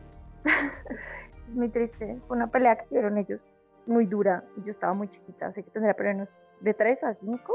es 1.47 1.55
muy 1.55 1.69
triste. 1.69 2.19
Fue 2.27 2.37
una 2.37 2.47
pelea 2.47 2.75
que 2.77 2.85
tuvieron 2.87 3.17
ellos 3.17 3.51
muy 3.85 4.05
dura 4.05 4.43
y 4.57 4.63
yo 4.63 4.71
estaba 4.71 4.93
muy 4.93 5.09
chiquita, 5.09 5.51
sé 5.51 5.63
que 5.63 5.69
tendría 5.69 5.93
pero 5.93 6.11
unos 6.11 6.29
de 6.61 6.73
3 6.73 7.03
a 7.03 7.13
5 7.13 7.53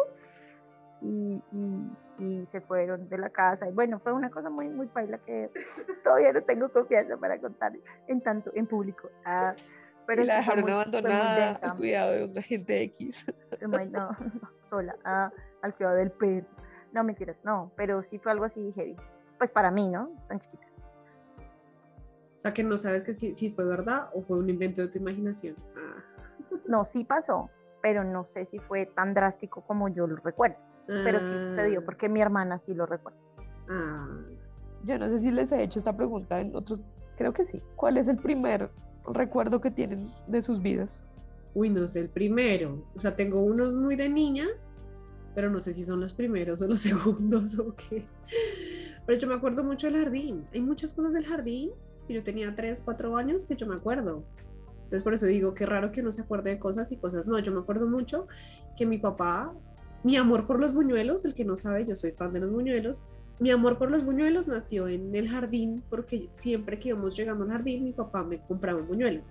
y, 1.00 1.42
y 1.52 1.90
y 2.18 2.46
se 2.46 2.60
fueron 2.60 3.08
de 3.08 3.18
la 3.18 3.30
casa. 3.30 3.68
Y 3.68 3.72
bueno, 3.72 3.98
fue 4.00 4.12
una 4.12 4.30
cosa 4.30 4.50
muy, 4.50 4.68
muy 4.68 4.86
paila 4.86 5.18
que 5.18 5.50
todavía 6.04 6.32
no 6.32 6.42
tengo 6.42 6.68
confianza 6.70 7.16
para 7.16 7.38
contar 7.38 7.72
en 8.06 8.20
tanto 8.20 8.50
en 8.54 8.66
público. 8.66 9.10
Ah, 9.24 9.54
pero 10.08 10.22
y 10.22 10.26
la 10.26 10.36
dejaron 10.36 10.62
muy- 10.62 10.72
abandonada 10.72 11.50
al 11.62 11.76
cuidado 11.76 12.12
de 12.12 12.24
un 12.24 12.38
agente 12.38 12.82
X. 12.84 13.26
No, 13.60 13.68
no, 13.84 14.08
sola, 14.64 14.96
ah, 15.04 15.30
al 15.62 15.74
cuidado 15.76 15.96
del 15.96 16.10
perro. 16.10 16.46
No, 16.92 17.04
mentiras, 17.04 17.38
no, 17.44 17.70
pero 17.76 18.02
sí 18.02 18.18
fue 18.18 18.32
algo 18.32 18.46
así 18.46 18.72
heavy. 18.72 18.96
Pues 19.36 19.50
para 19.50 19.70
mí, 19.70 19.88
¿no? 19.90 20.10
Tan 20.26 20.40
chiquita. 20.40 20.66
O 22.36 22.40
sea, 22.40 22.54
que 22.54 22.64
no 22.64 22.78
sabes 22.78 23.04
que 23.04 23.12
si, 23.12 23.34
si 23.34 23.50
fue 23.50 23.64
verdad 23.64 24.08
o 24.14 24.22
fue 24.22 24.38
un 24.38 24.48
invento 24.48 24.80
de 24.80 24.88
tu 24.88 24.98
imaginación. 24.98 25.54
Ah. 25.76 26.02
No, 26.66 26.84
sí 26.84 27.04
pasó, 27.04 27.50
pero 27.82 28.04
no 28.04 28.24
sé 28.24 28.44
si 28.46 28.58
fue 28.58 28.86
tan 28.86 29.12
drástico 29.12 29.60
como 29.62 29.88
yo 29.90 30.06
lo 30.06 30.16
recuerdo. 30.16 30.56
Pero 30.86 31.20
sí 31.20 31.34
sucedió, 31.50 31.80
Ah, 31.80 31.82
porque 31.84 32.08
mi 32.08 32.22
hermana 32.22 32.56
sí 32.56 32.72
lo 32.74 32.86
recuerda. 32.86 33.18
ah. 33.68 34.08
Yo 34.84 34.98
no 34.98 35.08
sé 35.10 35.18
si 35.18 35.30
les 35.30 35.52
he 35.52 35.62
hecho 35.62 35.78
esta 35.78 35.94
pregunta 35.94 36.40
en 36.40 36.54
otros, 36.56 36.80
creo 37.16 37.32
que 37.34 37.44
sí. 37.44 37.62
¿Cuál 37.76 37.98
es 37.98 38.08
el 38.08 38.16
primer 38.16 38.70
recuerdo 39.12 39.60
que 39.60 39.70
tienen 39.70 40.10
de 40.26 40.42
sus 40.42 40.60
vidas? 40.60 41.04
Uy, 41.54 41.70
no 41.70 41.88
sé, 41.88 42.00
el 42.00 42.08
primero. 42.08 42.84
O 42.94 42.98
sea, 42.98 43.16
tengo 43.16 43.42
unos 43.42 43.76
muy 43.76 43.96
de 43.96 44.08
niña, 44.08 44.46
pero 45.34 45.50
no 45.50 45.60
sé 45.60 45.72
si 45.72 45.82
son 45.82 46.00
los 46.00 46.12
primeros 46.12 46.62
o 46.62 46.68
los 46.68 46.80
segundos 46.88 47.58
o 47.58 47.74
qué. 47.74 48.06
Pero 49.06 49.18
yo 49.18 49.28
me 49.28 49.34
acuerdo 49.34 49.64
mucho 49.64 49.86
del 49.86 49.96
jardín. 49.96 50.46
Hay 50.52 50.60
muchas 50.60 50.92
cosas 50.92 51.14
del 51.14 51.26
jardín 51.26 51.70
que 52.06 52.14
yo 52.14 52.22
tenía 52.22 52.54
3, 52.54 52.82
4 52.84 53.16
años 53.16 53.46
que 53.46 53.56
yo 53.56 53.66
me 53.66 53.74
acuerdo. 53.74 54.24
Entonces 54.76 55.02
por 55.02 55.14
eso 55.14 55.26
digo, 55.26 55.54
qué 55.54 55.66
raro 55.66 55.92
que 55.92 56.00
uno 56.00 56.12
se 56.12 56.22
acuerde 56.22 56.50
de 56.50 56.58
cosas 56.58 56.90
y 56.92 56.96
cosas 56.96 57.28
no. 57.28 57.38
Yo 57.38 57.52
me 57.52 57.60
acuerdo 57.60 57.86
mucho 57.86 58.26
que 58.76 58.86
mi 58.86 58.98
papá, 58.98 59.52
mi 60.02 60.16
amor 60.16 60.46
por 60.46 60.60
los 60.60 60.72
buñuelos, 60.72 61.24
el 61.24 61.34
que 61.34 61.44
no 61.44 61.56
sabe, 61.56 61.84
yo 61.84 61.94
soy 61.94 62.12
fan 62.12 62.32
de 62.32 62.40
los 62.40 62.50
buñuelos. 62.50 63.06
Mi 63.40 63.52
amor 63.52 63.78
por 63.78 63.90
los 63.90 64.04
buñuelos 64.04 64.48
nació 64.48 64.88
en 64.88 65.14
el 65.14 65.28
jardín 65.28 65.82
porque 65.88 66.28
siempre 66.32 66.78
que 66.78 66.88
íbamos 66.88 67.16
llegando 67.16 67.44
al 67.44 67.50
jardín, 67.50 67.84
mi 67.84 67.92
papá 67.92 68.24
me 68.24 68.40
compraba 68.40 68.80
un 68.80 68.88
buñuelo. 68.88 69.22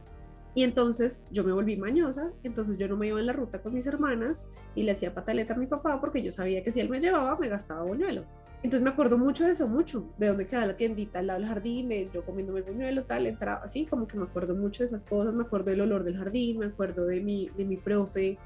Y 0.56 0.63
entonces 0.63 1.26
yo 1.30 1.43
me 1.43 1.52
volví 1.52 1.76
mañosa, 1.76 2.32
entonces 2.41 2.78
yo 2.78 2.88
no 2.88 2.96
me 2.96 3.08
iba 3.08 3.20
en 3.20 3.26
la 3.26 3.34
ruta 3.34 3.62
con 3.62 3.74
mis 3.74 3.86
hermanas 3.86 4.48
y 4.76 4.84
le 4.84 4.93
hacía 4.93 5.13
pataleta 5.13 5.54
a 5.54 5.58
mi 5.58 5.67
papá 5.67 6.00
porque 6.00 6.24
yo 6.24 6.32
sabía 6.32 6.63
que 6.63 6.72
si 6.72 6.80
él 6.80 6.89
me 6.89 7.02
llevaba 7.02 7.38
me 7.38 7.50
gastaba 7.50 7.84
buñuelo. 7.84 8.24
Entonces 8.63 8.82
me 8.82 8.89
acuerdo 8.89 9.17
mucho 9.17 9.43
de 9.43 9.52
eso, 9.52 9.67
mucho, 9.67 10.10
de 10.17 10.28
dónde 10.30 10.48
queda 10.48 10.65
la 10.65 10.78
tiendita 10.78 11.20
al 11.20 11.28
lado 11.28 11.41
del 11.41 11.50
jardín, 11.50 11.89
de 11.89 12.10
yo 12.12 12.26
comiéndome 12.26 12.60
el 12.60 12.65
buñuelo, 12.65 13.04
tal, 13.04 13.28
entraba 13.28 13.63
así, 13.63 13.86
como 13.86 14.08
que 14.08 14.17
me 14.17 14.24
acuerdo 14.24 14.56
mucho 14.56 14.84
de 14.84 14.86
esas 14.86 15.04
cosas, 15.04 15.36
me 15.36 15.43
acuerdo 15.43 15.70
del 15.70 15.82
olor 15.82 16.04
del 16.04 16.17
jardín, 16.17 16.60
me 16.60 16.65
acuerdo 16.65 17.06
de 17.06 17.22
mi, 17.22 17.50
de 17.56 17.65
mi 17.65 17.78
profe, 17.78 18.39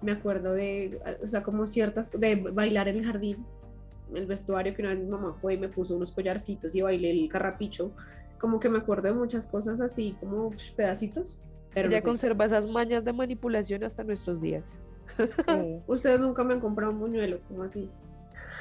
me 0.00 0.10
acuerdo 0.10 0.52
de, 0.54 1.00
o 1.22 1.26
sea, 1.26 1.44
como 1.44 1.66
ciertas, 1.68 2.10
de 2.10 2.34
bailar 2.36 2.88
en 2.88 2.96
el 2.96 3.04
jardín, 3.04 3.46
el 4.14 4.26
vestuario 4.26 4.74
que 4.74 4.82
una 4.82 4.90
vez 4.90 5.00
mi 5.00 5.08
mamá 5.08 5.34
fue 5.34 5.54
y 5.54 5.58
me 5.58 5.68
puso 5.68 5.96
unos 5.96 6.12
collarcitos 6.12 6.74
y 6.74 6.80
bailé 6.82 7.10
el 7.10 7.28
carrapicho, 7.28 7.92
como 8.38 8.58
que 8.60 8.68
me 8.68 8.78
acuerdo 8.78 9.08
de 9.08 9.14
muchas 9.14 9.46
cosas 9.46 9.80
así, 9.80 10.16
como 10.20 10.50
psh, 10.52 10.74
pedacitos. 10.74 11.40
Pero 11.74 11.88
Ella 11.88 11.98
no 11.98 12.02
sé. 12.02 12.08
conserva 12.08 12.44
esas 12.44 12.66
mañas 12.66 13.04
de 13.04 13.12
manipulación 13.12 13.82
hasta 13.84 14.04
nuestros 14.04 14.40
días. 14.40 14.78
Sí. 15.16 15.78
Ustedes 15.86 16.20
nunca 16.20 16.44
me 16.44 16.54
han 16.54 16.60
comprado 16.60 16.92
un 16.92 17.00
buñuelo, 17.00 17.40
como 17.48 17.62
así? 17.62 17.90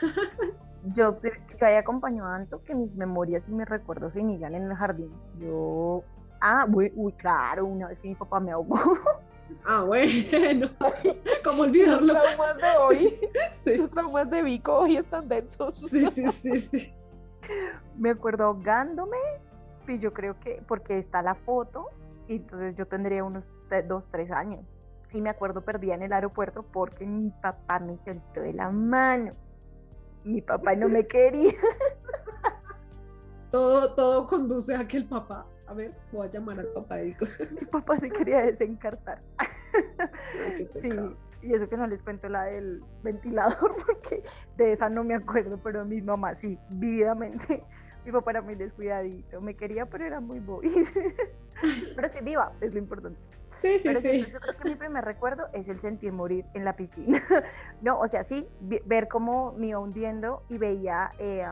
Yo, 0.96 1.20
yo 1.22 1.68
ahí 1.68 1.76
acompaño 1.76 2.24
tanto 2.24 2.64
que 2.64 2.74
mis 2.74 2.96
memorias 2.96 3.44
y 3.48 3.52
mis 3.52 3.70
recuerdos 3.70 4.14
se 4.14 4.20
inician 4.20 4.56
en 4.56 4.64
el 4.64 4.74
jardín. 4.76 5.12
Yo, 5.40 6.04
ah, 6.40 6.66
uy, 6.74 6.92
uy, 6.96 7.14
claro, 7.14 7.68
una 7.68 7.88
vez 7.88 8.00
que 8.00 8.08
mi 8.08 8.16
papá 8.16 8.40
me 8.40 8.52
ahogó. 8.52 8.80
Ah, 9.66 9.84
bueno, 9.84 10.70
¿cómo 11.44 11.58
Sus 11.64 11.68
olvidarlo? 11.68 12.14
traumas 12.14 12.58
de 12.58 12.64
hoy, 12.80 13.20
Sí, 13.52 13.78
sus 13.78 13.90
traumas 13.90 14.30
de 14.30 14.42
Vico 14.44 14.74
hoy 14.80 14.98
están 14.98 15.28
densos. 15.28 15.78
sí, 15.78 16.06
sí, 16.08 16.28
sí, 16.30 16.58
sí. 16.60 16.94
me 17.98 18.12
acuerdo 18.12 18.46
ahogándome, 18.46 19.18
y 19.88 20.00
yo 20.00 20.14
creo 20.14 20.40
que, 20.40 20.62
porque 20.68 20.98
está 20.98 21.22
la 21.22 21.36
foto, 21.36 21.88
y 22.28 22.38
entonces 22.38 22.76
yo 22.76 22.88
tendría 22.88 23.24
unos 23.24 23.46
dos, 23.88 24.08
tres 24.10 24.32
años. 24.32 24.66
Y 25.14 25.22
me 25.22 25.30
acuerdo 25.30 25.62
perdida 25.62 25.96
en 25.96 26.04
el 26.04 26.14
aeropuerto 26.14 26.64
porque 26.64 27.06
mi 27.06 27.30
papá 27.42 27.80
me 27.80 27.98
soltó 27.98 28.42
de 28.42 28.54
la 28.54 28.70
mano. 28.70 29.34
Mi 30.24 30.42
papá 30.42 30.74
no 30.76 30.88
me 30.88 31.06
quería. 31.06 31.52
Todo, 33.52 33.94
todo 33.96 34.26
conduce 34.28 34.74
a 34.74 34.88
que 34.88 34.96
el 34.96 35.10
papá, 35.10 35.46
a 35.72 35.74
ver, 35.74 35.94
voy 36.12 36.28
a 36.28 36.30
llamar 36.30 36.60
al 36.60 36.68
papá 36.68 36.98
Mi 37.52 37.66
papá 37.72 37.98
se 37.98 38.10
quería 38.10 38.42
desencartar. 38.42 39.22
"Ay, 39.38 40.68
qué 40.74 40.80
Sí, 40.82 40.90
pecado". 40.90 41.18
y 41.42 41.54
eso 41.54 41.70
que 41.70 41.78
no 41.78 41.88
les 41.88 42.04
cuento 42.04 42.28
la 42.28 42.44
del 42.44 42.84
ventilador, 43.04 43.74
porque 43.86 44.22
de 44.58 44.74
esa 44.74 44.90
no 44.90 45.04
me 45.06 45.16
acuerdo, 45.16 45.58
pero 45.64 45.86
mi 45.86 46.02
mamá 46.02 46.36
sí, 46.36 46.60
vividamente. 46.70 47.64
Mi 48.06 48.12
papá 48.12 48.32
era 48.32 48.42
muy 48.42 48.56
descuidadito, 48.56 49.40
me 49.42 49.56
quería, 49.56 49.86
pero 49.86 50.06
era 50.06 50.20
muy 50.20 50.40
boy. 50.40 50.70
pero 51.96 52.08
estoy 52.08 52.24
viva, 52.24 52.52
es 52.60 52.74
lo 52.74 52.80
importante. 52.80 53.20
Sí, 53.56 53.78
sí, 53.80 53.90
Pero 53.90 54.00
sí, 54.00 54.26
yo 54.32 54.40
creo 54.40 54.58
que 54.58 54.70
mi 54.70 54.76
primer 54.76 55.06
recuerdo 55.06 55.48
es 55.54 55.70
el 55.70 55.80
sentir 55.80 56.12
morir 56.12 56.46
en 56.54 56.66
la 56.66 56.76
piscina. 56.76 57.24
no, 57.82 58.00
o 58.00 58.08
sea, 58.08 58.24
sí, 58.24 58.48
ver 58.60 59.08
cómo 59.08 59.54
me 59.54 59.68
iba 59.68 59.80
hundiendo 59.80 60.44
y 60.50 60.58
veía 60.58 61.12
eh, 61.20 61.46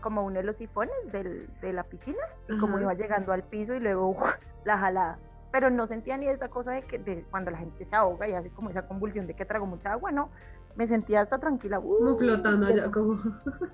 como 0.00 0.24
uno 0.24 0.36
de 0.36 0.42
los 0.44 0.56
sifones 0.56 0.94
del- 1.12 1.48
de 1.60 1.72
la 1.72 1.84
piscina 1.84 2.18
y 2.48 2.58
cómo 2.58 2.74
Ajá. 2.74 2.82
iba 2.82 2.94
llegando 2.94 3.32
al 3.32 3.42
piso 3.44 3.74
y 3.74 3.80
luego 3.80 4.08
¡uf! 4.10 4.36
la 4.64 4.78
jalada. 4.78 5.18
Pero 5.52 5.68
no 5.70 5.86
sentía 5.86 6.16
ni 6.16 6.26
esta 6.28 6.48
cosa 6.48 6.72
de 6.72 6.82
que 6.82 6.98
de 6.98 7.24
cuando 7.30 7.50
la 7.50 7.58
gente 7.58 7.84
se 7.84 7.96
ahoga 7.96 8.28
y 8.28 8.32
hace 8.34 8.50
como 8.50 8.70
esa 8.70 8.86
convulsión 8.86 9.26
de 9.26 9.34
que 9.34 9.44
tragó 9.44 9.66
mucha 9.66 9.92
agua, 9.92 10.12
no. 10.12 10.30
Me 10.76 10.86
sentía 10.86 11.20
hasta 11.20 11.38
tranquila. 11.38 11.80
Como 11.80 12.12
uh, 12.12 12.16
flotando 12.16 12.66
allá, 12.66 12.88
como... 12.92 13.18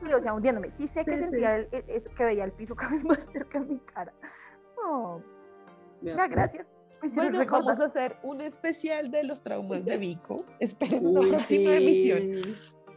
sí, 0.02 0.12
o 0.14 0.20
sea, 0.20 0.32
hundiéndome. 0.32 0.70
Sí 0.70 0.86
sé 0.86 1.04
que 1.04 1.12
Sí, 1.18 1.24
sí. 1.24 1.30
sentía 1.30 1.56
el- 1.56 1.68
el- 1.70 1.84
eso, 1.88 2.08
que 2.16 2.24
veía 2.24 2.44
el 2.44 2.52
piso 2.52 2.74
cada 2.76 2.90
vez 2.92 3.04
más 3.04 3.24
cerca 3.30 3.60
de 3.60 3.66
mi 3.66 3.78
cara. 3.80 4.12
Oh, 4.82 5.20
ya, 6.00 6.14
pues. 6.16 6.30
gracias. 6.30 6.70
Bueno, 7.14 7.38
recordar. 7.38 7.64
vamos 7.64 7.80
a 7.80 7.84
hacer 7.84 8.16
un 8.22 8.40
especial 8.40 9.10
de 9.10 9.24
los 9.24 9.42
traumas 9.42 9.84
de 9.84 9.96
Vico. 9.98 10.36
Esperen 10.58 11.06
una 11.06 11.20
próxima 11.20 11.70
sí. 11.72 11.76
emisión. 11.76 12.42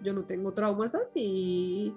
Yo 0.02 0.14
no 0.14 0.24
tengo 0.24 0.54
traumas 0.54 0.96
así. 0.96 1.94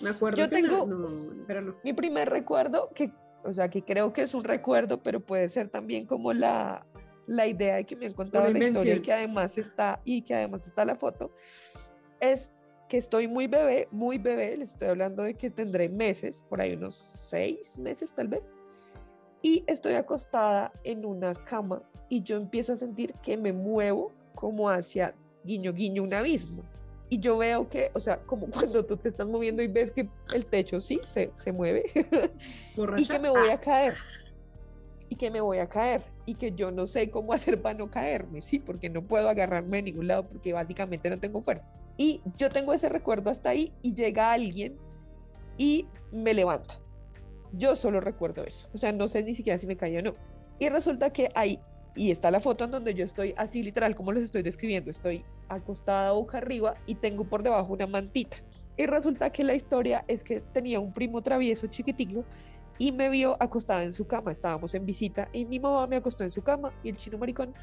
Me 0.00 0.10
acuerdo 0.10 0.38
Yo 0.38 0.48
que 0.48 0.56
tengo- 0.56 0.86
No, 0.86 1.44
pero 1.46 1.60
no. 1.62 1.74
Mi 1.84 1.92
primer 1.92 2.28
recuerdo, 2.30 2.90
que, 2.94 3.12
o 3.44 3.52
sea, 3.52 3.68
que 3.68 3.82
creo 3.82 4.12
que 4.12 4.22
es 4.22 4.34
un 4.34 4.44
recuerdo, 4.44 5.02
pero 5.02 5.20
puede 5.20 5.48
ser 5.48 5.68
también 5.68 6.06
como 6.06 6.32
la, 6.32 6.86
la 7.26 7.46
idea 7.46 7.76
de 7.76 7.84
que 7.84 7.96
me 7.96 8.06
han 8.06 8.12
contado 8.14 8.50
la 8.50 8.58
historia 8.58 8.96
y 8.96 9.00
que 9.02 9.12
además 9.12 9.56
está, 9.58 10.00
y 10.04 10.22
que 10.22 10.34
además 10.34 10.66
está 10.66 10.84
la 10.84 10.96
foto, 10.96 11.30
es 12.20 12.50
que 12.88 12.98
estoy 12.98 13.28
muy 13.28 13.46
bebé, 13.46 13.88
muy 13.90 14.18
bebé, 14.18 14.56
les 14.56 14.72
estoy 14.72 14.88
hablando 14.88 15.22
de 15.22 15.34
que 15.34 15.50
tendré 15.50 15.88
meses, 15.88 16.44
por 16.48 16.60
ahí 16.60 16.74
unos 16.74 16.94
seis 16.94 17.78
meses 17.78 18.12
tal 18.12 18.28
vez, 18.28 18.52
y 19.42 19.64
estoy 19.66 19.94
acostada 19.94 20.72
en 20.84 21.04
una 21.04 21.34
cama 21.34 21.82
y 22.08 22.22
yo 22.22 22.36
empiezo 22.36 22.72
a 22.72 22.76
sentir 22.76 23.14
que 23.22 23.36
me 23.36 23.52
muevo 23.52 24.12
como 24.34 24.68
hacia 24.68 25.14
guiño 25.44 25.72
guiño 25.72 26.02
un 26.02 26.12
abismo. 26.14 26.62
Y 27.14 27.20
yo 27.20 27.38
veo 27.38 27.68
que, 27.68 27.92
o 27.94 28.00
sea, 28.00 28.18
como 28.22 28.48
cuando 28.50 28.84
tú 28.84 28.96
te 28.96 29.08
estás 29.08 29.28
moviendo 29.28 29.62
y 29.62 29.68
ves 29.68 29.92
que 29.92 30.08
el 30.32 30.46
techo 30.46 30.80
sí 30.80 30.98
se, 31.04 31.30
se 31.34 31.52
mueve 31.52 31.84
y 32.96 33.06
que 33.06 33.18
me 33.20 33.28
voy 33.28 33.50
a 33.50 33.60
caer. 33.60 33.94
Y 35.08 35.14
que 35.14 35.30
me 35.30 35.40
voy 35.40 35.58
a 35.58 35.68
caer. 35.68 36.02
Y 36.26 36.34
que 36.34 36.50
yo 36.50 36.72
no 36.72 36.88
sé 36.88 37.12
cómo 37.12 37.32
hacer 37.32 37.62
para 37.62 37.78
no 37.78 37.88
caerme, 37.88 38.42
sí, 38.42 38.58
porque 38.58 38.90
no 38.90 39.02
puedo 39.02 39.28
agarrarme 39.28 39.76
de 39.76 39.82
ningún 39.84 40.08
lado 40.08 40.26
porque 40.26 40.52
básicamente 40.52 41.08
no 41.08 41.20
tengo 41.20 41.40
fuerza. 41.40 41.70
Y 41.96 42.20
yo 42.36 42.48
tengo 42.48 42.72
ese 42.72 42.88
recuerdo 42.88 43.30
hasta 43.30 43.50
ahí 43.50 43.72
y 43.80 43.94
llega 43.94 44.32
alguien 44.32 44.76
y 45.56 45.86
me 46.10 46.34
levanta. 46.34 46.80
Yo 47.52 47.76
solo 47.76 48.00
recuerdo 48.00 48.42
eso. 48.42 48.68
O 48.74 48.78
sea, 48.78 48.90
no 48.90 49.06
sé 49.06 49.22
ni 49.22 49.36
siquiera 49.36 49.56
si 49.60 49.68
me 49.68 49.76
caí 49.76 49.96
o 49.98 50.02
no. 50.02 50.14
Y 50.58 50.68
resulta 50.68 51.12
que 51.12 51.30
ahí, 51.36 51.60
y 51.94 52.10
está 52.10 52.32
la 52.32 52.40
foto 52.40 52.64
en 52.64 52.72
donde 52.72 52.92
yo 52.92 53.04
estoy 53.04 53.34
así 53.36 53.62
literal 53.62 53.94
como 53.94 54.10
les 54.10 54.24
estoy 54.24 54.42
describiendo, 54.42 54.90
estoy 54.90 55.24
acostada 55.48 56.12
boca 56.12 56.38
arriba 56.38 56.74
y 56.86 56.94
tengo 56.96 57.24
por 57.24 57.42
debajo 57.42 57.72
una 57.72 57.86
mantita. 57.86 58.36
Y 58.76 58.86
resulta 58.86 59.30
que 59.30 59.44
la 59.44 59.54
historia 59.54 60.04
es 60.08 60.24
que 60.24 60.40
tenía 60.40 60.80
un 60.80 60.92
primo 60.92 61.22
travieso 61.22 61.66
chiquitico 61.68 62.24
y 62.78 62.92
me 62.92 63.08
vio 63.08 63.36
acostada 63.40 63.84
en 63.84 63.92
su 63.92 64.06
cama. 64.06 64.32
Estábamos 64.32 64.74
en 64.74 64.84
visita 64.84 65.28
y 65.32 65.44
mi 65.44 65.60
mamá 65.60 65.86
me 65.86 65.96
acostó 65.96 66.24
en 66.24 66.32
su 66.32 66.42
cama 66.42 66.72
y 66.82 66.88
el 66.88 66.96
chino 66.96 67.18
maricón 67.18 67.54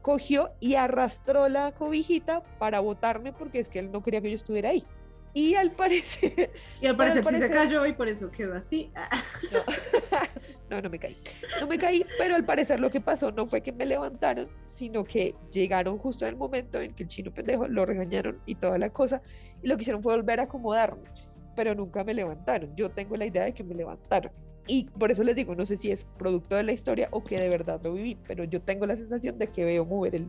cogió 0.00 0.52
y 0.60 0.74
arrastró 0.74 1.48
la 1.48 1.72
cobijita 1.72 2.42
para 2.58 2.80
botarme 2.80 3.32
porque 3.32 3.58
es 3.58 3.68
que 3.68 3.78
él 3.78 3.90
no 3.90 4.02
quería 4.02 4.20
que 4.20 4.30
yo 4.30 4.36
estuviera 4.36 4.70
ahí. 4.70 4.84
Y 5.34 5.54
al 5.56 5.72
parecer, 5.72 6.50
Y 6.80 6.86
al 6.86 6.96
pero 6.96 7.12
al 7.12 7.20
parecer 7.20 7.24
sí 7.24 7.30
se 7.40 7.48
parecer- 7.48 7.50
cayó 7.52 7.86
y 7.86 7.92
por 7.92 8.08
eso 8.08 8.30
quedó 8.30 8.54
así. 8.54 8.90
Ah, 10.12 10.28
no, 10.70 10.80
no 10.80 10.88
me 10.90 10.98
caí. 10.98 11.16
No 11.60 11.66
me 11.66 11.76
caí, 11.76 12.06
pero 12.18 12.36
al 12.36 12.44
parecer 12.44 12.78
lo 12.80 12.88
que 12.88 13.00
pasó 13.00 13.30
no 13.32 13.46
fue 13.46 13.60
que 13.62 13.72
me 13.72 13.84
levantaron, 13.84 14.48
sino 14.64 15.04
que 15.04 15.34
llegaron 15.52 15.98
justo 15.98 16.24
en 16.24 16.30
el 16.30 16.36
momento 16.36 16.80
en 16.80 16.94
que 16.94 17.02
el 17.02 17.08
chino 17.08 17.32
pendejo 17.34 17.66
lo 17.68 17.84
regañaron 17.84 18.40
y 18.46 18.54
toda 18.54 18.78
la 18.78 18.90
cosa, 18.90 19.20
y 19.62 19.66
lo 19.68 19.76
que 19.76 19.82
hicieron 19.82 20.02
fue 20.02 20.14
volver 20.16 20.40
a 20.40 20.44
acomodarme, 20.44 21.02
pero 21.56 21.74
nunca 21.74 22.02
me 22.04 22.14
levantaron. 22.14 22.74
Yo 22.76 22.90
tengo 22.90 23.16
la 23.16 23.26
idea 23.26 23.44
de 23.44 23.52
que 23.52 23.62
me 23.64 23.74
levantaron. 23.74 24.30
Y 24.66 24.84
por 24.98 25.10
eso 25.10 25.22
les 25.24 25.36
digo, 25.36 25.54
no 25.54 25.66
sé 25.66 25.76
si 25.76 25.90
es 25.90 26.06
producto 26.16 26.56
de 26.56 26.62
la 26.62 26.72
historia 26.72 27.08
o 27.10 27.22
que 27.22 27.38
de 27.38 27.48
verdad 27.48 27.80
lo 27.82 27.92
viví, 27.92 28.16
pero 28.26 28.44
yo 28.44 28.62
tengo 28.62 28.86
la 28.86 28.96
sensación 28.96 29.38
de 29.38 29.48
que 29.48 29.64
veo 29.64 29.84
mover 29.84 30.14
el, 30.14 30.26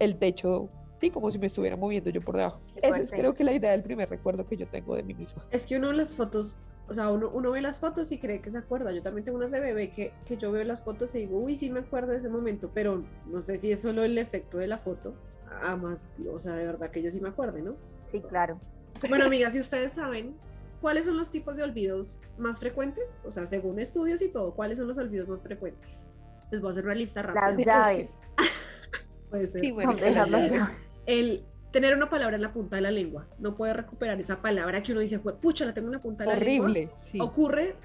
el 0.00 0.16
techo 0.16 0.68
Sí, 1.00 1.10
como 1.10 1.30
si 1.30 1.38
me 1.38 1.46
estuviera 1.46 1.76
moviendo 1.76 2.10
yo 2.10 2.20
por 2.20 2.36
debajo. 2.36 2.60
Esa 2.76 2.98
es 2.98 3.10
creo 3.10 3.34
que 3.34 3.42
la 3.42 3.54
idea 3.54 3.70
del 3.70 3.82
primer 3.82 4.10
recuerdo 4.10 4.46
que 4.46 4.58
yo 4.58 4.66
tengo 4.66 4.94
de 4.94 5.02
mí 5.02 5.14
misma. 5.14 5.42
Es 5.50 5.64
que 5.64 5.78
uno 5.78 5.92
las 5.92 6.14
fotos, 6.14 6.58
o 6.88 6.94
sea, 6.94 7.10
uno, 7.10 7.30
uno 7.32 7.52
ve 7.52 7.62
las 7.62 7.78
fotos 7.78 8.12
y 8.12 8.18
cree 8.18 8.42
que 8.42 8.50
se 8.50 8.58
acuerda. 8.58 8.92
Yo 8.92 9.02
también 9.02 9.24
tengo 9.24 9.38
unas 9.38 9.50
de 9.50 9.60
bebé 9.60 9.90
que, 9.92 10.12
que 10.26 10.36
yo 10.36 10.52
veo 10.52 10.62
las 10.62 10.84
fotos 10.84 11.14
y 11.14 11.20
digo, 11.20 11.38
uy, 11.38 11.54
sí 11.54 11.70
me 11.70 11.80
acuerdo 11.80 12.12
de 12.12 12.18
ese 12.18 12.28
momento, 12.28 12.70
pero 12.74 13.02
no 13.26 13.40
sé 13.40 13.56
si 13.56 13.72
es 13.72 13.80
solo 13.80 14.04
el 14.04 14.18
efecto 14.18 14.58
de 14.58 14.66
la 14.66 14.76
foto. 14.76 15.14
Además, 15.62 16.06
o 16.30 16.38
sea, 16.38 16.54
de 16.54 16.66
verdad 16.66 16.90
que 16.90 17.02
yo 17.02 17.10
sí 17.10 17.18
me 17.18 17.30
acuerdo, 17.30 17.58
¿no? 17.60 17.76
Sí, 18.04 18.20
claro. 18.20 18.60
Bueno, 19.08 19.24
amigas, 19.26 19.54
si 19.54 19.60
ustedes 19.60 19.92
saben 19.92 20.36
cuáles 20.82 21.06
son 21.06 21.16
los 21.16 21.30
tipos 21.30 21.56
de 21.56 21.62
olvidos 21.62 22.20
más 22.36 22.60
frecuentes, 22.60 23.22
o 23.24 23.30
sea, 23.30 23.46
según 23.46 23.78
estudios 23.78 24.20
y 24.20 24.28
todo, 24.28 24.54
cuáles 24.54 24.76
son 24.76 24.86
los 24.86 24.98
olvidos 24.98 25.28
más 25.28 25.42
frecuentes. 25.42 26.12
Les 26.50 26.60
voy 26.60 26.68
a 26.68 26.70
hacer 26.72 26.84
una 26.84 26.94
lista 26.94 27.22
rápida. 27.22 27.48
Las 27.48 27.58
llaves. 27.58 28.10
Puede 29.30 29.46
ser. 29.46 29.60
Sí, 29.60 29.70
bueno, 29.70 29.92
No, 29.92 29.98
dejar 29.98 30.28
las 30.28 30.52
llaves. 30.52 30.89
El 31.06 31.44
tener 31.72 31.94
una 31.96 32.08
palabra 32.10 32.36
en 32.36 32.42
la 32.42 32.52
punta 32.52 32.76
de 32.76 32.82
la 32.82 32.90
lengua. 32.90 33.26
No 33.38 33.54
puede 33.56 33.72
recuperar 33.74 34.18
esa 34.20 34.42
palabra 34.42 34.82
que 34.82 34.92
uno 34.92 35.00
dice, 35.00 35.20
"Jue- 35.22 35.36
pucha, 35.38 35.64
la 35.66 35.72
tengo 35.74 35.88
en 35.88 35.92
la 35.92 36.02
punta 36.02 36.24
de 36.24 36.30
la 36.30 36.36
lengua. 36.38 36.66
Horrible, 36.70 36.90
sí. 36.98 37.18
Ocurre, 37.20 37.76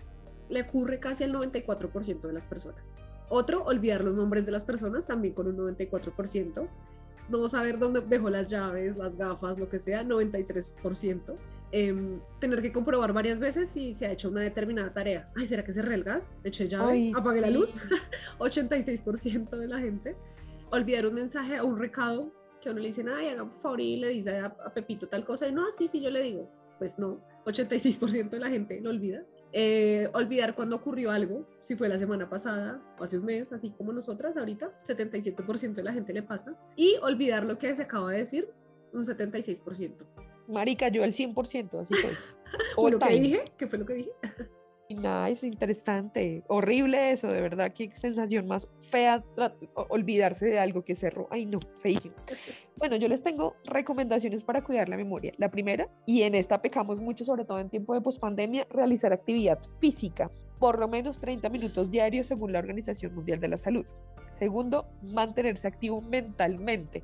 le 0.49 0.61
ocurre 0.63 0.99
casi 0.99 1.23
al 1.23 1.31
94% 1.33 2.27
de 2.27 2.33
las 2.33 2.45
personas. 2.45 2.97
Otro, 3.29 3.63
olvidar 3.63 4.03
los 4.03 4.13
nombres 4.15 4.45
de 4.45 4.51
las 4.51 4.65
personas, 4.65 5.07
también 5.07 5.33
con 5.33 5.47
un 5.47 5.55
94%. 5.57 6.67
No 7.29 7.47
saber 7.47 7.79
dónde 7.79 8.01
dejó 8.01 8.29
las 8.29 8.49
llaves, 8.51 8.97
las 8.97 9.17
gafas, 9.17 9.57
lo 9.57 9.67
que 9.69 9.79
sea, 9.79 10.03
93%. 10.03 11.35
Em, 11.71 12.19
tener 12.39 12.61
que 12.61 12.71
comprobar 12.71 13.11
varias 13.13 13.39
veces 13.39 13.67
si 13.67 13.93
se 13.95 14.05
ha 14.05 14.11
hecho 14.11 14.29
una 14.29 14.41
determinada 14.41 14.93
tarea. 14.93 15.25
Ay, 15.35 15.45
¿será 15.47 15.63
que 15.63 15.73
cerré 15.73 15.95
el 15.95 16.03
gas? 16.03 16.37
¿Eché 16.43 16.67
llave? 16.69 16.91
Ay, 16.91 17.11
¿Apagué 17.15 17.41
la 17.41 17.49
luz? 17.49 17.79
86% 18.39 19.57
de 19.57 19.67
la 19.67 19.79
gente. 19.79 20.15
Olvidar 20.71 21.05
un 21.07 21.15
mensaje 21.15 21.59
o 21.59 21.65
un 21.65 21.77
recado 21.79 22.31
que 22.65 22.71
uno 22.71 22.79
le 22.79 22.87
dicen, 22.87 23.09
ay, 23.09 23.27
haga 23.27 23.45
por 23.45 23.57
favor 23.57 23.79
y 23.79 23.97
le 23.97 24.09
dice 24.09 24.39
a, 24.39 24.45
a 24.47 24.73
Pepito 24.73 25.07
tal 25.07 25.23
cosa. 25.23 25.47
Y 25.47 25.51
no, 25.51 25.71
sí, 25.71 25.87
sí, 25.87 26.01
yo 26.01 26.09
le 26.09 26.21
digo. 26.21 26.49
Pues 26.79 26.99
no, 26.99 27.21
86% 27.45 28.29
de 28.29 28.39
la 28.39 28.49
gente 28.49 28.81
lo 28.81 28.89
olvida. 28.89 29.23
Eh, 29.53 30.09
olvidar 30.13 30.55
cuando 30.55 30.75
ocurrió 30.75 31.11
algo, 31.11 31.47
si 31.61 31.75
fue 31.75 31.87
la 31.87 31.97
semana 31.97 32.29
pasada 32.29 32.81
o 32.99 33.03
hace 33.03 33.19
un 33.19 33.25
mes, 33.25 33.53
así 33.53 33.69
como 33.69 33.93
nosotras 33.93 34.35
ahorita, 34.35 34.81
77% 34.83 35.73
de 35.73 35.83
la 35.83 35.93
gente 35.93 36.11
le 36.11 36.23
pasa. 36.23 36.57
Y 36.75 36.95
olvidar 37.03 37.45
lo 37.45 37.57
que 37.57 37.73
se 37.75 37.83
acaba 37.83 38.11
de 38.11 38.17
decir, 38.17 38.49
un 38.91 39.03
76%. 39.03 40.05
Marica, 40.47 40.89
yo 40.89 41.03
el 41.03 41.13
100%, 41.13 41.79
así. 41.79 41.93
All 42.75 42.93
¿Lo 42.93 42.99
que 42.99 43.19
dije? 43.19 43.43
¿Qué 43.57 43.67
fue 43.67 43.79
lo 43.79 43.85
que 43.85 43.93
dije? 43.93 44.11
Nice, 44.89 45.45
interesante. 45.47 46.43
Horrible 46.47 47.11
eso, 47.11 47.27
de 47.27 47.41
verdad. 47.41 47.71
Qué 47.73 47.89
sensación 47.95 48.47
más 48.47 48.69
fea 48.81 49.23
olvidarse 49.89 50.45
de 50.45 50.59
algo 50.59 50.83
que 50.83 50.95
cerró. 50.95 51.27
Ay, 51.31 51.45
no, 51.45 51.59
feísimo. 51.79 52.15
Bueno, 52.77 52.97
yo 52.97 53.07
les 53.07 53.23
tengo 53.23 53.55
recomendaciones 53.63 54.43
para 54.43 54.61
cuidar 54.61 54.89
la 54.89 54.97
memoria. 54.97 55.31
La 55.37 55.49
primera, 55.49 55.87
y 56.05 56.23
en 56.23 56.35
esta 56.35 56.61
pecamos 56.61 56.99
mucho, 56.99 57.23
sobre 57.23 57.45
todo 57.45 57.59
en 57.59 57.69
tiempo 57.69 57.93
de 57.93 58.01
pospandemia, 58.01 58.67
realizar 58.69 59.13
actividad 59.13 59.59
física, 59.79 60.29
por 60.59 60.77
lo 60.77 60.89
menos 60.89 61.21
30 61.21 61.47
minutos 61.47 61.89
diarios 61.89 62.27
según 62.27 62.51
la 62.51 62.59
Organización 62.59 63.15
Mundial 63.15 63.39
de 63.39 63.47
la 63.47 63.57
Salud. 63.57 63.85
Segundo, 64.37 64.87
mantenerse 65.01 65.69
activo 65.69 66.01
mentalmente. 66.01 67.01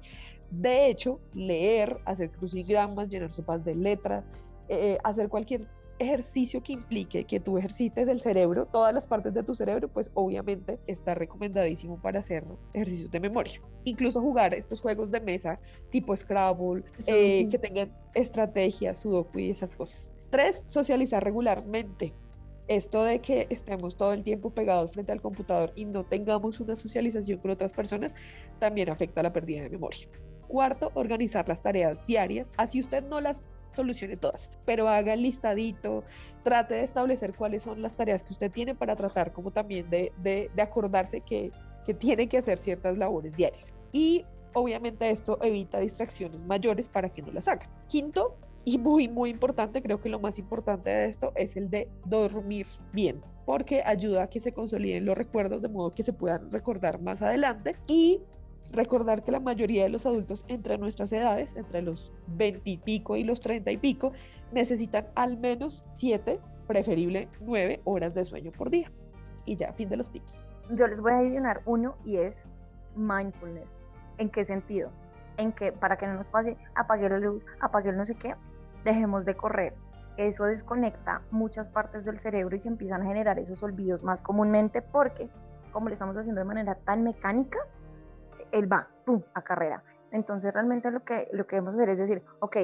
De 0.49 0.87
hecho, 0.87 1.21
leer, 1.33 1.99
hacer 2.03 2.31
crucigramas, 2.31 3.07
llenar 3.07 3.31
sopas 3.31 3.63
de 3.63 3.73
letras, 3.73 4.27
eh, 4.67 4.97
hacer 5.05 5.29
cualquier 5.29 5.67
ejercicio 6.01 6.61
que 6.61 6.73
implique 6.73 7.23
que 7.25 7.39
tú 7.39 7.57
ejercites 7.57 8.07
el 8.07 8.21
cerebro, 8.21 8.65
todas 8.65 8.93
las 8.93 9.05
partes 9.05 9.33
de 9.33 9.43
tu 9.43 9.55
cerebro, 9.55 9.87
pues 9.87 10.11
obviamente 10.13 10.79
está 10.87 11.13
recomendadísimo 11.13 12.01
para 12.01 12.19
hacer 12.19 12.43
ejercicios 12.73 13.11
de 13.11 13.19
memoria. 13.19 13.61
Incluso 13.83 14.19
jugar 14.21 14.53
estos 14.53 14.81
juegos 14.81 15.11
de 15.11 15.21
mesa 15.21 15.59
tipo 15.89 16.15
Scrabble, 16.15 16.83
eh, 17.07 17.47
que 17.49 17.57
tengan 17.57 17.93
estrategias, 18.13 18.99
Sudoku 18.99 19.39
y 19.39 19.51
esas 19.51 19.71
cosas. 19.71 20.13
Tres, 20.29 20.63
socializar 20.65 21.23
regularmente. 21.23 22.13
Esto 22.67 23.03
de 23.03 23.19
que 23.19 23.47
estemos 23.49 23.97
todo 23.97 24.13
el 24.13 24.23
tiempo 24.23 24.51
pegados 24.51 24.91
frente 24.91 25.11
al 25.11 25.21
computador 25.21 25.73
y 25.75 25.85
no 25.85 26.05
tengamos 26.05 26.59
una 26.59 26.75
socialización 26.75 27.39
con 27.39 27.51
otras 27.51 27.73
personas 27.73 28.15
también 28.59 28.89
afecta 28.89 29.23
la 29.23 29.33
pérdida 29.33 29.63
de 29.63 29.69
memoria. 29.69 30.07
Cuarto, 30.47 30.91
organizar 30.93 31.47
las 31.47 31.61
tareas 31.61 32.05
diarias, 32.05 32.49
así 32.57 32.79
usted 32.79 33.03
no 33.03 33.19
las 33.19 33.41
solucione 33.73 34.17
todas, 34.17 34.51
pero 34.65 34.87
haga 34.87 35.13
el 35.13 35.23
listadito, 35.23 36.03
trate 36.43 36.75
de 36.75 36.83
establecer 36.83 37.33
cuáles 37.33 37.63
son 37.63 37.81
las 37.81 37.95
tareas 37.95 38.23
que 38.23 38.33
usted 38.33 38.51
tiene 38.51 38.75
para 38.75 38.95
tratar 38.95 39.31
como 39.31 39.51
también 39.51 39.89
de, 39.89 40.11
de, 40.21 40.61
acordarse 40.61 41.21
que, 41.21 41.51
que 41.85 41.93
tiene 41.93 42.27
que 42.27 42.37
hacer 42.37 42.57
ciertas 42.59 42.97
labores 42.97 43.35
diarias. 43.35 43.73
Y 43.91 44.23
obviamente 44.53 45.09
esto 45.09 45.39
evita 45.41 45.79
distracciones 45.79 46.45
mayores 46.45 46.89
para 46.89 47.09
que 47.09 47.21
no 47.21 47.31
las 47.31 47.47
haga. 47.47 47.69
Quinto, 47.87 48.37
y 48.63 48.77
muy, 48.77 49.07
muy 49.07 49.29
importante, 49.31 49.81
creo 49.81 49.99
que 50.01 50.09
lo 50.09 50.19
más 50.19 50.37
importante 50.37 50.89
de 50.89 51.05
esto 51.07 51.31
es 51.35 51.55
el 51.57 51.69
de 51.69 51.89
dormir 52.05 52.67
bien, 52.93 53.21
porque 53.45 53.81
ayuda 53.83 54.23
a 54.23 54.29
que 54.29 54.39
se 54.39 54.53
consoliden 54.53 55.05
los 55.05 55.17
recuerdos 55.17 55.61
de 55.61 55.67
modo 55.67 55.95
que 55.95 56.03
se 56.03 56.13
puedan 56.13 56.51
recordar 56.51 57.01
más 57.01 57.21
adelante 57.21 57.75
y 57.87 58.21
recordar 58.71 59.23
que 59.23 59.31
la 59.31 59.39
mayoría 59.39 59.83
de 59.83 59.89
los 59.89 60.05
adultos 60.05 60.45
entre 60.47 60.77
nuestras 60.77 61.11
edades, 61.13 61.55
entre 61.55 61.81
los 61.81 62.11
20 62.27 62.69
y 62.69 62.77
pico 62.77 63.15
y 63.15 63.23
los 63.23 63.39
30 63.39 63.71
y 63.71 63.77
pico, 63.77 64.11
necesitan 64.51 65.07
al 65.15 65.37
menos 65.37 65.85
7, 65.97 66.39
preferible 66.67 67.29
9 67.41 67.81
horas 67.83 68.13
de 68.13 68.25
sueño 68.25 68.51
por 68.51 68.69
día. 68.69 68.91
Y 69.45 69.55
ya, 69.55 69.73
fin 69.73 69.89
de 69.89 69.97
los 69.97 70.11
tips. 70.11 70.47
Yo 70.71 70.87
les 70.87 71.01
voy 71.01 71.11
a 71.11 71.17
adicionar 71.17 71.61
uno 71.65 71.95
y 72.03 72.17
es 72.17 72.47
mindfulness. 72.95 73.81
¿En 74.17 74.29
qué 74.29 74.45
sentido? 74.45 74.91
En 75.37 75.51
que 75.51 75.71
para 75.71 75.97
que 75.97 76.07
no 76.07 76.13
nos 76.13 76.29
pase, 76.29 76.57
apague 76.75 77.09
la 77.09 77.19
luz, 77.19 77.45
apague 77.59 77.89
el 77.89 77.97
no 77.97 78.05
sé 78.05 78.15
qué, 78.15 78.35
dejemos 78.83 79.25
de 79.25 79.35
correr. 79.35 79.73
Eso 80.17 80.43
desconecta 80.43 81.21
muchas 81.31 81.67
partes 81.67 82.05
del 82.05 82.17
cerebro 82.17 82.55
y 82.55 82.59
se 82.59 82.67
empiezan 82.67 83.01
a 83.01 83.05
generar 83.05 83.39
esos 83.39 83.63
olvidos 83.63 84.03
más 84.03 84.21
comúnmente 84.21 84.81
porque 84.81 85.29
como 85.71 85.87
lo 85.87 85.93
estamos 85.93 86.17
haciendo 86.17 86.41
de 86.41 86.45
manera 86.45 86.75
tan 86.75 87.03
mecánica, 87.03 87.57
él 88.51 88.71
va, 88.71 88.87
pum, 89.05 89.21
a 89.33 89.41
carrera. 89.41 89.83
Entonces 90.11 90.53
realmente 90.53 90.91
lo 90.91 91.03
que, 91.03 91.29
lo 91.31 91.47
que 91.47 91.55
debemos 91.55 91.75
hacer 91.75 91.89
es 91.89 91.99
decir, 91.99 92.23
ok, 92.39 92.57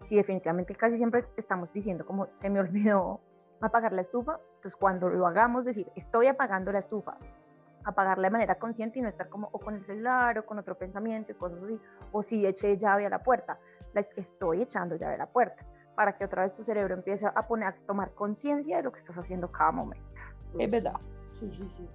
si 0.00 0.16
definitivamente 0.16 0.74
casi 0.74 0.96
siempre 0.96 1.26
estamos 1.36 1.72
diciendo 1.72 2.04
como 2.06 2.28
se 2.34 2.50
me 2.50 2.60
olvidó 2.60 3.20
apagar 3.60 3.92
la 3.92 4.00
estufa, 4.00 4.38
entonces 4.56 4.76
cuando 4.76 5.08
lo 5.08 5.26
hagamos 5.26 5.64
decir, 5.64 5.90
estoy 5.94 6.26
apagando 6.28 6.72
la 6.72 6.78
estufa, 6.78 7.18
apagarla 7.84 8.28
de 8.28 8.32
manera 8.32 8.54
consciente 8.56 8.98
y 8.98 9.02
no 9.02 9.08
estar 9.08 9.28
como 9.28 9.48
o 9.52 9.58
con 9.58 9.74
el 9.74 9.84
celular 9.84 10.38
o 10.38 10.46
con 10.46 10.58
otro 10.58 10.76
pensamiento 10.76 11.32
y 11.32 11.34
cosas 11.34 11.62
así, 11.62 11.78
o 12.12 12.22
si 12.22 12.46
eché 12.46 12.76
llave 12.78 13.06
a 13.06 13.10
la 13.10 13.22
puerta, 13.22 13.58
la 13.92 14.00
est- 14.00 14.16
estoy 14.16 14.62
echando 14.62 14.96
llave 14.96 15.14
a 15.14 15.18
la 15.18 15.26
puerta, 15.26 15.64
para 15.94 16.16
que 16.16 16.24
otra 16.24 16.42
vez 16.42 16.54
tu 16.54 16.64
cerebro 16.64 16.94
empiece 16.94 17.26
a 17.26 17.46
poner 17.46 17.68
a 17.68 17.72
tomar 17.86 18.12
conciencia 18.12 18.76
de 18.78 18.82
lo 18.82 18.92
que 18.92 18.98
estás 18.98 19.16
haciendo 19.18 19.50
cada 19.50 19.72
momento. 19.72 20.06
Es 20.58 20.70
verdad. 20.70 20.94
Sí, 21.30 21.50
sí, 21.52 21.68
sí. 21.68 21.88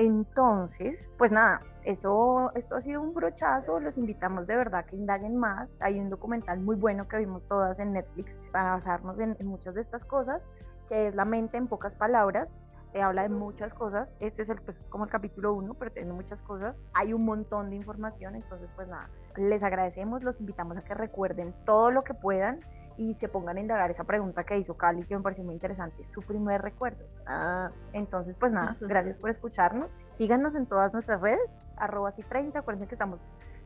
Entonces, 0.00 1.12
pues 1.18 1.30
nada, 1.30 1.60
esto, 1.84 2.52
esto 2.54 2.76
ha 2.76 2.80
sido 2.80 3.02
un 3.02 3.12
brochazo, 3.12 3.80
los 3.80 3.98
invitamos 3.98 4.46
de 4.46 4.56
verdad 4.56 4.86
que 4.86 4.96
indaguen 4.96 5.36
más. 5.36 5.76
Hay 5.78 6.00
un 6.00 6.08
documental 6.08 6.58
muy 6.58 6.74
bueno 6.74 7.06
que 7.06 7.18
vimos 7.18 7.46
todas 7.46 7.80
en 7.80 7.92
Netflix 7.92 8.38
para 8.50 8.70
basarnos 8.70 9.20
en, 9.20 9.36
en 9.38 9.46
muchas 9.46 9.74
de 9.74 9.82
estas 9.82 10.06
cosas, 10.06 10.46
que 10.88 11.08
es 11.08 11.14
La 11.14 11.26
mente 11.26 11.58
en 11.58 11.68
pocas 11.68 11.96
palabras. 11.96 12.54
eh, 12.94 13.02
habla 13.02 13.24
de 13.24 13.28
muchas 13.28 13.74
cosas. 13.74 14.16
Este 14.20 14.40
es, 14.40 14.48
el, 14.48 14.62
pues, 14.62 14.80
es 14.80 14.88
como 14.88 15.04
el 15.04 15.10
capítulo 15.10 15.52
1, 15.52 15.74
pero 15.74 15.92
tiene 15.92 16.14
muchas 16.14 16.40
cosas. 16.40 16.80
Hay 16.94 17.12
un 17.12 17.26
montón 17.26 17.68
de 17.68 17.76
información, 17.76 18.36
entonces 18.36 18.70
pues 18.74 18.88
nada, 18.88 19.10
les 19.36 19.62
agradecemos, 19.62 20.24
los 20.24 20.40
invitamos 20.40 20.78
a 20.78 20.80
que 20.80 20.94
recuerden 20.94 21.54
todo 21.66 21.90
lo 21.90 22.04
que 22.04 22.14
puedan 22.14 22.60
y 23.00 23.14
se 23.14 23.28
pongan 23.28 23.56
a 23.56 23.60
indagar 23.60 23.90
esa 23.90 24.04
pregunta 24.04 24.44
que 24.44 24.58
hizo 24.58 24.76
Cali, 24.76 25.04
que 25.04 25.16
me 25.16 25.22
pareció 25.22 25.42
muy 25.42 25.54
interesante, 25.54 26.04
su 26.04 26.20
primer 26.20 26.60
recuerdo. 26.60 27.02
Ah, 27.26 27.70
entonces, 27.94 28.36
pues 28.38 28.52
nada, 28.52 28.76
gracias 28.80 29.16
por 29.16 29.30
escucharnos. 29.30 29.88
Síganos 30.12 30.54
en 30.54 30.66
todas 30.66 30.92
nuestras 30.92 31.18
redes, 31.22 31.56
arroba 31.76 32.10
y 32.14 32.22
30, 32.22 32.58
acuérdense 32.58 32.86
que 32.86 32.94
estamos 32.94 33.18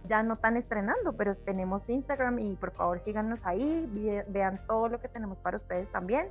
ya 0.06 0.22
no 0.22 0.36
tan 0.36 0.56
estrenando, 0.56 1.14
pero 1.14 1.34
tenemos 1.34 1.88
Instagram 1.90 2.38
y 2.38 2.54
por 2.54 2.70
favor 2.70 3.00
síganos 3.00 3.44
ahí, 3.44 3.88
ve- 3.92 4.24
vean 4.28 4.60
todo 4.68 4.88
lo 4.88 5.00
que 5.00 5.08
tenemos 5.08 5.36
para 5.38 5.56
ustedes 5.56 5.90
también. 5.90 6.28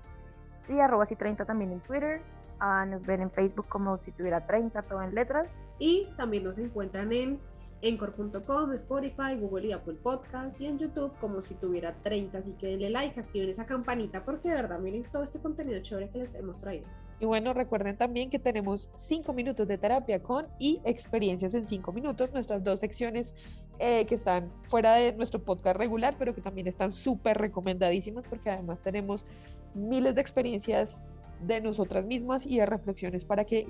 Y 0.70 0.80
arroba 0.80 1.04
y 1.10 1.16
30 1.16 1.43
también 1.43 1.72
en 1.74 1.82
Twitter. 1.82 2.22
Ah, 2.60 2.86
nos 2.86 3.06
ven 3.06 3.20
en 3.22 3.32
Facebook 3.32 3.68
como 3.68 3.97
si 3.97 4.14
tuviera 4.14 4.45
30, 4.47 4.82
todo 4.84 5.01
en 5.01 5.14
letras. 5.14 5.60
Y 5.78 6.08
también 6.16 6.43
nos 6.45 6.58
encuentran 6.58 7.12
en 7.12 7.39
Encore.com, 7.84 8.72
Spotify, 8.74 9.36
Google 9.40 9.68
y 9.68 9.72
Apple 9.74 9.96
Podcasts 10.02 10.60
y 10.62 10.66
en 10.66 10.80
YouTube 10.80 11.12
como 11.20 11.42
si 11.42 11.54
tuviera 11.54 11.94
30. 12.02 12.38
Así 12.38 12.54
que 12.54 12.68
denle 12.68 12.90
like, 12.90 13.20
activen 13.20 13.50
esa 13.50 13.66
campanita 13.66 14.24
porque 14.24 14.50
de 14.50 14.56
verdad 14.56 14.80
miren 14.80 15.04
todo 15.12 15.24
este 15.24 15.40
contenido 15.40 15.82
chévere 15.82 16.10
que 16.10 16.20
les 16.20 16.34
hemos 16.36 16.62
traído. 16.62 16.88
Y 17.20 17.26
bueno, 17.26 17.54
recuerden 17.54 17.98
también 17.98 18.30
que 18.30 18.40
tenemos 18.40 18.90
5 18.96 19.32
minutos 19.34 19.68
de 19.68 19.78
terapia 19.78 20.22
con 20.22 20.48
y 20.60 20.82
experiencias 20.84 21.54
en 21.54 21.66
5 21.68 21.92
minutos, 21.92 22.34
nuestras 22.34 22.64
dos 22.64 22.80
secciones 22.80 23.36
eh, 23.80 24.06
que 24.06 24.16
están 24.16 24.52
fuera 24.64 24.96
de 24.96 25.14
nuestro 25.14 25.42
podcast 25.42 25.78
regular, 25.78 26.16
pero 26.18 26.34
que 26.34 26.42
también 26.42 26.68
están 26.68 26.92
súper 26.92 27.38
recomendadísimas 27.38 28.28
porque 28.28 28.50
además 28.50 28.80
tenemos 28.82 29.26
miles 29.74 30.16
de 30.16 30.22
experiencias 30.22 31.02
de 31.42 31.62
nosotras 31.62 32.06
mismas 32.06 32.46
y 32.46 32.58
de 32.58 32.66
reflexiones 32.66 33.26
para 33.26 33.46
que 33.46 33.68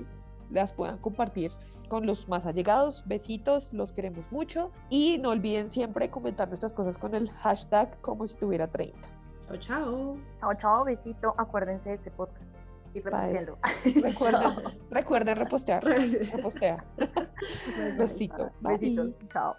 las 0.53 0.73
puedan 0.73 0.97
compartir 0.99 1.51
con 1.89 2.05
los 2.05 2.27
más 2.27 2.45
allegados. 2.45 3.03
Besitos, 3.05 3.73
los 3.73 3.91
queremos 3.91 4.25
mucho. 4.31 4.71
Y 4.89 5.17
no 5.17 5.29
olviden 5.29 5.69
siempre 5.69 6.09
comentar 6.09 6.47
nuestras 6.47 6.73
cosas 6.73 6.97
con 6.97 7.15
el 7.15 7.29
hashtag 7.29 7.99
como 8.01 8.27
si 8.27 8.35
tuviera 8.35 8.67
30. 8.67 8.97
Chao, 9.45 9.57
chao. 9.57 10.17
Chao, 10.39 10.53
chao, 10.55 10.83
besito. 10.85 11.35
Acuérdense 11.37 11.89
de 11.89 11.95
este 11.95 12.11
podcast. 12.11 12.51
Y 12.93 13.01
reposteando. 13.01 13.57
Recuerden, 14.01 14.51
recuerden 14.91 15.37
repostear. 15.37 15.83
Repostea. 16.35 16.85
Besito. 17.97 18.51
Bye. 18.61 18.73
Besitos. 18.73 19.17
Chao. 19.31 19.55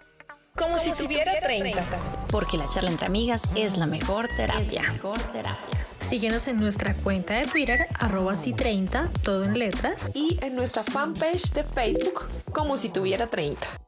Como 0.57 0.79
si 0.79 0.93
tuviera 0.93 1.33
30. 1.41 1.83
Porque 2.31 2.57
la 2.57 2.65
charla 2.69 2.89
entre 2.89 3.07
amigas 3.07 3.43
es 3.55 3.77
la 3.77 3.87
mejor 3.87 4.29
terapia. 4.37 4.61
Es 4.61 4.73
la 4.73 4.81
mejor 4.83 5.17
terapia. 5.33 5.84
Síguenos 6.07 6.47
en 6.47 6.57
nuestra 6.57 6.93
cuenta 6.93 7.33
de 7.33 7.47
Twitter, 7.47 7.87
arroba 7.97 8.33
si30, 8.33 9.09
todo 9.23 9.43
en 9.43 9.57
letras. 9.57 10.11
Y 10.13 10.37
en 10.43 10.55
nuestra 10.55 10.83
fanpage 10.83 11.51
de 11.51 11.63
Facebook, 11.63 12.25
como 12.51 12.77
si 12.77 12.89
tuviera 12.89 13.25
30. 13.25 13.84